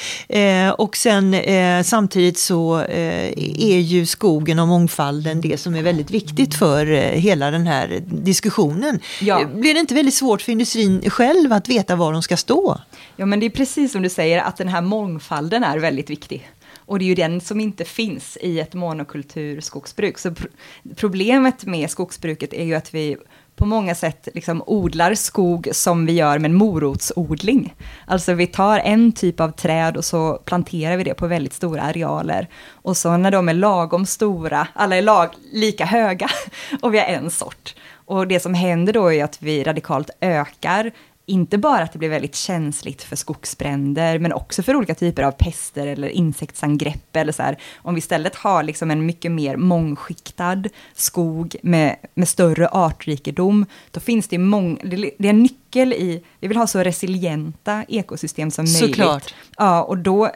Och 0.82 0.98
sen 0.98 1.36
samtidigt 1.84 2.38
så 2.38 2.78
är 2.78 3.80
ju 3.80 4.06
skogen 4.06 4.60
och 4.60 4.68
mångfalden 4.68 5.42
det 5.42 5.60
som 5.60 5.76
är 5.76 5.84
väldigt 5.84 6.12
viktigt 6.12 6.56
för 6.56 6.86
hela 7.14 7.52
den 7.52 7.68
här 7.68 8.02
diskussionen. 8.06 9.00
Ja. 9.22 9.46
Blir 9.54 9.74
det 9.74 9.80
inte 9.80 9.94
väldigt 9.94 10.14
svårt 10.14 10.42
för 10.42 10.52
industrin 10.52 11.10
själv 11.10 11.54
att 11.54 11.70
veta 11.70 11.96
var 11.96 12.14
de 12.14 12.24
ska 12.24 12.38
stå? 12.38 12.78
Ja, 13.16 13.26
men 13.26 13.40
det 13.40 13.46
är 13.46 13.50
precis 13.50 13.92
som 13.92 14.02
du 14.02 14.10
säger, 14.10 14.40
att 14.40 14.58
den 14.58 14.68
här 14.68 14.82
mångfalden 14.82 15.64
är 15.64 15.80
väldigt 15.80 16.10
viktig. 16.10 16.50
Och 16.92 17.00
det 17.00 17.06
är 17.06 17.08
ju 17.08 17.16
den 17.16 17.42
som 17.42 17.60
inte 17.60 17.86
finns 17.86 18.38
i 18.42 18.60
ett 18.60 18.74
monokulturskogsbruk. 18.74 20.18
Så 20.18 20.32
pr 20.32 20.48
problemet 20.96 21.66
med 21.66 21.90
skogsbruket 21.90 22.54
är 22.54 22.64
ju 22.64 22.76
att 22.76 22.94
vi 22.94 23.18
på 23.56 23.66
många 23.66 23.96
sätt 23.96 24.28
liksom 24.34 24.64
odlar 24.66 25.16
skog 25.16 25.70
som 25.72 26.06
vi 26.06 26.14
gör 26.14 26.40
med 26.40 26.52
morotsodling. 26.52 27.76
Alltså 28.06 28.34
vi 28.34 28.48
tar 28.48 28.80
en 28.80 29.12
typ 29.12 29.40
av 29.40 29.52
träd 29.52 29.98
och 29.98 30.06
så 30.06 30.38
planterar 30.46 30.98
vi 30.98 31.04
det 31.04 31.14
på 31.14 31.28
väldigt 31.28 31.54
stora 31.54 31.82
arealer. 31.82 32.48
Och 32.70 32.98
så 32.98 33.18
när 33.18 33.32
de 33.32 33.50
är 33.50 33.54
lagom 33.54 34.06
stora, 34.06 34.68
alla 34.74 34.96
är 34.96 35.02
lag, 35.02 35.30
lika 35.52 35.86
höga 35.86 36.30
och 36.82 36.94
vi 36.94 37.00
har 37.00 37.06
en 37.06 37.32
sort. 37.32 37.76
Och 38.06 38.28
det 38.28 38.40
som 38.40 38.54
händer 38.54 38.94
då 38.94 39.14
är 39.14 39.24
att 39.24 39.42
vi 39.42 39.64
radikalt 39.64 40.10
ökar 40.22 40.92
inte 41.32 41.58
bara 41.58 41.84
att 41.84 41.92
det 41.94 42.00
blir 42.00 42.10
väldigt 42.10 42.36
känsligt 42.36 43.04
för 43.04 43.16
skogsbränder, 43.16 44.20
men 44.20 44.34
också 44.34 44.64
för 44.64 44.76
olika 44.76 44.96
typer 44.96 45.24
av 45.24 45.32
pester 45.32 45.88
eller 45.88 46.08
insektsangrepp. 46.08 47.16
Eller 47.16 47.32
så 47.32 47.44
här. 47.44 47.58
Om 47.76 47.96
vi 47.96 48.00
istället 48.00 48.36
har 48.36 48.64
liksom 48.64 48.92
en 48.92 49.06
mycket 49.06 49.32
mer 49.32 49.58
mångskiktad 49.58 50.64
skog 50.94 51.56
med, 51.64 51.96
med 52.14 52.28
större 52.28 52.68
artrikedom, 52.68 53.66
då 53.92 54.00
finns 54.00 54.28
det, 54.28 54.38
mång, 54.38 54.80
det 54.84 55.28
är 55.28 55.30
en 55.30 55.44
nyckel 55.44 55.94
i, 55.94 56.24
vi 56.40 56.48
vill 56.48 56.58
ha 56.58 56.68
så 56.68 56.80
resilienta 56.80 57.84
ekosystem 57.88 58.52
som 58.52 58.66
möjligt. 58.66 58.80
Såklart. 58.80 59.34
Ja, 59.58 59.84
och 59.84 59.98
då 59.98 60.32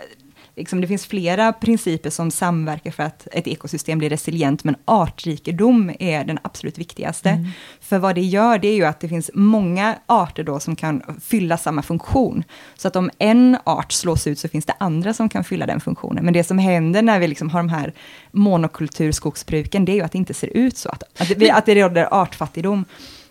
liksom, 0.55 0.81
det 0.81 0.87
finns 0.87 1.05
flera 1.05 1.53
principer 1.53 2.09
som 2.09 2.31
samverkar 2.31 2.91
för 2.91 3.03
att 3.03 3.27
ett 3.31 3.47
ekosystem 3.47 3.99
blir 3.99 4.09
resilient, 4.09 4.63
men 4.63 4.75
artrikedom 4.85 5.91
är 5.99 6.23
den 6.23 6.39
absolut 6.41 6.77
viktigaste. 6.77 7.29
Mm. 7.29 7.47
För 7.81 7.99
vad 7.99 8.15
det 8.15 8.21
gör, 8.21 8.57
det 8.57 8.67
är 8.67 8.75
ju 8.75 8.85
att 8.85 8.99
det 8.99 9.09
finns 9.09 9.31
många 9.33 9.95
arter 10.05 10.43
då 10.43 10.59
som 10.59 10.75
kan 10.75 11.19
fylla 11.21 11.57
samma 11.57 11.81
funktion. 11.81 12.43
Så 12.75 12.87
att 12.87 12.95
om 12.95 13.09
en 13.17 13.57
art 13.63 13.91
slås 13.91 14.27
ut 14.27 14.39
så 14.39 14.47
finns 14.47 14.65
det 14.65 14.73
andra 14.79 15.13
som 15.13 15.29
kan 15.29 15.43
fylla 15.43 15.65
den 15.65 15.79
funktionen. 15.79 16.25
Men 16.25 16.33
det 16.33 16.43
som 16.43 16.57
händer 16.57 17.01
när 17.01 17.19
vi 17.19 17.27
liksom 17.27 17.49
har 17.49 17.59
de 17.59 17.69
här 17.69 17.93
monokulturskogsbruken, 18.31 19.85
det 19.85 19.91
är 19.91 19.95
ju 19.95 20.01
att 20.01 20.11
det 20.11 20.17
inte 20.17 20.33
ser 20.33 20.47
ut 20.47 20.77
så, 20.77 20.89
att, 20.89 21.03
att, 21.17 21.39
det, 21.39 21.51
att 21.51 21.65
det 21.65 21.75
råder 21.75 22.13
artfattigdom. 22.13 22.85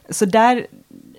Så 0.08 0.24
där, 0.24 0.66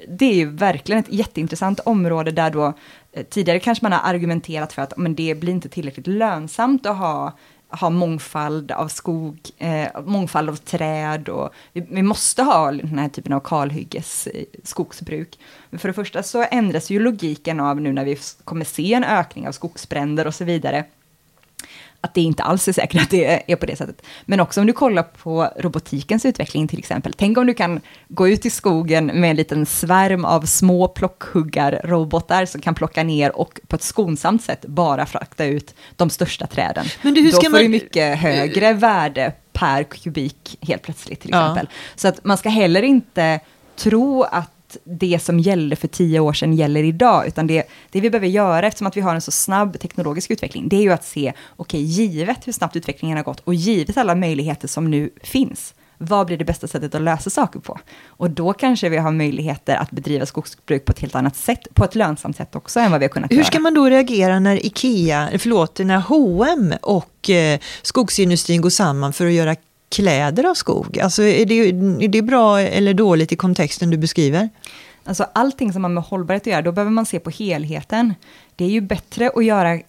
det 0.09 0.25
är 0.25 0.35
ju 0.35 0.49
verkligen 0.49 0.99
ett 0.99 1.13
jätteintressant 1.13 1.79
område 1.79 2.31
där 2.31 2.49
då 2.49 2.73
tidigare 3.23 3.59
kanske 3.59 3.85
man 3.85 3.91
har 3.91 4.13
argumenterat 4.13 4.73
för 4.73 4.81
att 4.81 4.97
men 4.97 5.15
det 5.15 5.35
blir 5.35 5.53
inte 5.53 5.69
tillräckligt 5.69 6.07
lönsamt 6.07 6.85
att 6.85 6.97
ha 6.97 7.33
ha 7.69 7.89
mångfald 7.89 8.71
av 8.71 8.87
skog, 8.87 9.37
eh, 9.57 10.01
mångfald 10.05 10.49
av 10.49 10.55
träd 10.55 11.29
och 11.29 11.53
vi, 11.73 11.85
vi, 11.89 12.03
måste 12.03 12.43
ha 12.43 12.71
den 12.71 12.99
här 12.99 13.09
typen 13.09 13.33
av 13.33 13.39
kalhygges 13.39 14.27
eh, 14.27 14.43
skogsbruk. 14.63 15.39
Men 15.69 15.79
för 15.79 15.87
det 15.87 15.93
första 15.93 16.23
så 16.23 16.45
ändras 16.51 16.89
ju 16.89 16.99
logiken 16.99 17.59
av 17.59 17.81
nu 17.81 17.93
när 17.93 18.05
vi 18.05 18.17
kommer 18.43 18.65
se 18.65 18.93
en 18.93 19.03
ökning 19.03 19.47
av 19.47 19.51
skogsbränder 19.51 20.27
och 20.27 20.35
så 20.35 20.43
vidare 20.43 20.85
att 22.05 22.13
det 22.13 22.21
inte 22.21 22.43
alls 22.43 22.67
är 22.67 22.73
säkert 22.73 23.01
att 23.01 23.09
det 23.09 23.51
är 23.51 23.55
på 23.55 23.65
det 23.65 23.75
sättet. 23.75 24.01
Men 24.25 24.39
också 24.39 24.61
om 24.61 24.67
du 24.67 24.73
kollar 24.73 25.03
på 25.03 25.49
robotikens 25.57 26.25
utveckling 26.25 26.67
till 26.67 26.79
exempel. 26.79 27.13
Tänk 27.17 27.37
om 27.37 27.47
du 27.47 27.53
kan 27.53 27.81
gå 28.07 28.27
ut 28.27 28.45
i 28.45 28.49
skogen 28.49 29.05
med 29.05 29.29
en 29.29 29.35
liten 29.35 29.65
svärm 29.65 30.25
av 30.25 30.41
små 30.41 30.87
plockhuggarrobotar 30.87 32.45
som 32.45 32.61
kan 32.61 32.75
plocka 32.75 33.03
ner 33.03 33.35
och 33.35 33.59
på 33.67 33.75
ett 33.75 33.83
skonsamt 33.83 34.43
sätt 34.43 34.65
bara 34.65 35.05
frakta 35.05 35.45
ut 35.45 35.75
de 35.95 36.09
största 36.09 36.47
träden. 36.47 36.85
Men 37.01 37.13
du, 37.13 37.21
hur 37.21 37.31
ska 37.31 37.39
Då 37.39 37.43
får 37.43 37.51
man... 37.51 37.61
du 37.61 37.69
mycket 37.69 38.17
högre 38.17 38.73
värde 38.73 39.33
per 39.53 39.83
kubik 39.83 40.57
helt 40.61 40.81
plötsligt 40.81 41.19
till 41.19 41.29
exempel. 41.29 41.67
Ja. 41.69 41.77
Så 41.95 42.07
att 42.07 42.25
man 42.25 42.37
ska 42.37 42.49
heller 42.49 42.81
inte 42.81 43.39
tro 43.75 44.23
att 44.23 44.54
det 44.83 45.19
som 45.21 45.39
gällde 45.39 45.75
för 45.75 45.87
tio 45.87 46.19
år 46.19 46.33
sedan 46.33 46.53
gäller 46.53 46.83
idag, 46.83 47.27
utan 47.27 47.47
det, 47.47 47.63
det 47.89 48.01
vi 48.01 48.09
behöver 48.09 48.27
göra, 48.27 48.67
eftersom 48.67 48.87
att 48.87 48.97
vi 48.97 49.01
har 49.01 49.15
en 49.15 49.21
så 49.21 49.31
snabb 49.31 49.79
teknologisk 49.79 50.31
utveckling, 50.31 50.69
det 50.69 50.75
är 50.75 50.81
ju 50.81 50.91
att 50.91 51.05
se, 51.05 51.33
okej, 51.55 51.77
okay, 51.77 51.81
givet 51.81 52.47
hur 52.47 52.53
snabbt 52.53 52.75
utvecklingen 52.75 53.17
har 53.17 53.23
gått 53.23 53.39
och 53.39 53.53
givet 53.53 53.97
alla 53.97 54.15
möjligheter 54.15 54.67
som 54.67 54.91
nu 54.91 55.09
finns, 55.23 55.73
vad 55.97 56.27
blir 56.27 56.37
det 56.37 56.45
bästa 56.45 56.67
sättet 56.67 56.95
att 56.95 57.01
lösa 57.01 57.29
saker 57.29 57.59
på? 57.59 57.79
Och 58.07 58.29
då 58.29 58.53
kanske 58.53 58.89
vi 58.89 58.97
har 58.97 59.11
möjligheter 59.11 59.75
att 59.75 59.91
bedriva 59.91 60.25
skogsbruk 60.25 60.85
på 60.85 60.91
ett 60.91 60.99
helt 60.99 61.15
annat 61.15 61.35
sätt, 61.35 61.67
på 61.73 61.83
ett 61.83 61.95
lönsamt 61.95 62.37
sätt 62.37 62.55
också 62.55 62.79
än 62.79 62.91
vad 62.91 62.99
vi 62.99 63.05
har 63.05 63.09
kunnat 63.09 63.31
Hur 63.31 63.35
göra. 63.35 63.43
Hur 63.43 63.51
ska 63.51 63.59
man 63.59 63.73
då 63.73 63.89
reagera 63.89 64.39
när 64.39 64.65
Ikea, 64.65 65.29
förlåt, 65.37 65.79
när 65.79 65.97
H&M 65.97 66.73
och 66.81 67.29
eh, 67.29 67.59
skogsindustrin 67.81 68.61
går 68.61 68.69
samman 68.69 69.13
för 69.13 69.25
att 69.25 69.33
göra 69.33 69.55
kläder 69.89 70.43
av 70.43 70.53
skog? 70.53 70.99
Alltså 70.99 71.23
är 71.23 71.45
det, 71.45 71.69
är 72.05 72.07
det 72.07 72.21
bra 72.21 72.59
eller 72.61 72.93
dåligt 72.93 73.31
i 73.31 73.35
kontexten 73.35 73.89
du 73.89 73.97
beskriver? 73.97 74.49
Alltså 75.03 75.25
allting 75.33 75.73
som 75.73 75.83
har 75.83 75.91
med 75.91 76.03
hållbarhet 76.03 76.43
att 76.43 76.47
göra, 76.47 76.61
då 76.61 76.71
behöver 76.71 76.91
man 76.91 77.05
se 77.05 77.19
på 77.19 77.29
helheten. 77.29 78.13
Det 78.55 78.65
är 78.65 78.69
ju 78.69 78.81
bättre 78.81 79.31
att 79.35 79.45
göra 79.45 79.79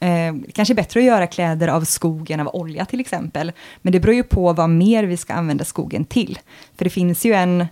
Eh, 0.00 0.34
kanske 0.52 0.74
bättre 0.74 1.00
att 1.00 1.06
göra 1.06 1.26
kläder 1.26 1.68
av 1.68 1.84
skog 1.84 2.30
än 2.30 2.40
av 2.40 2.54
olja 2.54 2.84
till 2.84 3.00
exempel. 3.00 3.52
Men 3.82 3.92
det 3.92 4.00
beror 4.00 4.14
ju 4.14 4.22
på 4.22 4.52
vad 4.52 4.70
mer 4.70 5.04
vi 5.04 5.16
ska 5.16 5.34
använda 5.34 5.64
skogen 5.64 6.04
till. 6.04 6.38
För 6.76 6.84
det 6.84 6.90
finns 6.90 7.24
ju 7.24 7.32
en... 7.32 7.66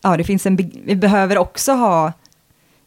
Ja, 0.00 0.16
det 0.16 0.24
finns 0.24 0.46
en... 0.46 0.56
Vi 0.84 0.96
behöver 0.96 1.38
också 1.38 1.72
ha... 1.72 2.12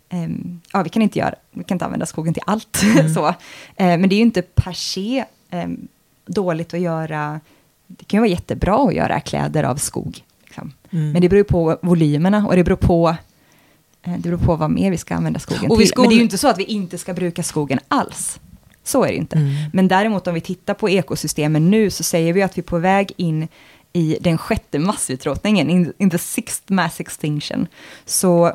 Eh, 0.09 0.29
ja, 0.73 0.83
vi 0.83 0.89
kan 0.89 1.01
inte 1.01 1.19
göra... 1.19 1.35
Vi 1.51 1.63
kan 1.63 1.75
inte 1.75 1.85
använda 1.85 2.05
skogen 2.05 2.33
till 2.33 2.43
allt. 2.45 2.83
Mm. 2.99 3.13
så. 3.13 3.27
Eh, 3.75 3.97
men 3.97 4.09
det 4.09 4.15
är 4.15 4.17
ju 4.17 4.23
inte 4.23 4.41
per 4.41 4.73
se 4.73 5.25
ehm, 5.49 5.87
dåligt 6.25 6.73
att 6.73 6.79
göra 6.79 7.39
det 7.87 8.05
kan 8.05 8.17
ju 8.17 8.21
vara 8.21 8.29
jättebra 8.29 8.87
att 8.87 8.93
göra 8.93 9.19
kläder 9.19 9.63
av 9.63 9.75
skog. 9.75 10.23
Liksom. 10.43 10.73
Mm. 10.89 11.11
Men 11.11 11.21
det 11.21 11.29
beror 11.29 11.43
på 11.43 11.77
volymerna 11.81 12.47
och 12.47 12.55
det 12.55 12.63
beror 12.63 12.77
på, 12.77 13.15
eh, 14.03 14.13
det 14.13 14.29
beror 14.29 14.37
på 14.37 14.55
vad 14.55 14.71
mer 14.71 14.91
vi 14.91 14.97
ska 14.97 15.15
använda 15.15 15.39
skogen 15.39 15.71
och 15.71 15.77
till. 15.77 15.87
Skog... 15.87 16.03
Men 16.03 16.09
det 16.09 16.15
är 16.15 16.17
ju 16.17 16.23
inte 16.23 16.37
så 16.37 16.47
att 16.47 16.59
vi 16.59 16.63
inte 16.63 16.97
ska 16.97 17.13
bruka 17.13 17.43
skogen 17.43 17.79
alls. 17.87 18.39
Så 18.83 19.03
är 19.03 19.07
det 19.07 19.15
inte. 19.15 19.37
Mm. 19.37 19.53
Men 19.73 19.87
däremot 19.87 20.27
om 20.27 20.33
vi 20.33 20.41
tittar 20.41 20.73
på 20.73 20.89
ekosystemen 20.89 21.71
nu 21.71 21.89
så 21.89 22.03
säger 22.03 22.33
vi 22.33 22.41
att 22.41 22.57
vi 22.57 22.61
är 22.61 22.63
på 22.63 22.77
väg 22.77 23.11
in 23.17 23.47
i 23.93 24.17
den 24.21 24.37
sjätte 24.37 24.79
massutrotningen, 24.79 25.69
in, 25.69 25.93
in 25.97 26.09
the 26.09 26.17
sixth 26.17 26.71
mass 26.71 26.99
extinction. 26.99 27.67
Så 28.05 28.53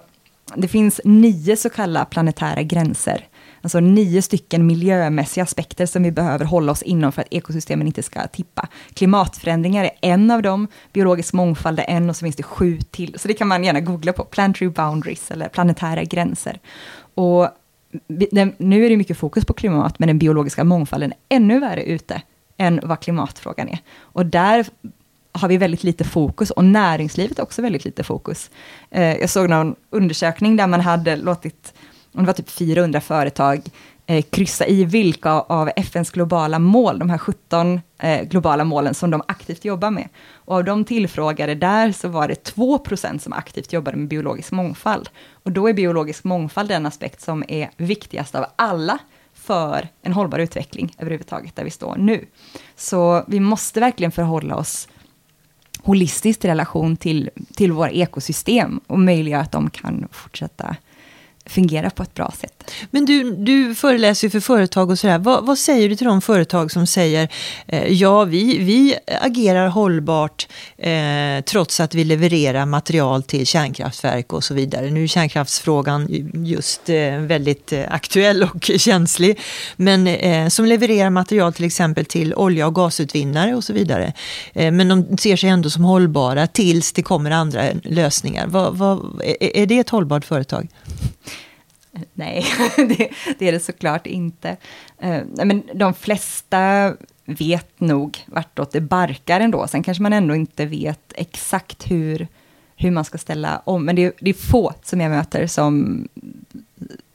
det 0.54 0.68
finns 0.68 1.00
nio 1.04 1.56
så 1.56 1.70
kallade 1.70 2.06
planetära 2.06 2.62
gränser 2.62 3.26
alltså 3.62 3.80
nio 3.80 4.22
stycken 4.22 4.66
miljömässiga 4.66 5.44
aspekter 5.44 5.86
som 5.86 6.02
vi 6.02 6.12
behöver 6.12 6.44
hålla 6.44 6.72
oss 6.72 6.82
inom 6.82 7.12
för 7.12 7.22
att 7.22 7.28
ekosystemen 7.30 7.86
inte 7.86 8.02
ska 8.02 8.26
tippa. 8.26 8.68
Klimatförändringar 8.94 9.84
är 9.84 9.90
en 10.00 10.30
av 10.30 10.42
dem, 10.42 10.68
biologisk 10.92 11.32
mångfald 11.32 11.78
är 11.78 11.84
en 11.88 12.10
och 12.10 12.16
så 12.16 12.24
finns 12.24 12.36
det 12.36 12.42
sju 12.42 12.78
till. 12.90 13.18
Så 13.18 13.28
det 13.28 13.34
kan 13.34 13.48
man 13.48 13.64
gärna 13.64 13.80
googla 13.80 14.12
på, 14.12 14.24
planetary 14.24 14.68
boundaries 14.68 15.30
eller 15.30 15.48
planetära 15.48 16.04
gränser. 16.04 16.58
Och 17.14 17.48
nu 18.58 18.84
är 18.84 18.90
det 18.90 18.96
mycket 18.96 19.18
fokus 19.18 19.44
på 19.44 19.52
klimat, 19.52 19.98
men 19.98 20.06
den 20.06 20.18
biologiska 20.18 20.64
mångfalden 20.64 21.12
är 21.12 21.36
ännu 21.36 21.60
värre 21.60 21.82
ute 21.82 22.22
än 22.56 22.80
vad 22.82 23.00
klimatfrågan 23.00 23.68
är. 23.68 23.78
Och 23.98 24.26
där 24.26 24.66
har 25.32 25.48
vi 25.48 25.56
väldigt 25.56 25.84
lite 25.84 26.04
fokus 26.04 26.50
och 26.50 26.64
näringslivet 26.64 27.38
också 27.38 27.62
väldigt 27.62 27.84
lite 27.84 28.04
fokus. 28.04 28.50
Eh, 28.90 29.16
jag 29.16 29.30
såg 29.30 29.50
någon 29.50 29.74
undersökning 29.90 30.56
där 30.56 30.66
man 30.66 30.80
hade 30.80 31.16
låtit 31.16 31.74
det 32.12 32.22
var 32.22 32.32
typ 32.32 32.50
400 32.50 33.00
företag, 33.00 33.62
eh, 34.06 34.22
kryssa 34.22 34.66
i 34.66 34.84
vilka 34.84 35.30
av 35.30 35.70
FNs 35.76 36.10
globala 36.10 36.58
mål, 36.58 36.98
de 36.98 37.10
här 37.10 37.18
17 37.18 37.80
eh, 37.98 38.22
globala 38.22 38.64
målen 38.64 38.94
som 38.94 39.10
de 39.10 39.22
aktivt 39.28 39.64
jobbar 39.64 39.90
med. 39.90 40.08
Och 40.32 40.56
av 40.56 40.64
de 40.64 40.84
tillfrågade 40.84 41.54
där 41.54 41.92
så 41.92 42.08
var 42.08 42.28
det 42.28 42.44
2% 42.44 43.18
som 43.18 43.32
aktivt 43.32 43.72
jobbade 43.72 43.96
med 43.96 44.08
biologisk 44.08 44.52
mångfald. 44.52 45.08
Och 45.42 45.52
då 45.52 45.68
är 45.68 45.72
biologisk 45.72 46.24
mångfald 46.24 46.68
den 46.68 46.86
aspekt 46.86 47.20
som 47.20 47.44
är 47.48 47.70
viktigast 47.76 48.34
av 48.34 48.46
alla 48.56 48.98
för 49.34 49.88
en 50.02 50.12
hållbar 50.12 50.38
utveckling 50.38 50.94
överhuvudtaget, 50.98 51.56
där 51.56 51.64
vi 51.64 51.70
står 51.70 51.96
nu. 51.96 52.26
Så 52.76 53.24
vi 53.28 53.40
måste 53.40 53.80
verkligen 53.80 54.12
förhålla 54.12 54.56
oss 54.56 54.88
holistiskt 55.82 56.44
i 56.44 56.48
relation 56.48 56.96
till, 56.96 57.30
till 57.54 57.72
våra 57.72 57.90
ekosystem 57.90 58.80
och 58.86 58.98
möjliggöra 58.98 59.40
att 59.40 59.52
de 59.52 59.70
kan 59.70 60.08
fortsätta 60.10 60.76
fungera 61.50 61.90
på 61.90 62.02
ett 62.02 62.14
bra 62.14 62.30
sätt. 62.30 62.59
Men 62.90 63.04
du, 63.04 63.36
du 63.36 63.74
föreläser 63.74 64.26
ju 64.26 64.30
för 64.30 64.40
företag 64.40 64.90
och 64.90 64.98
sådär. 64.98 65.18
Vad, 65.18 65.46
vad 65.46 65.58
säger 65.58 65.88
du 65.88 65.96
till 65.96 66.06
de 66.06 66.20
företag 66.20 66.72
som 66.72 66.86
säger 66.86 67.28
eh, 67.66 67.92
ja, 67.92 68.24
vi, 68.24 68.58
vi 68.58 68.94
agerar 69.22 69.68
hållbart 69.68 70.48
eh, 70.78 71.44
trots 71.44 71.80
att 71.80 71.94
vi 71.94 72.04
levererar 72.04 72.66
material 72.66 73.22
till 73.22 73.46
kärnkraftverk 73.46 74.32
och 74.32 74.44
så 74.44 74.54
vidare. 74.54 74.90
Nu 74.90 75.02
är 75.02 75.06
kärnkraftsfrågan 75.06 76.08
just 76.46 76.88
eh, 76.88 77.18
väldigt 77.18 77.72
eh, 77.72 77.84
aktuell 77.90 78.42
och 78.42 78.70
känslig. 78.76 79.38
Men 79.76 80.06
eh, 80.06 80.48
som 80.48 80.64
levererar 80.64 81.10
material 81.10 81.52
till 81.52 81.64
exempel 81.64 82.04
till 82.04 82.34
olja 82.34 82.66
och 82.66 82.74
gasutvinnare 82.74 83.54
och 83.54 83.64
så 83.64 83.72
vidare. 83.72 84.12
Eh, 84.52 84.72
men 84.72 84.88
de 84.88 85.18
ser 85.18 85.36
sig 85.36 85.50
ändå 85.50 85.70
som 85.70 85.84
hållbara 85.84 86.46
tills 86.46 86.92
det 86.92 87.02
kommer 87.02 87.30
andra 87.30 87.62
lösningar. 87.82 88.46
Vad, 88.46 88.76
vad, 88.76 89.22
är, 89.24 89.56
är 89.56 89.66
det 89.66 89.78
ett 89.78 89.90
hållbart 89.90 90.24
företag? 90.24 90.68
Nej, 92.12 92.44
det, 92.76 93.10
det, 93.38 93.48
är 93.48 93.52
det 93.52 93.60
såklart 93.60 94.06
inte. 94.06 94.56
Uh, 95.04 95.20
men 95.44 95.62
de 95.74 95.94
flesta 95.94 96.94
vet 97.24 97.80
nog 97.80 98.24
vartåt 98.26 98.72
det 98.72 98.80
barkar 98.80 99.40
ändå. 99.40 99.68
Sen 99.68 99.82
kanske 99.82 100.02
man 100.02 100.12
ändå 100.12 100.34
inte 100.34 100.66
vet 100.66 101.12
exakt 101.14 101.90
hur, 101.90 102.28
hur 102.76 102.90
man 102.90 103.04
ska 103.04 103.18
ställa 103.18 103.62
om. 103.64 103.84
Men 103.84 103.96
det 103.96 104.04
är, 104.04 104.12
det 104.20 104.30
är 104.30 104.34
få 104.34 104.74
som 104.82 105.00
jag 105.00 105.10
möter 105.10 105.46
som, 105.46 106.08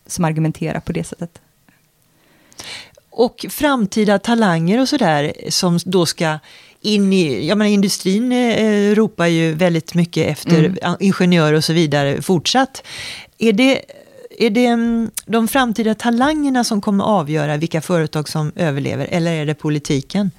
som 0.08 0.26
argumenterar 0.26 0.80
på 0.80 0.92
det 0.92 1.04
sättet. 1.04 1.42
Och 3.10 3.46
framtida 3.50 4.20
talanger 4.20 4.82
och 4.82 4.90
sådär 4.90 5.34
som 5.50 5.80
då 5.86 6.06
ska 6.06 6.40
in 6.82 7.14
i, 7.14 7.48
jag 7.48 7.58
menar 7.58 7.72
industrin 7.72 8.32
eh, 8.32 8.96
ropar 8.96 9.28
ju 9.28 9.54
väldigt 9.54 9.94
mycket 9.94 10.28
efter 10.28 10.66
mm. 10.66 10.98
ingenjörer 11.00 11.54
och 11.54 11.64
så 11.64 11.74
vidare 11.74 12.22
fortsatt. 12.22 12.84
Är 13.38 13.54
det 13.54 13.82
är 14.40 14.50
det 14.50 14.66
mm, 14.66 15.12
de 15.26 15.48
framtida 15.48 15.96
talangerna 15.96 16.64
som 16.64 16.82
kommer 16.82 17.04
avgöra 17.04 17.58
vilka 17.58 17.82
företag 17.82 18.30
som 18.30 18.52
överlever 18.56 19.08
eller 19.12 19.34
är 19.34 19.46
det 19.46 19.54
politiken? 19.54 20.32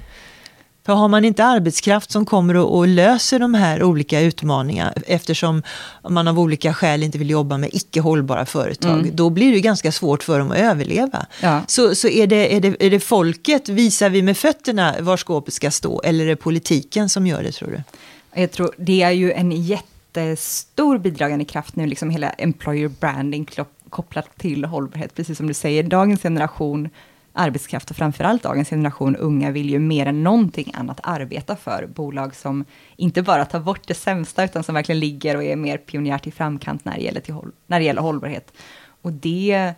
För 0.86 0.92
har 0.92 1.08
man 1.08 1.24
inte 1.24 1.44
arbetskraft 1.44 2.10
som 2.10 2.26
kommer 2.26 2.56
och, 2.56 2.76
och 2.78 2.88
löser 2.88 3.38
de 3.38 3.54
här 3.54 3.82
olika 3.82 4.20
utmaningarna 4.20 4.92
eftersom 5.06 5.62
man 6.08 6.28
av 6.28 6.40
olika 6.40 6.74
skäl 6.74 7.02
inte 7.02 7.18
vill 7.18 7.30
jobba 7.30 7.58
med 7.58 7.70
icke 7.72 8.00
hållbara 8.00 8.46
företag, 8.46 8.98
mm. 8.98 9.16
då 9.16 9.30
blir 9.30 9.52
det 9.52 9.60
ganska 9.60 9.92
svårt 9.92 10.22
för 10.22 10.38
dem 10.38 10.50
att 10.50 10.56
överleva. 10.56 11.26
Ja. 11.40 11.62
Så, 11.66 11.94
så 11.94 12.08
är, 12.08 12.26
det, 12.26 12.56
är, 12.56 12.60
det, 12.60 12.86
är 12.86 12.90
det 12.90 13.00
folket, 13.00 13.68
visar 13.68 14.10
vi 14.10 14.22
med 14.22 14.36
fötterna 14.36 14.94
var 15.00 15.16
skåpet 15.16 15.54
ska 15.54 15.70
stå, 15.70 16.02
eller 16.02 16.24
är 16.24 16.28
det 16.28 16.36
politiken 16.36 17.08
som 17.08 17.26
gör 17.26 17.42
det 17.42 17.52
tror 17.52 17.68
du? 17.68 17.82
Jag 18.40 18.50
tror 18.50 18.74
det 18.78 19.02
är 19.02 19.10
ju 19.10 19.32
en 19.32 19.52
jättestor 19.52 20.98
bidragande 20.98 21.44
kraft 21.44 21.76
nu, 21.76 21.86
liksom 21.86 22.10
hela 22.10 22.30
employer 22.30 22.88
branding 22.88 23.44
kopplat 23.90 24.38
till 24.38 24.64
hållbarhet, 24.64 25.14
precis 25.14 25.38
som 25.38 25.46
du 25.46 25.54
säger, 25.54 25.82
dagens 25.82 26.22
generation 26.22 26.88
arbetskraft 27.36 27.90
och 27.90 27.96
framförallt 27.96 28.42
dagens 28.42 28.70
generation 28.70 29.16
unga 29.16 29.50
vill 29.50 29.70
ju 29.70 29.78
mer 29.78 30.06
än 30.06 30.22
någonting 30.22 30.72
annat 30.74 31.00
arbeta 31.02 31.56
för. 31.56 31.86
Bolag 31.86 32.34
som 32.34 32.64
inte 32.96 33.22
bara 33.22 33.44
tar 33.44 33.60
bort 33.60 33.86
det 33.86 33.94
sämsta, 33.94 34.44
utan 34.44 34.64
som 34.64 34.74
verkligen 34.74 35.00
ligger 35.00 35.36
och 35.36 35.44
är 35.44 35.56
mer 35.56 35.78
pionjärt 35.78 36.26
i 36.26 36.30
framkant 36.30 36.84
när 36.84 36.94
det 36.94 37.02
gäller, 37.02 37.20
till, 37.20 37.34
när 37.66 37.78
det 37.78 37.84
gäller 37.84 38.02
hållbarhet. 38.02 38.52
Och 39.02 39.12
det, 39.12 39.72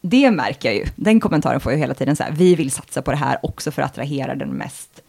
det 0.00 0.30
märker 0.30 0.68
jag 0.68 0.76
ju, 0.76 0.84
den 0.96 1.20
kommentaren 1.20 1.60
får 1.60 1.72
jag 1.72 1.78
hela 1.78 1.94
tiden 1.94 2.16
så 2.16 2.22
här, 2.22 2.32
vi 2.32 2.54
vill 2.54 2.70
satsa 2.70 3.02
på 3.02 3.10
det 3.10 3.16
här 3.16 3.38
också 3.42 3.70
för 3.70 3.82
att 3.82 3.90
attrahera 3.90 4.34
den 4.34 4.50
mest 4.50 5.03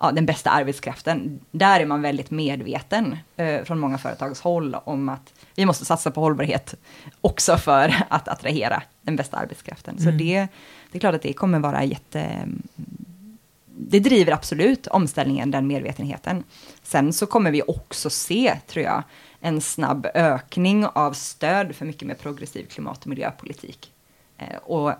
ja, 0.00 0.12
den 0.12 0.26
bästa 0.26 0.50
arbetskraften. 0.50 1.40
Där 1.50 1.80
är 1.80 1.86
man 1.86 2.02
väldigt 2.02 2.30
medveten 2.30 3.16
eh, 3.36 3.64
från 3.64 3.78
många 3.78 3.98
företags 3.98 4.40
håll 4.40 4.74
om 4.84 5.08
att 5.08 5.32
vi 5.54 5.66
måste 5.66 5.84
satsa 5.84 6.10
på 6.10 6.20
hållbarhet 6.20 6.74
också 7.20 7.56
för 7.56 7.94
att 8.08 8.28
attrahera 8.28 8.82
den 9.02 9.16
bästa 9.16 9.36
arbetskraften. 9.36 9.96
Mm. 9.98 10.04
Så 10.04 10.18
det, 10.18 10.48
det 10.92 10.98
är 10.98 11.00
klart 11.00 11.14
att 11.14 11.22
det 11.22 11.32
kommer 11.32 11.58
vara 11.58 11.84
jätte... 11.84 12.48
Det 13.82 14.00
driver 14.00 14.32
absolut 14.32 14.86
omställningen, 14.86 15.50
den 15.50 15.66
medvetenheten. 15.66 16.44
Sen 16.82 17.12
så 17.12 17.26
kommer 17.26 17.50
vi 17.50 17.62
också 17.66 18.10
se, 18.10 18.56
tror 18.66 18.84
jag, 18.84 19.02
en 19.40 19.60
snabb 19.60 20.06
ökning 20.14 20.86
av 20.86 21.12
stöd 21.12 21.76
för 21.76 21.86
mycket 21.86 22.08
mer 22.08 22.14
progressiv 22.14 22.66
klimat 22.66 23.00
och 23.00 23.06
miljöpolitik. 23.06 23.92
Eh, 24.38 24.56
och 24.62 24.92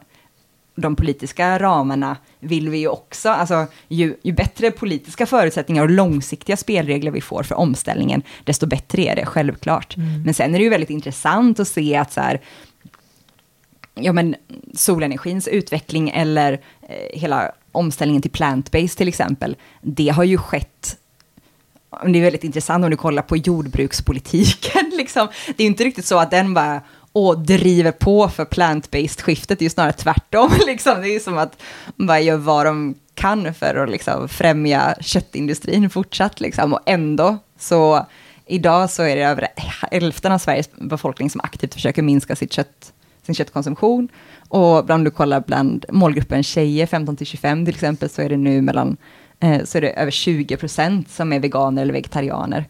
de 0.75 0.97
politiska 0.97 1.59
ramarna 1.59 2.17
vill 2.41 2.69
vi 2.69 2.79
ju 2.79 2.89
också, 2.89 3.29
alltså 3.29 3.67
ju, 3.89 4.17
ju 4.23 4.33
bättre 4.33 4.71
politiska 4.71 5.27
förutsättningar 5.27 5.83
och 5.83 5.91
långsiktiga 5.91 6.57
spelregler 6.57 7.11
vi 7.11 7.21
får 7.21 7.43
för 7.43 7.55
omställningen, 7.55 8.23
desto 8.45 8.67
bättre 8.67 9.03
är 9.03 9.17
det, 9.17 9.27
självklart. 9.27 9.97
Mm. 9.97 10.23
Men 10.23 10.35
sen 10.35 10.55
är 10.55 10.59
det 10.59 10.65
ju 10.65 10.71
väldigt 10.71 10.91
intressant 10.91 11.61
att 11.61 11.69
se 11.69 11.97
att 11.97 12.13
så 12.13 12.21
här, 12.21 12.41
ja 13.95 14.13
men 14.13 14.35
solenergins 14.75 15.49
utveckling 15.49 16.11
eller 16.11 16.53
eh, 16.83 17.21
hela 17.21 17.53
omställningen 17.73 18.23
till 18.23 18.31
plant-based 18.31 18.97
till 18.97 19.09
exempel, 19.09 19.57
det 19.83 20.09
har 20.09 20.25
ju 20.25 20.39
skett 20.39 20.97
det 22.07 22.19
är 22.19 22.23
väldigt 22.23 22.45
intressant 22.45 22.85
om 22.85 22.91
du 22.91 22.97
kollar 22.97 23.23
på 23.23 23.37
jordbrukspolitiken. 23.37 24.91
Liksom. 24.97 25.29
Det 25.57 25.63
är 25.63 25.67
inte 25.67 25.85
riktigt 25.85 26.07
så 26.07 26.19
att 26.19 26.31
den 26.31 26.55
bara 26.55 26.81
och 27.13 27.39
driver 27.39 27.93
på 27.93 28.29
för 28.29 28.45
plant-based 28.45 29.23
skiftet, 29.23 29.59
det 29.59 29.63
är 29.63 29.67
ju 29.67 29.71
snarare 29.71 29.93
tvärtom. 29.93 30.51
Liksom. 30.67 31.01
Det 31.01 31.09
är 31.09 31.13
ju 31.13 31.21
som 31.21 31.39
att 31.39 31.63
man 31.97 32.07
bara 32.07 32.21
gör 32.21 32.37
vad 32.37 32.67
de 32.67 32.95
kan 33.15 33.55
för 33.55 33.75
att 33.75 33.91
liksom, 33.91 34.29
främja 34.29 34.95
köttindustrin 35.01 35.91
fortsatt. 35.91 36.41
Liksom. 36.41 36.73
Och 36.73 36.81
ändå 36.87 37.39
så 37.59 38.07
idag 38.47 38.91
så 38.91 39.03
är 39.03 39.17
det 39.17 39.23
över 39.23 39.49
hälften 39.91 40.33
av 40.33 40.39
Sveriges 40.39 40.71
befolkning 40.73 41.31
som 41.31 41.41
aktivt 41.41 41.75
försöker 41.75 42.03
minska 42.03 42.37
sitt 42.37 42.53
kött, 42.53 42.93
sin 43.27 43.35
köttkonsumtion. 43.35 44.09
Och 44.49 44.91
om 44.91 45.05
du 45.05 45.11
kollar 45.11 45.41
bland 45.41 45.85
målgruppen 45.89 46.43
tjejer, 46.43 46.87
15 46.87 47.17
till 47.17 47.27
25 47.27 47.65
till 47.65 47.75
exempel, 47.75 48.11
så 48.11 48.23
är 48.23 48.29
det 48.29 48.37
nu 48.37 48.63
mellan 48.63 48.97
eh, 49.41 49.65
så 49.65 49.79
är 49.79 49.83
det 49.83 49.91
över 49.91 50.11
20 50.11 50.57
procent 50.57 51.11
som 51.11 51.33
är 51.33 51.41
veganer 51.41 51.83
eller 51.83 51.93
vegetarianer. 51.93 52.65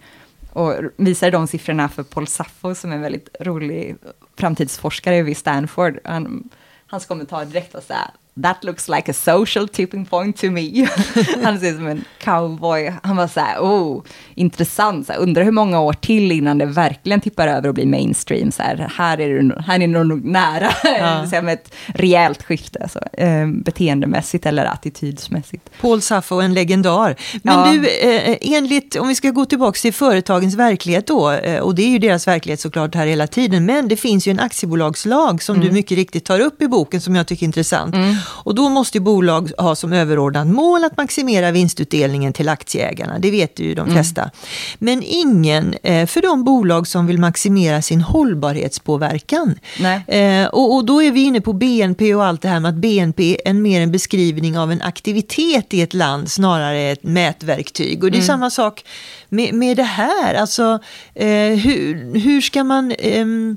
Och 0.52 0.74
visar 0.96 1.30
de 1.30 1.46
siffrorna 1.46 1.88
för 1.88 2.02
Paul 2.02 2.26
Saffo 2.26 2.74
som 2.74 2.90
är 2.92 2.96
en 2.96 3.02
väldigt 3.02 3.36
rolig 3.40 3.96
framtidsforskare 4.40 5.22
vid 5.22 5.36
Stanford. 5.36 5.98
Han, 6.04 6.50
hans 6.86 7.06
kommentar 7.06 7.44
direkt 7.44 7.74
var 7.74 7.80
så 7.80 7.92
här, 7.92 8.10
that 8.42 8.64
looks 8.64 8.88
like 8.88 9.10
a 9.10 9.14
social 9.14 9.68
tipping 9.68 10.06
point 10.06 10.36
to 10.36 10.50
me. 10.50 10.88
han 11.42 11.60
ser 11.60 11.70
ut 11.70 11.76
som 11.76 11.86
en 11.86 12.04
cowboy. 12.18 12.92
Han 13.02 13.16
var 13.16 13.28
så 13.28 13.40
här, 13.40 13.58
oh, 13.58 14.02
intressant, 14.34 15.06
så 15.06 15.12
här, 15.12 15.20
undrar 15.20 15.44
hur 15.44 15.50
många 15.50 15.80
år 15.80 15.92
till 15.92 16.32
innan 16.32 16.58
det 16.58 16.66
verkligen 16.66 17.20
tippar 17.20 17.48
över 17.48 17.68
och 17.68 17.74
blir 17.74 17.86
mainstream. 17.86 18.52
Så 18.52 18.62
här, 18.62 18.90
här 18.96 19.20
är 19.20 19.42
det 19.42 19.62
här 19.62 19.80
är 19.80 19.86
nog 19.86 20.24
nära, 20.24 20.70
ja. 21.32 21.42
med 21.42 21.54
ett 21.54 21.74
rejält 21.86 22.42
skifte, 22.42 22.88
så, 22.92 23.22
eh, 23.22 23.46
beteendemässigt 23.46 24.46
eller 24.46 24.64
attitydsmässigt. 24.64 25.70
Paul 25.80 26.02
Saffo, 26.02 26.40
en 26.40 26.54
legendar. 26.54 27.16
Men 27.42 27.58
ja. 27.58 27.72
du, 27.72 27.88
eh, 27.88 28.36
enligt, 28.40 28.96
om 28.96 29.08
vi 29.08 29.14
ska 29.14 29.30
gå 29.30 29.44
tillbaka 29.44 29.76
till 29.76 29.94
företagens 29.94 30.54
verklighet 30.54 31.06
då, 31.06 31.30
eh, 31.30 31.60
och 31.60 31.74
det 31.74 31.82
är 31.82 31.88
ju 31.88 31.98
deras 31.98 32.28
verklighet 32.28 32.60
såklart 32.60 32.94
här 32.94 33.06
hela 33.06 33.26
tiden, 33.26 33.66
men 33.66 33.88
det 33.88 33.96
finns 33.96 34.28
ju 34.28 34.30
en 34.30 34.40
aktiebolagslag 34.40 35.42
som 35.42 35.56
mm. 35.56 35.68
du 35.68 35.74
mycket 35.74 35.96
riktigt 35.96 36.24
tar 36.24 36.40
upp 36.40 36.62
i 36.62 36.68
boken 36.68 37.00
som 37.00 37.14
jag 37.14 37.26
tycker 37.26 37.44
är 37.44 37.46
intressant. 37.46 37.94
Mm. 37.94 38.14
Och 38.26 38.54
då 38.54 38.68
måste 38.68 39.00
bolag 39.00 39.50
ha 39.58 39.74
som 39.74 39.92
överordnat 39.92 40.46
mål 40.46 40.84
att 40.84 40.96
maximera 40.96 41.50
vinstutdelningen 41.50 42.32
till 42.32 42.48
aktieägarna. 42.48 43.18
Det 43.18 43.30
vet 43.30 43.58
ju 43.58 43.74
de 43.74 43.80
mm. 43.80 43.94
flesta. 43.94 44.20
Mm. 44.20 44.32
Men 44.78 45.02
ingen 45.06 45.74
eh, 45.82 46.06
för 46.06 46.22
de 46.22 46.44
bolag 46.44 46.86
som 46.86 47.06
vill 47.06 47.18
maximera 47.18 47.82
sin 47.82 48.00
hållbarhetspåverkan. 48.00 49.58
Eh, 50.06 50.46
och, 50.46 50.74
och, 50.74 50.84
då 50.84 51.02
är 51.02 51.10
vi 51.10 51.22
inne 51.22 51.40
på 51.40 51.52
BNP 51.52 52.14
och 52.14 52.24
allt 52.24 52.42
det 52.42 52.48
här 52.48 52.60
med 52.60 52.68
att 52.68 52.74
BNP 52.74 53.38
är 53.44 53.52
mer 53.52 53.80
en 53.80 53.92
beskrivning 53.92 54.58
av 54.58 54.72
en 54.72 54.82
aktivitet 54.82 55.74
i 55.74 55.82
ett 55.82 55.94
land 55.94 56.30
snarare 56.30 56.90
ett 56.90 57.02
mätverktyg. 57.02 58.04
Och 58.04 58.10
det 58.10 58.16
är 58.16 58.18
mm. 58.18 58.26
samma 58.26 58.50
sak 58.50 58.84
med, 59.28 59.54
med 59.54 59.76
det 59.76 59.82
här. 59.82 60.34
Alltså, 60.34 60.78
eh, 61.14 61.28
hur, 61.28 62.18
hur 62.18 62.40
ska 62.40 62.64
man 62.64 62.92
ehm, 62.98 63.56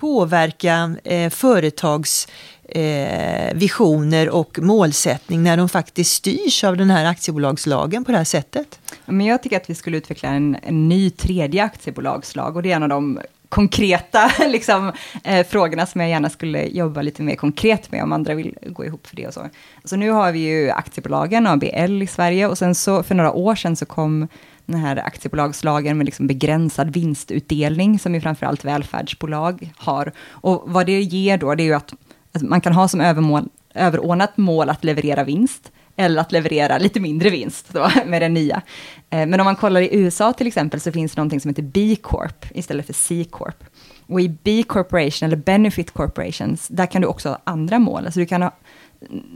påverka 0.00 0.96
eh, 1.04 1.30
företags 1.30 2.28
eh, 2.68 3.54
visioner 3.54 4.30
och 4.30 4.58
målsättning 4.62 5.42
när 5.42 5.56
de 5.56 5.68
faktiskt 5.68 6.12
styrs 6.12 6.64
av 6.64 6.76
den 6.76 6.90
här 6.90 7.04
aktiebolagslagen 7.04 8.04
på 8.04 8.12
det 8.12 8.18
här 8.18 8.24
sättet? 8.24 8.80
Men 9.06 9.26
jag 9.26 9.42
tycker 9.42 9.56
att 9.56 9.70
vi 9.70 9.74
skulle 9.74 9.96
utveckla 9.96 10.28
en, 10.28 10.56
en 10.62 10.88
ny 10.88 11.10
tredje 11.10 11.64
aktiebolagslag 11.64 12.56
och 12.56 12.62
det 12.62 12.72
är 12.72 12.76
en 12.76 12.82
av 12.82 12.88
de 12.88 13.20
konkreta 13.48 14.30
liksom, 14.48 14.92
eh, 15.24 15.46
frågorna 15.46 15.86
som 15.86 16.00
jag 16.00 16.10
gärna 16.10 16.30
skulle 16.30 16.66
jobba 16.66 17.02
lite 17.02 17.22
mer 17.22 17.36
konkret 17.36 17.92
med 17.92 18.02
om 18.02 18.12
andra 18.12 18.34
vill 18.34 18.58
gå 18.66 18.84
ihop 18.84 19.06
för 19.06 19.16
det 19.16 19.26
och 19.26 19.34
så. 19.34 19.48
Så 19.84 19.96
nu 19.96 20.10
har 20.10 20.32
vi 20.32 20.38
ju 20.38 20.70
aktiebolagen, 20.70 21.46
ABL 21.46 22.02
i 22.02 22.06
Sverige 22.06 22.46
och 22.46 22.58
sen 22.58 22.74
så 22.74 23.02
för 23.02 23.14
några 23.14 23.32
år 23.32 23.54
sedan 23.54 23.76
så 23.76 23.86
kom 23.86 24.28
den 24.66 24.80
här 24.80 24.96
aktiebolagslagen 24.96 25.98
med 25.98 26.04
liksom 26.04 26.26
begränsad 26.26 26.92
vinstutdelning 26.92 27.98
som 27.98 28.14
ju 28.14 28.20
framförallt 28.20 28.64
välfärdsbolag 28.64 29.72
har. 29.76 30.12
Och 30.30 30.62
vad 30.66 30.86
det 30.86 31.00
ger 31.00 31.38
då, 31.38 31.54
det 31.54 31.62
är 31.62 31.64
ju 31.64 31.74
att 31.74 31.94
Alltså 32.32 32.46
man 32.46 32.60
kan 32.60 32.72
ha 32.72 32.88
som 32.88 33.00
övermål, 33.00 33.48
överordnat 33.74 34.36
mål 34.36 34.70
att 34.70 34.84
leverera 34.84 35.24
vinst, 35.24 35.72
eller 35.96 36.20
att 36.20 36.32
leverera 36.32 36.78
lite 36.78 37.00
mindre 37.00 37.30
vinst 37.30 37.68
då, 37.72 37.90
med 38.06 38.22
den 38.22 38.34
nya. 38.34 38.62
Eh, 39.10 39.26
men 39.26 39.40
om 39.40 39.44
man 39.44 39.56
kollar 39.56 39.80
i 39.80 39.96
USA 39.96 40.32
till 40.32 40.46
exempel, 40.46 40.80
så 40.80 40.92
finns 40.92 41.12
det 41.12 41.18
någonting 41.18 41.40
som 41.40 41.48
heter 41.48 41.62
B-corp 41.62 42.46
istället 42.54 42.86
för 42.86 42.92
C-corp. 42.92 43.64
Och 44.06 44.20
i 44.20 44.28
B-corporation, 44.28 45.26
eller 45.26 45.36
benefit 45.36 45.90
corporations, 45.90 46.68
där 46.68 46.86
kan 46.86 47.02
du 47.02 47.08
också 47.08 47.28
ha 47.28 47.38
andra 47.44 47.78
mål. 47.78 48.04
Alltså 48.04 48.20
du 48.20 48.26
kan 48.26 48.42
ha, 48.42 48.52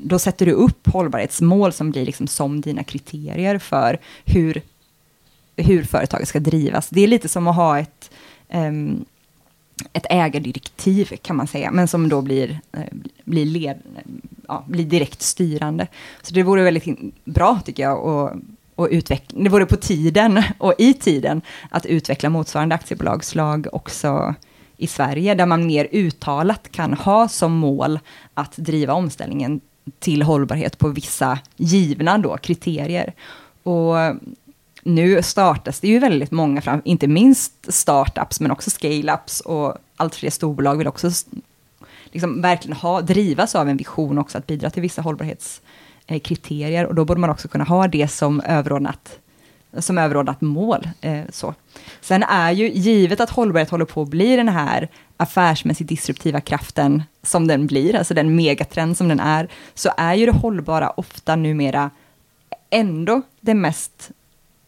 då 0.02 0.18
sätter 0.18 0.46
du 0.46 0.52
upp 0.52 0.86
hållbarhetsmål 0.86 1.72
som 1.72 1.90
blir 1.90 2.06
liksom 2.06 2.26
som 2.26 2.60
dina 2.60 2.84
kriterier 2.84 3.58
för 3.58 3.98
hur, 4.24 4.62
hur 5.56 5.84
företaget 5.84 6.28
ska 6.28 6.40
drivas. 6.40 6.88
Det 6.88 7.00
är 7.00 7.08
lite 7.08 7.28
som 7.28 7.46
att 7.46 7.56
ha 7.56 7.78
ett, 7.78 8.10
um, 8.54 9.04
ett 9.92 10.06
ägardirektiv 10.10 11.12
kan 11.22 11.36
man 11.36 11.46
säga, 11.46 11.70
men 11.70 11.88
som 11.88 12.08
då 12.08 12.20
blir, 12.20 12.60
eh, 12.72 12.80
blir, 13.24 13.46
led, 13.46 13.78
ja, 14.48 14.64
blir 14.68 14.84
direkt 14.84 15.22
styrande. 15.22 15.86
Så 16.22 16.34
det 16.34 16.42
vore 16.42 16.62
väldigt 16.62 16.98
bra 17.24 17.60
tycker 17.64 17.82
jag, 17.82 18.04
och, 18.04 18.30
och 18.74 18.88
utveckla, 18.90 19.42
det 19.42 19.48
vore 19.48 19.66
på 19.66 19.76
tiden 19.76 20.42
och 20.58 20.74
i 20.78 20.94
tiden 20.94 21.42
att 21.70 21.86
utveckla 21.86 22.30
motsvarande 22.30 22.74
aktiebolagslag 22.74 23.66
också 23.72 24.34
i 24.76 24.86
Sverige, 24.86 25.34
där 25.34 25.46
man 25.46 25.66
mer 25.66 25.88
uttalat 25.92 26.72
kan 26.72 26.94
ha 26.94 27.28
som 27.28 27.52
mål 27.52 27.98
att 28.34 28.56
driva 28.56 28.92
omställningen 28.92 29.60
till 29.98 30.22
hållbarhet 30.22 30.78
på 30.78 30.88
vissa 30.88 31.38
givna 31.56 32.18
då, 32.18 32.36
kriterier. 32.36 33.14
Och 33.62 33.96
nu 34.82 35.22
startas 35.22 35.80
det 35.80 35.88
ju 35.88 35.98
väldigt 35.98 36.30
många, 36.30 36.60
fram, 36.60 36.82
inte 36.84 37.06
minst 37.06 37.52
startups, 37.74 38.40
men 38.40 38.50
också 38.50 38.70
scale-ups 38.70 39.40
och 39.40 39.76
allt 39.96 40.14
fler 40.14 40.30
storbolag 40.30 40.76
vill 40.76 40.88
också 40.88 41.10
liksom 42.04 42.42
verkligen 42.42 42.76
ha, 42.76 43.00
drivas 43.00 43.54
av 43.54 43.68
en 43.68 43.76
vision 43.76 44.18
också 44.18 44.38
att 44.38 44.46
bidra 44.46 44.70
till 44.70 44.82
vissa 44.82 45.02
hållbarhetskriterier 45.02 46.86
och 46.86 46.94
då 46.94 47.04
borde 47.04 47.20
man 47.20 47.30
också 47.30 47.48
kunna 47.48 47.64
ha 47.64 47.88
det 47.88 48.08
som 48.08 48.40
överordnat 48.40 49.18
som 49.78 49.98
överordnat 49.98 50.40
mål. 50.40 50.88
Eh, 51.00 51.22
så. 51.30 51.54
Sen 52.00 52.22
är 52.22 52.50
ju 52.50 52.68
givet 52.68 53.20
att 53.20 53.30
hållbarhet 53.30 53.70
håller 53.70 53.84
på 53.84 54.02
att 54.02 54.08
bli 54.08 54.36
den 54.36 54.48
här 54.48 54.88
affärsmässigt 55.16 55.88
disruptiva 55.88 56.40
kraften 56.40 57.02
som 57.22 57.46
den 57.46 57.66
blir, 57.66 57.96
alltså 57.96 58.14
den 58.14 58.36
megatrend 58.36 58.96
som 58.96 59.08
den 59.08 59.20
är, 59.20 59.48
så 59.74 59.90
är 59.96 60.14
ju 60.14 60.26
det 60.26 60.32
hållbara 60.32 60.90
ofta 60.90 61.36
numera 61.36 61.90
ändå 62.70 63.22
det 63.40 63.54
mest 63.54 64.10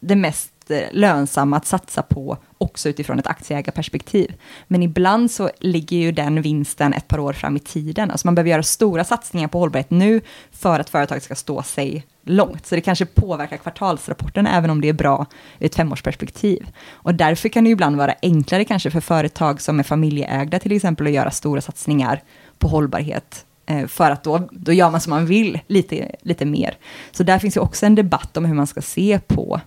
det 0.07 0.15
mest 0.15 0.71
eh, 0.71 0.83
lönsamma 0.91 1.57
att 1.57 1.65
satsa 1.65 2.01
på 2.01 2.37
också 2.57 2.89
utifrån 2.89 3.19
ett 3.19 3.27
aktieägarperspektiv. 3.27 4.33
Men 4.67 4.83
ibland 4.83 5.31
så 5.31 5.49
ligger 5.59 5.97
ju 5.97 6.11
den 6.11 6.41
vinsten 6.41 6.93
ett 6.93 7.07
par 7.07 7.19
år 7.19 7.33
fram 7.33 7.55
i 7.55 7.59
tiden. 7.59 8.11
Alltså 8.11 8.27
man 8.27 8.35
behöver 8.35 8.49
göra 8.49 8.63
stora 8.63 9.03
satsningar 9.03 9.47
på 9.47 9.59
hållbarhet 9.59 9.89
nu 9.89 10.21
för 10.51 10.79
att 10.79 10.89
företaget 10.89 11.23
ska 11.23 11.35
stå 11.35 11.63
sig 11.63 12.05
långt. 12.23 12.65
Så 12.65 12.75
det 12.75 12.81
kanske 12.81 13.05
påverkar 13.05 13.57
kvartalsrapporten 13.57 14.47
även 14.47 14.69
om 14.69 14.81
det 14.81 14.89
är 14.89 14.93
bra 14.93 15.25
ur 15.59 15.65
ett 15.65 15.75
femårsperspektiv. 15.75 16.67
Och 16.91 17.15
därför 17.15 17.49
kan 17.49 17.63
det 17.63 17.69
ibland 17.69 17.95
vara 17.95 18.15
enklare 18.21 18.65
kanske 18.65 18.91
för 18.91 19.01
företag 19.01 19.61
som 19.61 19.79
är 19.79 19.83
familjeägda 19.83 20.59
till 20.59 20.71
exempel 20.71 21.07
att 21.07 21.13
göra 21.13 21.31
stora 21.31 21.61
satsningar 21.61 22.23
på 22.57 22.67
hållbarhet 22.67 23.45
eh, 23.65 23.87
för 23.87 24.11
att 24.11 24.23
då, 24.23 24.49
då 24.51 24.73
gör 24.73 24.91
man 24.91 25.01
som 25.01 25.09
man 25.09 25.25
vill 25.25 25.59
lite, 25.67 26.15
lite 26.21 26.45
mer. 26.45 26.77
Så 27.11 27.23
där 27.23 27.39
finns 27.39 27.57
ju 27.57 27.61
också 27.61 27.85
en 27.85 27.95
debatt 27.95 28.37
om 28.37 28.45
hur 28.45 28.55
man 28.55 28.67
ska 28.67 28.81
se 28.81 29.19
på 29.27 29.61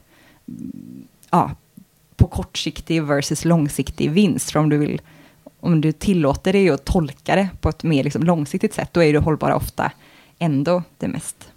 ja, 1.30 1.50
på 2.16 2.26
kortsiktig 2.26 3.02
versus 3.02 3.44
långsiktig 3.44 4.10
vinst. 4.10 4.50
För 4.50 4.60
om 4.60 4.68
du, 4.68 4.76
vill, 4.76 5.00
om 5.60 5.80
du 5.80 5.92
tillåter 5.92 6.52
dig 6.52 6.70
att 6.70 6.84
tolka 6.84 7.36
det 7.36 7.48
på 7.60 7.68
ett 7.68 7.82
mer 7.82 8.04
liksom 8.04 8.22
långsiktigt 8.22 8.74
sätt, 8.74 8.88
då 8.92 9.02
är 9.02 9.12
det 9.12 9.18
hållbara 9.18 9.56
ofta 9.56 9.92
ändå 10.38 10.82
det 10.98 11.08
mest 11.08 11.48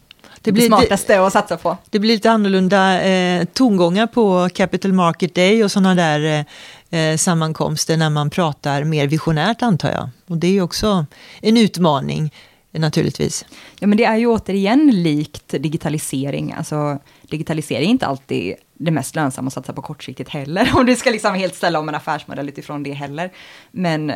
det, 0.42 0.52
blir, 0.52 0.68
smartaste 0.68 1.22
att 1.22 1.34
satsa 1.34 1.58
på. 1.58 1.78
Det 1.90 2.00
blir 2.00 2.14
lite 2.14 2.32
annorlunda 2.32 3.02
eh, 3.02 3.46
tongångar 3.54 4.08
på 4.08 4.50
Capital 4.54 4.94
Market 4.94 5.36
Day 5.36 5.64
och 5.64 5.72
sådana 5.72 5.96
där 5.96 6.46
eh, 6.90 7.00
eh, 7.00 7.18
sammankomster 7.18 7.98
när 7.98 8.10
man 8.10 8.30
pratar 8.30 8.84
mer 8.84 9.08
visionärt 9.08 9.62
antar 9.62 9.92
jag. 9.92 10.10
Och 10.28 10.38
det 10.38 10.58
är 10.58 10.62
också 10.62 11.06
en 11.42 11.58
utmaning 11.58 12.34
naturligtvis. 12.80 13.46
Ja, 13.80 13.88
men 13.88 13.98
det 13.98 14.06
är 14.06 14.18
ju 14.18 14.28
återigen 14.28 14.92
likt 14.92 15.50
digitalisering. 15.50 16.54
Alltså, 16.54 17.00
digitalisering 17.22 17.88
är 17.88 17.92
inte 17.92 18.06
alltid 18.06 18.56
det 18.74 18.92
mest 18.92 19.16
lönsamma 19.16 19.48
att 19.48 19.54
satsa 19.54 19.74
på 19.74 19.82
kortsiktigt 19.82 20.30
heller, 20.30 20.72
om 20.76 20.86
du 20.86 20.96
ska 20.96 21.10
liksom 21.10 21.36
helt 21.36 21.56
ställa 21.56 21.80
om 21.80 21.90
en 21.90 21.96
affärsmodell 21.96 22.50
utifrån 22.50 22.84
det 22.84 22.94
heller. 22.94 23.32
Men 23.72 24.14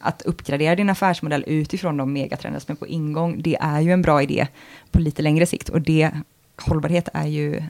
att 0.00 0.22
uppgradera 0.22 0.76
din 0.76 0.90
affärsmodell 0.90 1.44
utifrån 1.46 1.96
de 1.96 2.12
megatrender 2.12 2.60
som 2.60 2.72
är 2.72 2.76
på 2.76 2.86
ingång, 2.86 3.42
det 3.42 3.56
är 3.60 3.80
ju 3.80 3.92
en 3.92 4.02
bra 4.02 4.22
idé 4.22 4.46
på 4.90 5.00
lite 5.00 5.22
längre 5.22 5.46
sikt. 5.46 5.68
Och 5.68 5.80
det, 5.80 6.10
hållbarhet 6.56 7.08
är 7.12 7.26
ju 7.26 7.62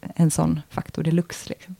en 0.00 0.30
sån 0.30 0.60
faktor 0.70 1.02
deluxe. 1.02 1.48
Liksom. 1.48 1.76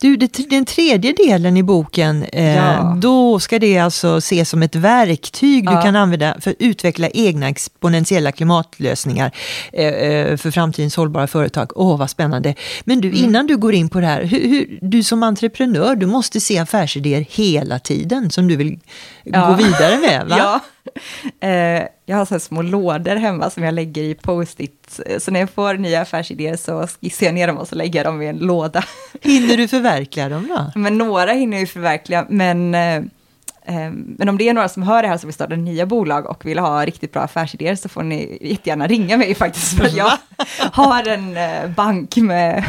Du, 0.00 0.16
det, 0.16 0.50
den 0.50 0.64
tredje 0.64 1.12
delen 1.12 1.56
i 1.56 1.62
boken, 1.62 2.22
eh, 2.22 2.56
ja. 2.56 2.96
då 3.00 3.40
ska 3.40 3.58
det 3.58 3.78
alltså 3.78 4.16
ses 4.16 4.48
som 4.48 4.62
ett 4.62 4.76
verktyg 4.76 5.64
ja. 5.64 5.76
du 5.76 5.82
kan 5.82 5.96
använda 5.96 6.36
för 6.40 6.50
att 6.50 6.56
utveckla 6.58 7.08
egna 7.08 7.48
exponentiella 7.48 8.32
klimatlösningar 8.32 9.30
eh, 9.72 9.86
eh, 9.86 10.36
för 10.36 10.50
framtidens 10.50 10.96
hållbara 10.96 11.26
företag. 11.26 11.72
Åh, 11.74 11.94
oh, 11.94 11.98
vad 11.98 12.10
spännande. 12.10 12.54
Men 12.84 13.00
du, 13.00 13.08
mm. 13.08 13.24
innan 13.24 13.46
du 13.46 13.56
går 13.56 13.74
in 13.74 13.88
på 13.88 14.00
det 14.00 14.06
här, 14.06 14.22
hur, 14.22 14.48
hur, 14.48 14.78
du 14.82 15.02
som 15.02 15.22
entreprenör, 15.22 15.96
du 15.96 16.06
måste 16.06 16.40
se 16.40 16.58
affärsidéer 16.58 17.26
hela 17.30 17.78
tiden 17.78 18.30
som 18.30 18.48
du 18.48 18.56
vill 18.56 18.78
ja. 19.24 19.46
gå 19.46 19.54
vidare 19.54 19.98
med, 19.98 20.26
va? 20.28 20.60
Eh, 21.40 21.82
jag 22.06 22.16
har 22.16 22.24
så 22.24 22.40
små 22.40 22.62
lådor 22.62 23.16
hemma 23.16 23.50
som 23.50 23.62
jag 23.62 23.74
lägger 23.74 24.02
i 24.02 24.14
post-it. 24.14 25.00
Så 25.18 25.30
när 25.30 25.40
jag 25.40 25.50
får 25.50 25.74
nya 25.74 26.00
affärsidéer 26.00 26.56
så 26.56 26.86
skissar 26.86 27.26
jag 27.26 27.34
ner 27.34 27.46
dem 27.46 27.58
och 27.58 27.68
så 27.68 27.74
lägger 27.74 27.98
jag 27.98 28.06
dem 28.06 28.22
i 28.22 28.26
en 28.26 28.38
låda. 28.38 28.84
Hinner 29.20 29.56
du 29.56 29.68
förverkliga 29.68 30.28
dem 30.28 30.48
då? 30.48 30.70
Men 30.80 30.98
några 30.98 31.32
hinner 31.32 31.58
ju 31.58 31.66
förverkliga, 31.66 32.26
men 32.28 32.74
eh, 32.74 32.96
eh, 33.64 33.90
men 33.92 34.28
om 34.28 34.38
det 34.38 34.48
är 34.48 34.54
några 34.54 34.68
som 34.68 34.82
hör 34.82 35.02
det 35.02 35.08
här 35.08 35.18
som 35.18 35.28
vill 35.28 35.34
starta 35.34 35.56
nya 35.56 35.86
bolag 35.86 36.26
och 36.26 36.46
vill 36.46 36.58
ha 36.58 36.86
riktigt 36.86 37.12
bra 37.12 37.22
affärsidéer 37.22 37.74
så 37.74 37.88
får 37.88 38.02
ni 38.02 38.38
jättegärna 38.40 38.86
ringa 38.86 39.16
mig 39.16 39.34
faktiskt. 39.34 39.78
För 39.78 39.96
jag 39.96 40.12
har 40.72 41.08
en 41.08 41.36
bank 41.74 42.16
med 42.16 42.64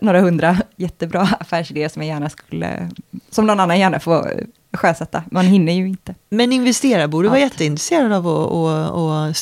några 0.00 0.20
hundra 0.20 0.56
jättebra 0.76 1.28
affärsidéer 1.40 1.88
som 1.88 2.02
jag 2.02 2.14
gärna 2.14 2.30
skulle, 2.30 2.90
som 3.30 3.46
någon 3.46 3.60
annan 3.60 3.78
gärna 3.78 4.00
får 4.00 4.46
sjösätta. 4.72 5.22
Man 5.30 5.46
hinner 5.46 5.72
ju 5.72 5.88
inte. 5.88 6.14
Men 6.28 6.52
investerare 6.52 7.08
borde 7.08 7.28
vara 7.28 7.38
jätteintresserade 7.38 8.16
av 8.16 8.28
att 8.28 8.50
och, 8.50 9.28
och 9.28 9.34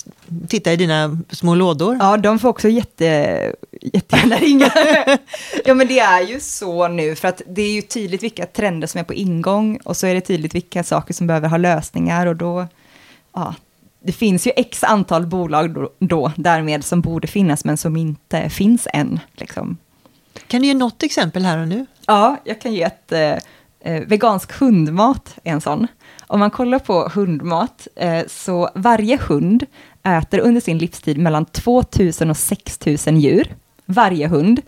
titta 0.49 0.73
i 0.73 0.77
dina 0.77 1.19
små 1.31 1.55
lådor. 1.55 1.97
Ja, 2.01 2.17
de 2.17 2.39
får 2.39 2.49
också 2.49 2.69
jätte, 2.69 3.53
jättegärna 3.81 4.37
ringa. 4.41 4.71
ja, 5.65 5.75
men 5.75 5.89
det 5.89 5.99
är 5.99 6.21
ju 6.21 6.41
så 6.41 6.89
nu, 6.89 7.15
för 7.15 7.29
att 7.29 7.43
det 7.47 7.63
är 7.63 7.73
ju 7.73 7.83
tydligt 7.83 8.23
vilka 8.23 8.47
trender 8.47 8.87
som 8.87 9.01
är 9.01 9.05
på 9.05 9.15
ingång 9.15 9.79
och 9.85 9.97
så 9.97 10.07
är 10.07 10.15
det 10.15 10.21
tydligt 10.21 10.55
vilka 10.55 10.85
saker 10.85 11.15
som 11.15 11.27
behöver 11.27 11.49
ha 11.49 11.57
lösningar 11.57 12.27
och 12.27 12.37
då, 12.37 12.67
ja, 13.33 13.55
det 14.01 14.13
finns 14.13 14.47
ju 14.47 14.53
x 14.57 14.85
antal 14.85 15.27
bolag 15.27 15.75
då, 15.75 15.91
då 15.99 16.33
därmed 16.37 16.85
som 16.85 17.01
borde 17.01 17.27
finnas 17.27 17.65
men 17.65 17.77
som 17.77 17.97
inte 17.97 18.51
finns 18.51 18.89
än. 18.93 19.21
Liksom. 19.33 19.77
Kan 20.47 20.61
du 20.61 20.67
ge 20.67 20.75
något 20.75 21.03
exempel 21.03 21.45
här 21.45 21.59
och 21.59 21.69
nu? 21.69 21.87
Ja, 22.07 22.37
jag 22.45 22.61
kan 22.61 22.75
ge 22.75 22.83
ett 22.83 23.13
eh, 23.81 24.03
vegansk 24.07 24.53
hundmat 24.53 25.35
är 25.45 25.53
en 25.53 25.61
sån. 25.61 25.87
Om 26.27 26.41
man 26.41 26.51
kollar 26.51 26.79
på 26.79 27.09
hundmat, 27.15 27.89
eh, 27.97 28.27
så 28.27 28.71
varje 28.75 29.19
hund 29.29 29.67
äter 30.03 30.39
under 30.39 30.61
sin 30.61 30.79
livstid 30.79 31.19
mellan 31.19 31.45
2000 31.45 32.31
och 32.31 32.37
6000 32.37 33.21
djur. 33.21 33.55
Varje 33.87 34.29
hund. 34.29 34.61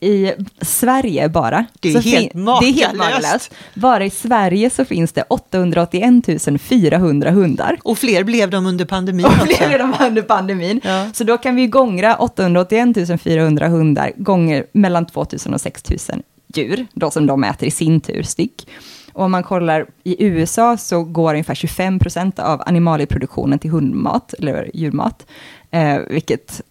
I 0.00 0.32
Sverige 0.60 1.28
bara. 1.28 1.66
Det 1.80 1.88
är, 1.88 2.00
helt, 2.00 2.34
makalöst. 2.34 2.62
det 2.62 2.68
är 2.68 2.86
helt 2.86 2.98
makalöst. 2.98 3.54
Bara 3.74 4.04
i 4.04 4.10
Sverige 4.10 4.70
så 4.70 4.84
finns 4.84 5.12
det 5.12 5.22
881 5.28 6.60
400 6.60 7.30
hundar. 7.30 7.78
Och 7.82 7.98
fler 7.98 8.24
blev 8.24 8.50
de 8.50 8.66
under 8.66 8.84
pandemin 8.84 9.26
Och 9.26 9.32
fler 9.32 9.68
blev 9.68 9.78
de 9.78 9.94
under 10.00 10.22
pandemin. 10.22 10.80
Ja. 10.84 11.10
Så 11.12 11.24
då 11.24 11.38
kan 11.38 11.56
vi 11.56 11.66
gångra 11.66 12.16
881 12.16 13.20
400 13.22 13.68
hundar 13.68 14.12
gånger 14.16 14.66
mellan 14.72 15.06
2000 15.06 15.54
och 15.54 15.60
6000 15.60 16.22
djur, 16.54 16.86
då 16.92 17.10
som 17.10 17.26
de 17.26 17.44
äter 17.44 17.68
i 17.68 17.70
sin 17.70 18.00
tur 18.00 18.22
styck. 18.22 18.68
Och 19.12 19.24
om 19.24 19.30
man 19.30 19.42
kollar 19.42 19.86
i 20.04 20.24
USA 20.24 20.76
så 20.76 21.04
går 21.04 21.30
ungefär 21.32 21.54
25 21.54 21.98
procent 21.98 22.38
av 22.38 22.62
animalieproduktionen 22.66 23.58
till 23.58 23.70
hundmat, 23.70 24.34
eller 24.38 24.70
djurmat, 24.74 25.26
eh, 25.70 25.98
vilket 25.98 26.62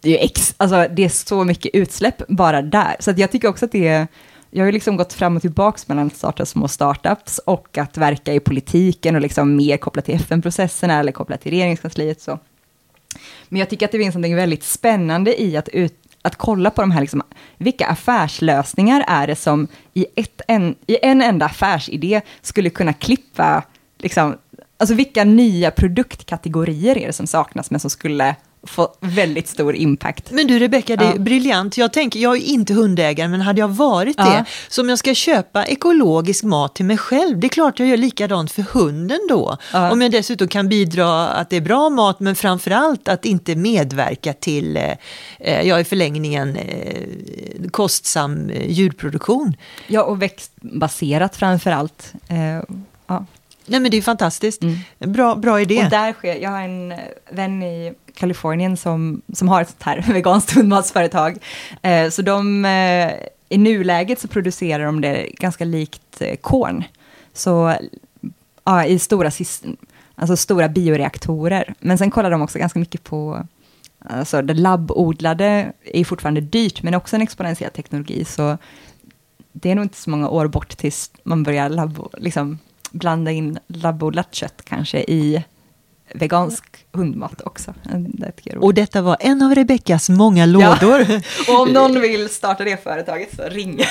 det 0.00 0.18
är, 0.18 0.24
ex, 0.24 0.54
alltså, 0.56 0.86
det 0.90 1.04
är 1.04 1.08
så 1.08 1.44
mycket 1.44 1.74
utsläpp 1.74 2.28
bara 2.28 2.62
där. 2.62 2.96
Så 2.98 3.12
jag 3.16 3.30
tycker 3.30 3.48
också 3.48 3.64
att 3.64 3.72
det 3.72 3.88
är, 3.88 4.06
jag 4.50 4.64
har 4.64 4.72
liksom 4.72 4.96
gått 4.96 5.12
fram 5.12 5.36
och 5.36 5.42
tillbaka 5.42 5.78
mellan 5.86 6.06
att 6.06 6.16
starta 6.16 6.46
små 6.46 6.68
startups 6.68 7.38
och 7.38 7.78
att 7.78 7.96
verka 7.96 8.34
i 8.34 8.40
politiken 8.40 9.14
och 9.14 9.20
liksom 9.20 9.56
mer 9.56 9.76
kopplat 9.76 10.04
till 10.04 10.14
FN-processerna 10.14 11.00
eller 11.00 11.12
kopplat 11.12 11.40
till 11.40 11.50
regeringskansliet. 11.50 12.20
Så. 12.20 12.38
Men 13.48 13.58
jag 13.58 13.70
tycker 13.70 13.86
att 13.86 13.92
det 13.92 13.98
finns 13.98 14.14
något 14.14 14.36
väldigt 14.36 14.64
spännande 14.64 15.42
i 15.42 15.56
att 15.56 15.68
ut, 15.68 15.94
att 16.22 16.36
kolla 16.36 16.70
på 16.70 16.80
de 16.80 16.90
här, 16.90 17.00
liksom, 17.00 17.22
vilka 17.58 17.86
affärslösningar 17.86 19.04
är 19.08 19.26
det 19.26 19.36
som 19.36 19.68
i, 19.94 20.06
ett, 20.16 20.40
en, 20.48 20.74
i 20.86 20.98
en 21.02 21.22
enda 21.22 21.46
affärsidé 21.46 22.20
skulle 22.40 22.70
kunna 22.70 22.92
klippa, 22.92 23.62
liksom, 23.98 24.36
alltså 24.76 24.94
vilka 24.94 25.24
nya 25.24 25.70
produktkategorier 25.70 26.98
är 26.98 27.06
det 27.06 27.12
som 27.12 27.26
saknas 27.26 27.70
men 27.70 27.80
som 27.80 27.90
skulle 27.90 28.36
få 28.66 28.88
väldigt 29.00 29.48
stor 29.48 29.74
impact. 29.74 30.30
Men 30.30 30.46
du 30.46 30.58
Rebecka, 30.58 30.96
det 30.96 31.04
är 31.04 31.12
ja. 31.12 31.18
briljant. 31.18 31.76
Jag 31.76 31.92
tänker, 31.92 32.20
jag 32.20 32.36
är 32.36 32.40
inte 32.40 32.74
hundägare, 32.74 33.28
men 33.28 33.40
hade 33.40 33.60
jag 33.60 33.68
varit 33.68 34.14
ja. 34.18 34.24
det, 34.24 34.44
så 34.68 34.82
om 34.82 34.88
jag 34.88 34.98
ska 34.98 35.14
köpa 35.14 35.66
ekologisk 35.66 36.44
mat 36.44 36.74
till 36.74 36.84
mig 36.84 36.98
själv, 36.98 37.40
det 37.40 37.46
är 37.46 37.48
klart 37.48 37.78
jag 37.78 37.88
gör 37.88 37.96
likadant 37.96 38.52
för 38.52 38.62
hunden 38.62 39.18
då. 39.28 39.56
Ja. 39.72 39.90
Om 39.90 40.02
jag 40.02 40.10
dessutom 40.10 40.48
kan 40.48 40.68
bidra 40.68 41.28
att 41.28 41.50
det 41.50 41.56
är 41.56 41.60
bra 41.60 41.90
mat, 41.90 42.20
men 42.20 42.36
framförallt 42.36 43.08
att 43.08 43.24
inte 43.24 43.54
medverka 43.54 44.32
till, 44.32 44.76
eh, 44.76 44.92
eh 45.38 45.68
ja 45.68 45.80
i 45.80 45.84
förlängningen, 45.84 46.56
eh, 46.56 47.70
kostsam 47.70 48.50
eh, 48.50 48.70
djurproduktion. 48.70 49.56
Ja, 49.86 50.02
och 50.02 50.22
växtbaserat 50.22 51.36
framförallt. 51.36 52.12
Eh, 52.28 52.62
ja. 53.06 53.26
Nej 53.66 53.80
men 53.80 53.90
det 53.90 53.96
är 53.96 54.02
fantastiskt. 54.02 54.62
Mm. 54.62 54.78
Bra, 54.98 55.34
bra 55.34 55.60
idé. 55.60 55.84
Och 55.84 55.90
där 55.90 56.12
sker, 56.12 56.36
jag 56.36 56.50
har 56.50 56.62
en 56.62 56.94
vän 57.30 57.62
i 57.62 57.94
Kalifornien 58.14 58.76
som, 58.76 59.22
som 59.32 59.48
har 59.48 59.62
ett 59.62 59.68
sånt 59.68 59.82
här 59.82 60.04
veganskt 60.12 60.54
hundmatsföretag. 60.54 61.38
Eh, 61.82 62.10
så 62.10 62.22
de, 62.22 62.64
eh, 62.64 63.12
i 63.48 63.58
nuläget 63.58 64.20
så 64.20 64.28
producerar 64.28 64.84
de 64.84 65.00
det 65.00 65.26
ganska 65.32 65.64
likt 65.64 66.20
eh, 66.20 66.36
korn. 66.36 66.84
Så 67.32 67.74
ja, 68.64 68.84
i 68.84 68.98
stora, 68.98 69.30
alltså 70.14 70.36
stora 70.36 70.68
bioreaktorer. 70.68 71.74
Men 71.80 71.98
sen 71.98 72.10
kollar 72.10 72.30
de 72.30 72.42
också 72.42 72.58
ganska 72.58 72.78
mycket 72.78 73.04
på 73.04 73.46
Alltså 74.04 74.42
det 74.42 74.54
labbodlade 74.54 75.72
är 75.84 76.04
fortfarande 76.04 76.40
dyrt, 76.40 76.82
men 76.82 76.94
också 76.94 77.16
en 77.16 77.22
exponentiell 77.22 77.70
teknologi, 77.70 78.24
så 78.24 78.58
det 79.52 79.70
är 79.70 79.74
nog 79.74 79.84
inte 79.84 79.96
så 79.96 80.10
många 80.10 80.28
år 80.28 80.46
bort 80.46 80.76
tills 80.76 81.10
man 81.22 81.42
börjar 81.42 81.68
labb, 81.68 82.08
liksom, 82.18 82.58
blanda 82.92 83.30
in 83.30 83.58
labbodlat 83.66 84.34
kött 84.34 84.64
kanske 84.64 85.04
i 85.10 85.44
vegansk 86.14 86.81
hundmat 86.92 87.40
också. 87.40 87.74
Det 88.04 88.56
och 88.56 88.74
detta 88.74 89.02
var 89.02 89.16
en 89.20 89.42
av 89.42 89.54
Rebeckas 89.54 90.08
många 90.08 90.46
lådor. 90.46 91.06
Ja. 91.08 91.20
Och 91.52 91.60
om 91.60 91.68
någon 91.68 92.00
vill 92.00 92.28
starta 92.28 92.64
det 92.64 92.82
företaget 92.84 93.36
så 93.36 93.42
ring. 93.42 93.76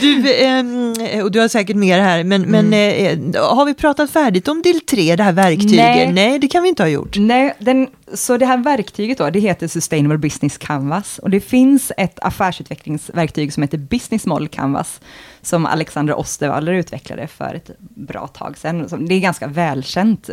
du, 0.00 0.32
eh, 0.34 1.24
och 1.24 1.30
du 1.30 1.40
har 1.40 1.48
säkert 1.48 1.76
mer 1.76 1.98
här, 1.98 2.24
men, 2.24 2.44
mm. 2.44 2.68
men 2.68 3.34
eh, 3.34 3.42
har 3.56 3.64
vi 3.64 3.74
pratat 3.74 4.10
färdigt 4.10 4.48
om 4.48 4.62
del 4.62 4.80
3, 4.80 5.16
det 5.16 5.22
här 5.22 5.32
verktyget? 5.32 5.76
Nej. 5.76 6.12
Nej, 6.12 6.38
det 6.38 6.48
kan 6.48 6.62
vi 6.62 6.68
inte 6.68 6.82
ha 6.82 6.88
gjort. 6.88 7.16
Nej, 7.18 7.54
den, 7.58 7.88
så 8.14 8.36
det 8.36 8.46
här 8.46 8.56
verktyget 8.56 9.18
då, 9.18 9.30
det 9.30 9.40
heter 9.40 9.68
Sustainable 9.68 10.18
Business 10.18 10.58
Canvas 10.58 11.18
och 11.18 11.30
det 11.30 11.40
finns 11.40 11.92
ett 11.96 12.18
affärsutvecklingsverktyg 12.22 13.52
som 13.52 13.62
heter 13.62 13.78
Business 13.78 14.26
Model 14.26 14.48
Canvas 14.48 15.00
som 15.42 15.66
Alexander 15.66 16.18
Osterwaller 16.18 16.72
utvecklade 16.72 17.26
för 17.26 17.54
ett 17.54 17.70
bra 17.78 18.26
tag 18.26 18.58
sedan. 18.58 19.06
Det 19.08 19.14
är 19.14 19.20
ganska 19.20 19.46
välkänt 19.46 20.30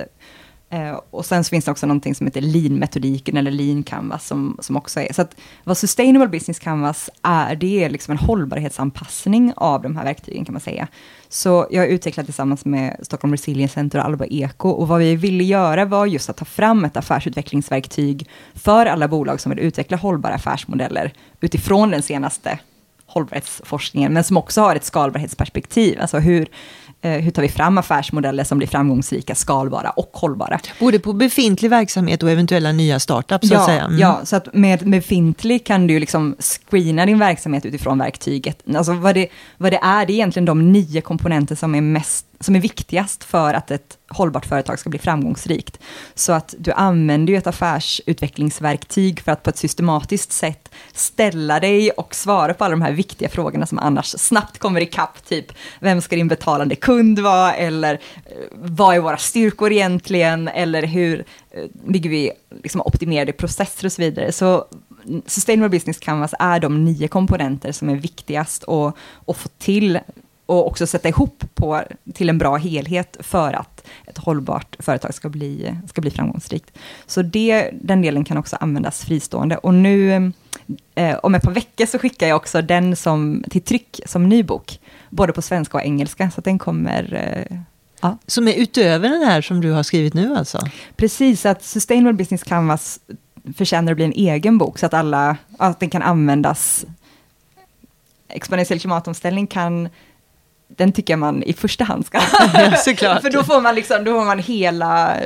Eh, 0.75 0.99
och 1.09 1.25
sen 1.25 1.43
så 1.43 1.49
finns 1.49 1.65
det 1.65 1.71
också 1.71 1.85
någonting 1.85 2.15
som 2.15 2.27
heter 2.27 2.41
lean-metodiken 2.41 3.37
eller 3.37 3.51
lean 3.51 3.83
canvas 3.83 4.27
som, 4.27 4.57
som 4.61 4.77
också 4.77 4.99
är. 4.99 5.13
Så 5.13 5.21
att 5.21 5.35
vad 5.63 5.77
sustainable 5.77 6.27
business 6.27 6.59
canvas 6.59 7.09
är, 7.21 7.55
det 7.55 7.83
är 7.83 7.89
liksom 7.89 8.11
en 8.11 8.17
hållbarhetsanpassning 8.17 9.53
av 9.55 9.81
de 9.81 9.95
här 9.95 10.03
verktygen 10.03 10.45
kan 10.45 10.53
man 10.53 10.61
säga. 10.61 10.87
Så 11.29 11.67
jag 11.71 11.81
har 11.81 11.87
utvecklat 11.87 12.25
tillsammans 12.25 12.65
med 12.65 12.97
Stockholm 13.01 13.33
Resilience 13.33 13.73
Center 13.73 13.99
och 13.99 14.05
Alba 14.05 14.25
Eko 14.25 14.69
och 14.69 14.87
vad 14.87 14.99
vi 14.99 15.15
ville 15.15 15.43
göra 15.43 15.85
var 15.85 16.05
just 16.05 16.29
att 16.29 16.37
ta 16.37 16.45
fram 16.45 16.85
ett 16.85 16.97
affärsutvecklingsverktyg 16.97 18.29
för 18.53 18.85
alla 18.85 19.07
bolag 19.07 19.41
som 19.41 19.49
vill 19.49 19.59
utveckla 19.59 19.97
hållbara 19.97 20.33
affärsmodeller 20.33 21.13
utifrån 21.39 21.91
den 21.91 22.01
senaste 22.01 22.59
hållbarhetsforskningen, 23.05 24.13
men 24.13 24.23
som 24.23 24.37
också 24.37 24.61
har 24.61 24.75
ett 24.75 24.83
skalbarhetsperspektiv. 24.83 26.01
Alltså 26.01 26.19
hur, 26.19 26.47
hur 27.09 27.31
tar 27.31 27.41
vi 27.41 27.49
fram 27.49 27.77
affärsmodeller 27.77 28.43
som 28.43 28.57
blir 28.57 28.67
framgångsrika, 28.67 29.35
skalbara 29.35 29.89
och 29.89 30.09
hållbara? 30.13 30.59
Både 30.79 30.99
på 30.99 31.13
befintlig 31.13 31.69
verksamhet 31.69 32.23
och 32.23 32.31
eventuella 32.31 32.71
nya 32.71 32.99
startups, 32.99 33.47
så 33.47 33.53
ja, 33.53 33.59
att 33.59 33.65
säga. 33.65 33.83
Mm. 33.83 33.99
Ja, 33.99 34.21
så 34.23 34.35
att 34.35 34.53
med 34.53 34.89
befintlig 34.89 35.65
kan 35.65 35.87
du 35.87 35.99
liksom 35.99 36.35
screena 36.39 37.05
din 37.05 37.19
verksamhet 37.19 37.65
utifrån 37.65 37.97
verktyget. 37.97 38.63
Alltså 38.75 38.93
vad 38.93 39.15
det, 39.15 39.27
vad 39.57 39.71
det 39.71 39.79
är, 39.83 40.05
det 40.05 40.13
är 40.13 40.15
egentligen 40.15 40.45
de 40.45 40.71
nio 40.71 41.01
komponenter 41.01 41.55
som 41.55 41.75
är 41.75 41.81
mest 41.81 42.25
som 42.45 42.55
är 42.55 42.59
viktigast 42.59 43.23
för 43.23 43.53
att 43.53 43.71
ett 43.71 43.97
hållbart 44.09 44.45
företag 44.45 44.79
ska 44.79 44.89
bli 44.89 44.99
framgångsrikt. 44.99 45.79
Så 46.15 46.33
att 46.33 46.55
du 46.57 46.71
använder 46.71 47.33
ju 47.33 47.37
ett 47.37 47.47
affärsutvecklingsverktyg 47.47 49.21
för 49.21 49.31
att 49.31 49.43
på 49.43 49.49
ett 49.49 49.57
systematiskt 49.57 50.31
sätt 50.31 50.69
ställa 50.93 51.59
dig 51.59 51.91
och 51.91 52.15
svara 52.15 52.53
på 52.53 52.63
alla 52.63 52.71
de 52.71 52.81
här 52.81 52.91
viktiga 52.91 53.29
frågorna 53.29 53.65
som 53.65 53.79
annars 53.79 54.05
snabbt 54.05 54.59
kommer 54.59 54.81
ikapp, 54.81 55.25
typ 55.25 55.45
vem 55.79 56.01
ska 56.01 56.15
din 56.15 56.27
betalande 56.27 56.75
kund 56.75 57.19
vara, 57.19 57.55
eller 57.55 57.93
eh, 57.93 57.99
vad 58.51 58.95
är 58.95 58.99
våra 58.99 59.17
styrkor 59.17 59.71
egentligen, 59.71 60.47
eller 60.47 60.83
hur 60.83 61.25
ligger 61.55 62.05
bygger 62.05 62.09
vi 62.09 62.31
liksom 62.63 62.81
optimerade 62.81 63.31
processer 63.31 63.85
och 63.85 63.91
så 63.91 64.01
vidare. 64.01 64.31
Så 64.31 64.65
mm, 65.07 65.21
Sustainable 65.25 65.69
Business 65.69 65.99
Canvas 65.99 66.33
är 66.39 66.59
de 66.59 66.85
nio 66.85 67.07
komponenter 67.07 67.71
som 67.71 67.89
är 67.89 67.95
viktigast 67.95 68.63
att, 68.63 68.95
att 69.27 69.37
få 69.37 69.49
till 69.57 69.99
och 70.45 70.67
också 70.67 70.87
sätta 70.87 71.09
ihop 71.09 71.43
på, 71.53 71.83
till 72.13 72.29
en 72.29 72.37
bra 72.37 72.55
helhet 72.55 73.17
för 73.19 73.53
att 73.53 73.87
ett 74.05 74.17
hållbart 74.17 74.75
företag 74.79 75.13
ska 75.13 75.29
bli, 75.29 75.75
ska 75.87 76.01
bli 76.01 76.11
framgångsrikt. 76.11 76.77
Så 77.05 77.21
det, 77.21 77.69
den 77.73 78.01
delen 78.01 78.25
kan 78.25 78.37
också 78.37 78.55
användas 78.59 79.05
fristående. 79.05 79.57
Och 79.57 79.73
nu, 79.73 80.31
eh, 80.95 81.17
om 81.23 81.35
ett 81.35 81.43
par 81.43 81.51
veckor, 81.51 81.85
så 81.85 81.99
skickar 81.99 82.27
jag 82.27 82.35
också 82.35 82.61
den 82.61 82.95
som, 82.95 83.43
till 83.49 83.61
tryck 83.61 83.99
som 84.05 84.29
ny 84.29 84.43
bok, 84.43 84.79
både 85.09 85.33
på 85.33 85.41
svenska 85.41 85.77
och 85.77 85.83
engelska, 85.83 86.31
så 86.31 86.41
den 86.41 86.59
kommer 86.59 87.13
eh, 87.13 87.57
Ja. 88.01 88.17
Som 88.27 88.47
är 88.47 88.53
utöver 88.53 89.09
den 89.09 89.21
här 89.21 89.41
som 89.41 89.61
du 89.61 89.71
har 89.71 89.83
skrivit 89.83 90.13
nu 90.13 90.35
alltså? 90.35 90.59
Precis, 90.95 91.45
att 91.45 91.63
Sustainable 91.63 92.13
Business 92.13 92.43
Canvas 92.43 92.99
förtjänar 93.57 93.91
att 93.91 93.95
bli 93.95 94.05
en 94.05 94.13
egen 94.13 94.57
bok, 94.57 94.79
så 94.79 94.85
att, 94.85 94.93
alla, 94.93 95.37
att 95.57 95.79
den 95.79 95.89
kan 95.89 96.01
användas. 96.01 96.85
Exponentiell 98.27 98.79
klimatomställning 98.79 99.47
kan 99.47 99.89
den 100.67 100.91
tycker 100.91 101.13
jag 101.13 101.19
man 101.19 101.43
i 101.43 101.53
första 101.53 101.83
hand 101.83 102.05
ska 102.05 102.19
Såklart. 102.85 103.21
För 103.21 103.29
då 103.29 103.43
får 103.43 103.61
man 103.61 103.75
liksom, 103.75 104.03
då 104.03 104.13
får 104.13 104.25
man 104.25 104.39
hela, 104.39 105.17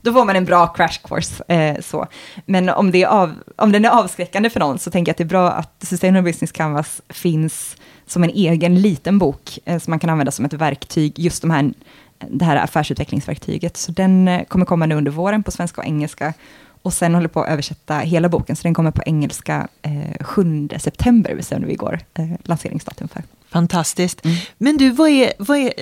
då 0.00 0.12
får 0.12 0.24
man 0.24 0.36
en 0.36 0.44
bra 0.44 0.66
crash 0.66 0.98
course. 1.04 1.44
Eh, 1.48 1.80
så. 1.80 2.06
Men 2.46 2.68
om, 2.68 2.90
det 2.90 3.02
är 3.02 3.06
av, 3.06 3.32
om 3.56 3.72
den 3.72 3.84
är 3.84 3.88
avskräckande 3.88 4.50
för 4.50 4.60
någon 4.60 4.78
så 4.78 4.90
tänker 4.90 5.10
jag 5.10 5.14
att 5.14 5.18
det 5.18 5.24
är 5.24 5.28
bra 5.28 5.50
att 5.50 5.84
Sustainable 5.86 6.32
Business 6.32 6.52
Canvas 6.52 7.02
finns 7.08 7.76
som 8.06 8.24
en 8.24 8.30
egen 8.30 8.80
liten 8.80 9.18
bok 9.18 9.58
eh, 9.64 9.78
som 9.78 9.90
man 9.90 9.98
kan 9.98 10.10
använda 10.10 10.32
som 10.32 10.44
ett 10.44 10.52
verktyg, 10.52 11.18
just 11.18 11.42
de 11.42 11.50
här, 11.50 11.72
det 12.28 12.44
här 12.44 12.56
affärsutvecklingsverktyget. 12.56 13.76
Så 13.76 13.92
den 13.92 14.28
eh, 14.28 14.44
kommer 14.44 14.66
komma 14.66 14.86
nu 14.86 14.94
under 14.94 15.10
våren 15.10 15.42
på 15.42 15.50
svenska 15.50 15.80
och 15.80 15.86
engelska. 15.86 16.34
Och 16.84 16.92
sen 16.92 17.14
håller 17.14 17.28
på 17.28 17.42
att 17.42 17.48
översätta 17.48 17.98
hela 17.98 18.28
boken, 18.28 18.56
så 18.56 18.62
den 18.62 18.74
kommer 18.74 18.90
på 18.90 19.02
engelska 19.06 19.68
eh, 19.82 20.24
7 20.24 20.68
september, 20.78 21.34
bestämde 21.34 21.66
vi 21.66 21.72
igår, 21.72 22.00
eh, 22.14 22.30
lanseringsdatum 22.42 23.08
för. 23.08 23.22
Fantastiskt. 23.50 24.24
Mm. 24.24 24.36
Men 24.58 24.76
du, 24.76 24.90
vad 24.90 25.08
är, 25.08 25.32
vad 25.38 25.58
är, 25.58 25.72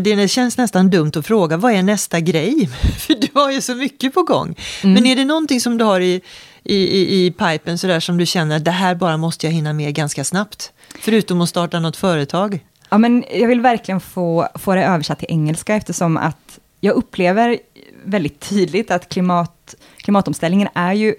det, 0.00 0.14
det 0.14 0.28
känns 0.28 0.58
nästan 0.58 0.90
dumt 0.90 1.12
att 1.16 1.26
fråga, 1.26 1.56
vad 1.56 1.72
är 1.72 1.82
nästa 1.82 2.20
grej? 2.20 2.68
För 2.98 3.14
du 3.14 3.28
har 3.34 3.50
ju 3.50 3.60
så 3.60 3.74
mycket 3.74 4.14
på 4.14 4.22
gång. 4.22 4.54
Mm. 4.82 4.94
Men 4.94 5.06
är 5.06 5.16
det 5.16 5.24
någonting 5.24 5.60
som 5.60 5.78
du 5.78 5.84
har 5.84 6.00
i, 6.00 6.20
i, 6.62 6.76
i, 6.76 7.26
i 7.26 7.30
pipen 7.30 7.78
sådär 7.78 8.00
som 8.00 8.16
du 8.18 8.26
känner, 8.26 8.58
det 8.58 8.70
här 8.70 8.94
bara 8.94 9.16
måste 9.16 9.46
jag 9.46 9.52
hinna 9.52 9.72
med 9.72 9.94
ganska 9.94 10.24
snabbt? 10.24 10.72
Förutom 11.00 11.40
att 11.40 11.48
starta 11.48 11.80
något 11.80 11.96
företag. 11.96 12.60
Ja, 12.88 12.98
men 12.98 13.24
jag 13.32 13.48
vill 13.48 13.60
verkligen 13.60 14.00
få, 14.00 14.48
få 14.54 14.74
det 14.74 14.84
översatt 14.84 15.18
till 15.18 15.30
engelska 15.30 15.74
eftersom 15.74 16.16
att 16.16 16.58
jag 16.80 16.94
upplever 16.94 17.58
väldigt 18.04 18.40
tydligt 18.40 18.90
att 18.90 19.08
klimat, 19.08 19.55
klimatomställningen 19.96 20.68
är 20.74 20.92
ju 20.92 21.14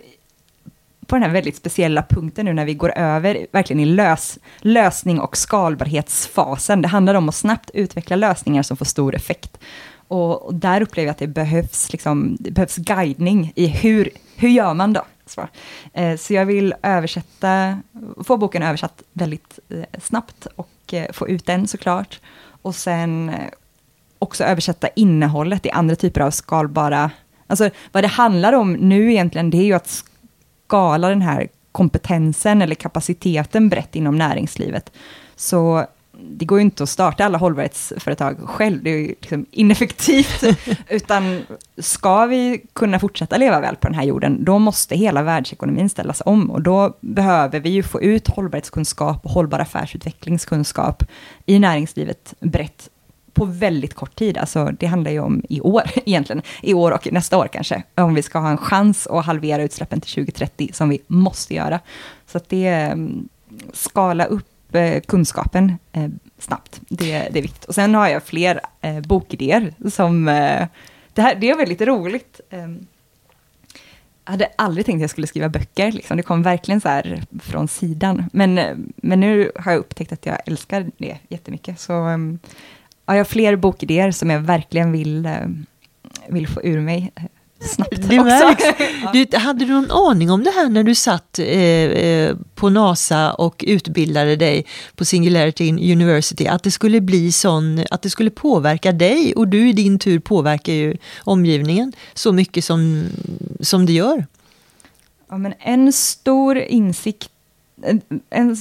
på 1.07 1.15
den 1.15 1.23
här 1.23 1.31
väldigt 1.31 1.55
speciella 1.55 2.03
punkten 2.09 2.45
nu 2.45 2.53
när 2.53 2.65
vi 2.65 2.73
går 2.73 2.97
över 2.97 3.47
verkligen 3.51 3.79
i 3.79 3.85
lös, 3.85 4.39
lösning 4.59 5.19
och 5.19 5.37
skalbarhetsfasen. 5.37 6.81
Det 6.81 6.87
handlar 6.87 7.15
om 7.15 7.29
att 7.29 7.35
snabbt 7.35 7.69
utveckla 7.73 8.15
lösningar 8.15 8.63
som 8.63 8.77
får 8.77 8.85
stor 8.85 9.15
effekt. 9.15 9.57
Och, 10.07 10.45
och 10.45 10.55
där 10.55 10.81
upplever 10.81 11.07
jag 11.07 11.11
att 11.11 11.17
det 11.17 11.27
behövs, 11.27 11.91
liksom, 11.91 12.37
det 12.39 12.51
behövs 12.51 12.75
guidning 12.75 13.51
i 13.55 13.67
hur, 13.67 14.09
hur 14.35 14.49
gör 14.49 14.73
man 14.73 14.93
då? 14.93 15.05
Så, 15.25 15.47
eh, 15.93 16.17
så 16.17 16.33
jag 16.33 16.45
vill 16.45 16.73
översätta, 16.83 17.79
få 18.23 18.37
boken 18.37 18.63
översatt 18.63 19.03
väldigt 19.13 19.59
eh, 19.69 19.99
snabbt 20.01 20.47
och 20.55 20.93
eh, 20.93 21.11
få 21.11 21.27
ut 21.27 21.45
den 21.45 21.67
såklart. 21.67 22.19
Och 22.61 22.75
sen 22.75 23.29
eh, 23.29 23.35
också 24.19 24.43
översätta 24.43 24.87
innehållet 24.87 25.65
i 25.65 25.71
andra 25.71 25.95
typer 25.95 26.21
av 26.21 26.31
skalbara 26.31 27.11
Alltså 27.47 27.69
vad 27.91 28.03
det 28.03 28.07
handlar 28.07 28.53
om 28.53 28.73
nu 28.73 29.11
egentligen, 29.11 29.49
det 29.49 29.57
är 29.57 29.65
ju 29.65 29.73
att 29.73 30.03
skala 30.67 31.09
den 31.09 31.21
här 31.21 31.47
kompetensen 31.71 32.61
eller 32.61 32.75
kapaciteten 32.75 33.69
brett 33.69 33.95
inom 33.95 34.17
näringslivet. 34.17 34.91
Så 35.35 35.85
det 36.19 36.45
går 36.45 36.59
ju 36.59 36.65
inte 36.65 36.83
att 36.83 36.89
starta 36.89 37.25
alla 37.25 37.37
hållbarhetsföretag 37.37 38.37
själv, 38.39 38.83
det 38.83 38.89
är 38.89 38.97
ju 38.97 39.07
liksom 39.07 39.45
ineffektivt. 39.51 40.43
utan 40.89 41.41
ska 41.77 42.25
vi 42.25 42.61
kunna 42.73 42.99
fortsätta 42.99 43.37
leva 43.37 43.59
väl 43.59 43.75
på 43.75 43.87
den 43.87 43.95
här 43.95 44.03
jorden, 44.03 44.43
då 44.43 44.59
måste 44.59 44.95
hela 44.95 45.23
världsekonomin 45.23 45.89
ställas 45.89 46.21
om. 46.25 46.51
Och 46.51 46.61
då 46.61 46.97
behöver 47.01 47.59
vi 47.59 47.69
ju 47.69 47.83
få 47.83 48.01
ut 48.01 48.27
hållbarhetskunskap 48.27 49.25
och 49.25 49.31
hållbar 49.31 49.59
affärsutvecklingskunskap 49.59 51.03
i 51.45 51.59
näringslivet 51.59 52.33
brett 52.39 52.89
på 53.37 53.45
väldigt 53.45 53.93
kort 53.93 54.15
tid. 54.15 54.37
Alltså, 54.37 54.71
det 54.79 54.85
handlar 54.85 55.11
ju 55.11 55.19
om 55.19 55.43
i 55.49 55.61
år 55.61 55.83
egentligen, 56.05 56.41
i 56.61 56.73
år 56.73 56.91
och 56.91 57.07
nästa 57.11 57.37
år 57.37 57.47
kanske, 57.47 57.83
om 57.95 58.13
vi 58.13 58.23
ska 58.23 58.39
ha 58.39 58.49
en 58.49 58.57
chans 58.57 59.07
att 59.07 59.25
halvera 59.25 59.63
utsläppen 59.63 60.01
till 60.01 60.11
2030, 60.11 60.69
som 60.73 60.89
vi 60.89 60.99
måste 61.07 61.53
göra. 61.53 61.79
Så 62.25 62.37
att 62.37 62.49
det, 62.49 62.67
ehm, 62.67 63.29
skala 63.73 64.25
upp 64.25 64.75
eh, 64.75 65.01
kunskapen 65.01 65.77
eh, 65.91 66.07
snabbt, 66.39 66.81
det, 66.89 67.27
det 67.31 67.39
är 67.39 67.41
viktigt. 67.41 67.65
Och 67.65 67.75
sen 67.75 67.95
har 67.95 68.07
jag 68.07 68.23
fler 68.23 68.61
eh, 68.81 68.99
bokidéer 68.99 69.73
som, 69.89 70.25
det, 71.13 71.21
här, 71.21 71.35
det 71.35 71.49
är 71.49 71.57
väldigt 71.57 71.81
roligt. 71.81 72.41
Ehm, 72.49 72.87
jag 74.25 74.31
hade 74.31 74.47
aldrig 74.55 74.85
tänkt 74.85 74.97
att 74.97 75.01
jag 75.01 75.09
skulle 75.09 75.27
skriva 75.27 75.49
böcker, 75.49 75.91
liksom. 75.91 76.17
det 76.17 76.23
kom 76.23 76.43
verkligen 76.43 76.81
så 76.81 76.89
här 76.89 77.23
från 77.39 77.67
sidan. 77.67 78.29
Men, 78.33 78.55
men 78.95 79.19
nu 79.19 79.51
har 79.55 79.71
jag 79.71 79.79
upptäckt 79.79 80.11
att 80.11 80.25
jag 80.25 80.37
älskar 80.45 80.91
det 80.97 81.17
jättemycket. 81.29 81.79
Så 81.79 81.93
ehm, 81.93 82.39
ja, 83.07 83.13
jag 83.13 83.19
har 83.19 83.25
fler 83.25 83.55
bokidéer 83.55 84.11
som 84.11 84.29
jag 84.29 84.39
verkligen 84.39 84.91
vill, 84.91 85.25
eh, 85.25 85.33
vill 86.27 86.47
få 86.47 86.61
ur 86.63 86.81
mig 86.81 87.11
eh, 87.15 87.23
snabbt 87.59 88.09
det 88.09 88.19
också. 88.19 88.73
Du, 89.13 89.37
hade 89.37 89.65
du 89.65 89.73
någon 89.73 89.91
aning 89.91 90.31
om 90.31 90.43
det 90.43 90.51
här 90.51 90.69
när 90.69 90.83
du 90.83 90.95
satt 90.95 91.39
eh, 91.39 91.47
eh, 91.47 92.35
på 92.55 92.69
NASA 92.69 93.33
och 93.33 93.63
utbildade 93.67 94.35
dig 94.35 94.65
på 94.95 95.05
Singularity 95.05 95.91
University, 95.91 96.47
att 96.47 96.63
det 96.63 96.71
skulle 96.71 97.01
bli 97.01 97.31
sån, 97.31 97.83
att 97.91 98.01
det 98.01 98.09
skulle 98.09 98.29
påverka 98.29 98.91
dig 98.91 99.33
och 99.35 99.47
du 99.47 99.69
i 99.69 99.73
din 99.73 99.99
tur 99.99 100.19
påverkar 100.19 100.73
ju 100.73 100.97
omgivningen 101.19 101.93
så 102.13 102.31
mycket 102.31 102.65
som, 102.65 103.05
som 103.59 103.85
det 103.85 103.93
gör? 103.93 104.25
Ja, 105.29 105.37
men 105.37 105.53
en 105.59 105.93
stor 105.93 106.57
insikt, 106.57 107.29
en, 107.81 108.01
en, 108.29 108.57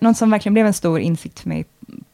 något 0.00 0.16
som 0.16 0.30
verkligen 0.30 0.54
blev 0.54 0.66
en 0.66 0.74
stor 0.74 1.00
insikt 1.00 1.40
för 1.40 1.48
mig 1.48 1.64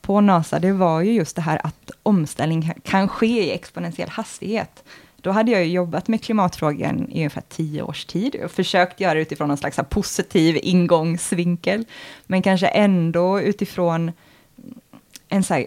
på 0.05 0.21
NASA, 0.21 0.59
det 0.59 0.73
var 0.73 1.01
ju 1.01 1.13
just 1.13 1.37
det 1.37 1.43
här 1.43 1.61
att 1.65 1.91
omställning 2.03 2.73
kan 2.83 3.09
ske 3.09 3.45
i 3.45 3.53
exponentiell 3.53 4.09
hastighet. 4.09 4.85
Då 5.17 5.31
hade 5.31 5.51
jag 5.51 5.67
jobbat 5.67 6.09
med 6.09 6.23
klimatfrågan 6.23 7.09
i 7.11 7.17
ungefär 7.17 7.43
tio 7.49 7.83
års 7.83 8.05
tid 8.05 8.37
och 8.45 8.51
försökt 8.51 9.01
göra 9.01 9.15
det 9.15 9.21
utifrån 9.21 9.49
någon 9.49 9.57
slags 9.57 9.79
positiv 9.91 10.59
ingångsvinkel, 10.63 11.85
men 12.27 12.43
kanske 12.43 12.67
ändå 12.67 13.41
utifrån 13.41 14.13
en, 15.29 15.43
så 15.43 15.55
här, 15.55 15.67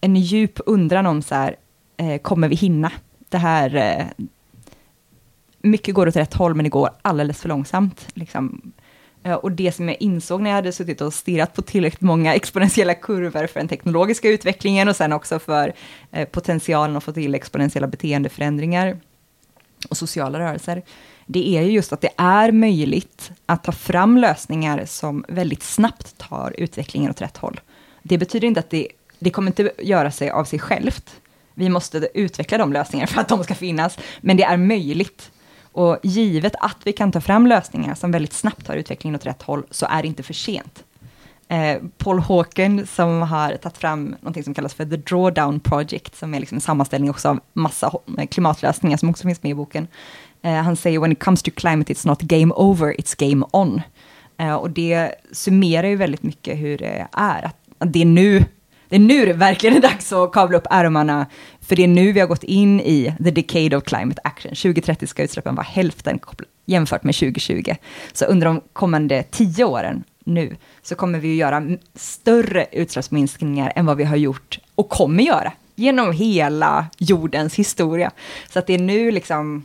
en 0.00 0.16
djup 0.16 0.60
undran 0.66 1.06
om 1.06 1.22
så 1.22 1.34
här, 1.34 1.56
eh, 1.96 2.18
kommer 2.18 2.48
vi 2.48 2.56
hinna? 2.56 2.92
Det 3.28 3.38
här, 3.38 3.74
eh, 3.74 4.24
mycket 5.58 5.94
går 5.94 6.08
åt 6.08 6.16
rätt 6.16 6.34
håll, 6.34 6.54
men 6.54 6.64
det 6.64 6.70
går 6.70 6.90
alldeles 7.02 7.40
för 7.40 7.48
långsamt. 7.48 8.06
Liksom 8.14 8.72
Eh, 9.24 9.34
och 9.34 9.52
det 9.52 9.72
som 9.72 9.88
jag 9.88 9.96
insåg 10.00 10.40
när 10.40 10.50
jag 10.50 10.54
hade 10.54 10.72
suttit 10.72 11.00
och 11.00 11.14
stirrat 11.14 11.54
på 11.54 11.62
tillräckligt 11.62 12.00
många 12.00 12.34
exponentiella 12.34 12.94
kurvor 12.94 13.46
för 13.46 13.60
den 13.60 13.68
teknologiska 13.68 14.28
utvecklingen 14.28 14.88
och 14.88 14.96
sen 14.96 15.12
också 15.12 15.38
för 15.38 15.72
eh, 16.12 16.28
potentialen 16.28 16.96
att 16.96 17.04
få 17.04 17.12
till 17.12 17.34
exponentiella 17.34 17.86
beteendeförändringar 17.88 18.96
och 19.88 19.96
sociala 19.96 20.38
rörelser, 20.38 20.82
det 21.26 21.56
är 21.56 21.62
ju 21.62 21.70
just 21.70 21.92
att 21.92 22.00
det 22.00 22.10
är 22.16 22.52
möjligt 22.52 23.30
att 23.46 23.64
ta 23.64 23.72
fram 23.72 24.18
lösningar 24.18 24.84
som 24.86 25.24
väldigt 25.28 25.62
snabbt 25.62 26.18
tar 26.18 26.54
utvecklingen 26.58 27.10
åt 27.10 27.20
rätt 27.20 27.36
håll. 27.36 27.60
Det 28.02 28.18
betyder 28.18 28.48
inte 28.48 28.60
att 28.60 28.70
det, 28.70 28.88
det 29.18 29.30
kommer 29.30 29.50
inte 29.50 29.72
göra 29.78 30.10
sig 30.10 30.30
av 30.30 30.44
sig 30.44 30.58
självt. 30.58 31.20
Vi 31.54 31.68
måste 31.68 32.08
utveckla 32.14 32.58
de 32.58 32.72
lösningarna 32.72 33.06
för 33.06 33.20
att 33.20 33.28
de 33.28 33.44
ska 33.44 33.54
finnas, 33.54 33.98
men 34.20 34.36
det 34.36 34.42
är 34.42 34.56
möjligt. 34.56 35.30
Och 35.74 35.98
givet 36.02 36.54
att 36.60 36.76
vi 36.84 36.92
kan 36.92 37.12
ta 37.12 37.20
fram 37.20 37.46
lösningar 37.46 37.94
som 37.94 38.10
väldigt 38.10 38.32
snabbt 38.32 38.66
tar 38.66 38.76
utvecklingen 38.76 39.14
åt 39.14 39.26
rätt 39.26 39.42
håll, 39.42 39.64
så 39.70 39.86
är 39.90 40.02
det 40.02 40.08
inte 40.08 40.22
för 40.22 40.34
sent. 40.34 40.84
Eh, 41.48 41.82
Paul 41.98 42.18
Hawken 42.20 42.86
som 42.86 43.22
har 43.22 43.56
tagit 43.56 43.78
fram 43.78 44.16
något 44.20 44.44
som 44.44 44.54
kallas 44.54 44.74
för 44.74 44.84
The 44.84 44.96
Drawdown 44.96 45.60
Project, 45.60 46.16
som 46.16 46.34
är 46.34 46.40
liksom 46.40 46.56
en 46.56 46.60
sammanställning 46.60 47.10
också 47.10 47.28
av 47.28 47.40
massa 47.52 47.92
eh, 48.18 48.26
klimatlösningar 48.26 48.96
som 48.96 49.08
också 49.08 49.26
finns 49.26 49.42
med 49.42 49.50
i 49.50 49.54
boken. 49.54 49.88
Eh, 50.42 50.52
han 50.52 50.76
säger 50.76 50.98
when 50.98 51.12
it 51.12 51.24
comes 51.24 51.42
to 51.42 51.50
climate 51.56 51.92
it's 51.92 52.06
not 52.06 52.20
game 52.20 52.54
over, 52.54 52.92
it's 52.92 53.30
game 53.30 53.46
on. 53.52 53.82
Eh, 54.38 54.54
och 54.54 54.70
det 54.70 55.14
summerar 55.32 55.88
ju 55.88 55.96
väldigt 55.96 56.22
mycket 56.22 56.58
hur 56.58 56.78
det 56.78 57.06
är, 57.12 57.42
att, 57.44 57.56
att 57.78 57.92
det 57.92 58.00
är 58.00 58.06
nu 58.06 58.44
det 58.88 58.96
är 58.96 59.00
nu 59.00 59.26
det 59.26 59.32
verkligen 59.32 59.76
är 59.76 59.80
dags 59.80 60.12
att 60.12 60.32
kavla 60.32 60.58
upp 60.58 60.66
ärmarna, 60.70 61.26
för 61.66 61.76
det 61.76 61.82
är 61.82 61.88
nu 61.88 62.12
vi 62.12 62.20
har 62.20 62.26
gått 62.26 62.42
in 62.42 62.80
i 62.80 63.14
the 63.24 63.30
decade 63.30 63.76
of 63.76 63.84
climate 63.84 64.20
action. 64.24 64.50
2030 64.50 65.06
ska 65.06 65.22
utsläppen 65.22 65.54
vara 65.54 65.66
hälften 65.66 66.20
jämfört 66.66 67.04
med 67.04 67.14
2020. 67.14 67.74
Så 68.12 68.24
under 68.24 68.46
de 68.46 68.60
kommande 68.72 69.22
tio 69.22 69.64
åren 69.64 70.04
nu, 70.24 70.56
så 70.82 70.94
kommer 70.94 71.18
vi 71.18 71.32
att 71.32 71.36
göra 71.36 71.78
större 71.94 72.66
utsläppsminskningar 72.72 73.72
än 73.76 73.86
vad 73.86 73.96
vi 73.96 74.04
har 74.04 74.16
gjort 74.16 74.58
och 74.74 74.88
kommer 74.88 75.22
göra 75.22 75.52
genom 75.74 76.12
hela 76.12 76.86
jordens 76.98 77.54
historia. 77.54 78.10
Så 78.50 78.58
att 78.58 78.66
det 78.66 78.74
är 78.74 78.78
nu 78.78 79.10
liksom, 79.10 79.64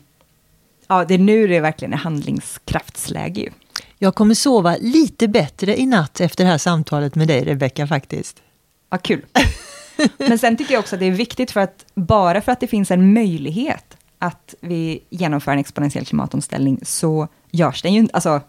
ja, 0.88 1.06
det 1.06 1.14
är 1.14 1.20
nu 1.20 1.48
det 1.48 1.60
verkligen 1.60 1.94
är 1.94 1.98
handlingskraftsläge 1.98 3.42
ju. 3.42 3.50
Jag 3.98 4.16
kommer 4.16 4.36
sova 4.36 4.76
lite 4.80 5.28
bättre 5.28 5.80
i 5.80 5.86
natt 5.86 6.22
efter 6.22 6.44
det 6.44 6.50
här 6.50 6.58
samtalet 6.58 7.16
med 7.16 7.28
dig, 7.28 7.44
Rebecka, 7.44 7.88
faktiskt. 7.88 8.42
Ja, 8.90 8.98
kul. 8.98 9.26
Men 10.18 10.40
sen 10.40 10.58
tycker 10.58 10.74
jag 10.74 10.80
också 10.80 10.96
att 10.96 11.00
det 11.00 11.06
är 11.06 11.12
viktigt 11.12 11.52
för 11.52 11.60
att 11.60 11.86
bara 11.96 12.42
för 12.42 12.52
att 12.52 12.60
det 12.60 12.68
finns 12.68 12.92
en 12.92 13.14
möjlighet 13.14 13.98
att 14.20 14.56
vi 14.62 15.04
genomför 15.10 15.52
en 15.52 15.60
exponentiell 15.60 16.06
klimatomställning 16.06 16.80
så 16.84 17.28
görs 17.52 17.82
den 17.82 17.94
ju 17.94 18.00
inte, 18.00 18.14
alltså 18.14 18.42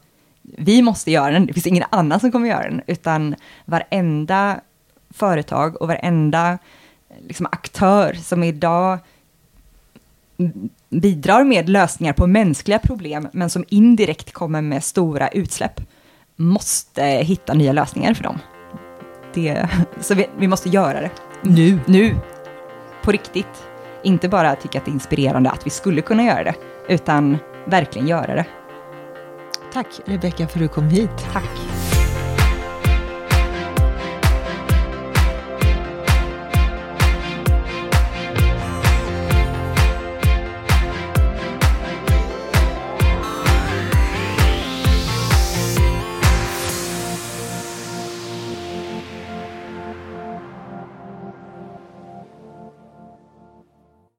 vi 0.43 0.83
måste 0.83 1.11
göra 1.11 1.33
den, 1.33 1.47
det 1.47 1.53
finns 1.53 1.67
ingen 1.67 1.85
annan 1.91 2.21
som 2.21 2.33
kommer 2.33 2.49
göra 2.49 2.63
den, 2.63 2.83
utan 2.87 3.35
varenda 3.65 4.61
företag 5.11 5.83
och 5.83 5.89
varenda 5.89 6.59
liksom, 7.27 7.47
aktör 7.47 8.13
som 8.15 8.45
idag 8.45 8.99
bidrar 10.89 11.45
med 11.45 11.69
lösningar 11.69 12.13
på 12.13 12.27
mänskliga 12.27 12.79
problem, 12.79 13.29
men 13.33 13.51
som 13.51 13.65
indirekt 13.69 14.33
kommer 14.33 14.61
med 14.61 14.85
stora 14.85 15.29
utsläpp, 15.29 15.81
måste 16.37 17.05
hitta 17.05 17.55
nya 17.55 17.73
lösningar 17.73 18.15
för 18.15 18.25
dem. 18.25 18.39
Det, 19.35 19.69
så 20.01 20.15
vi, 20.15 20.27
vi 20.39 20.49
måste 20.49 20.69
göra 20.69 21.01
det. 21.01 21.11
Nu. 21.43 21.81
Nu. 21.87 22.17
På 23.03 23.13
riktigt. 23.13 23.67
Inte 24.03 24.29
bara 24.29 24.57
tycka 24.57 24.79
att 24.79 24.85
det 24.85 24.91
är 24.91 24.93
inspirerande 24.93 25.51
att 25.51 25.67
vi 25.67 25.71
skulle 25.71 26.03
kunna 26.03 26.23
göra 26.23 26.45
det, 26.45 26.55
utan 26.89 27.39
verkligen 27.65 28.09
göra 28.09 28.35
det. 28.35 28.47
Tack 29.73 29.87
Rebecka 30.05 30.49
för 30.49 30.59
att 30.59 30.63
du 30.63 30.69
kom 30.69 30.89
hit. 30.89 31.11
Tack. 31.33 31.51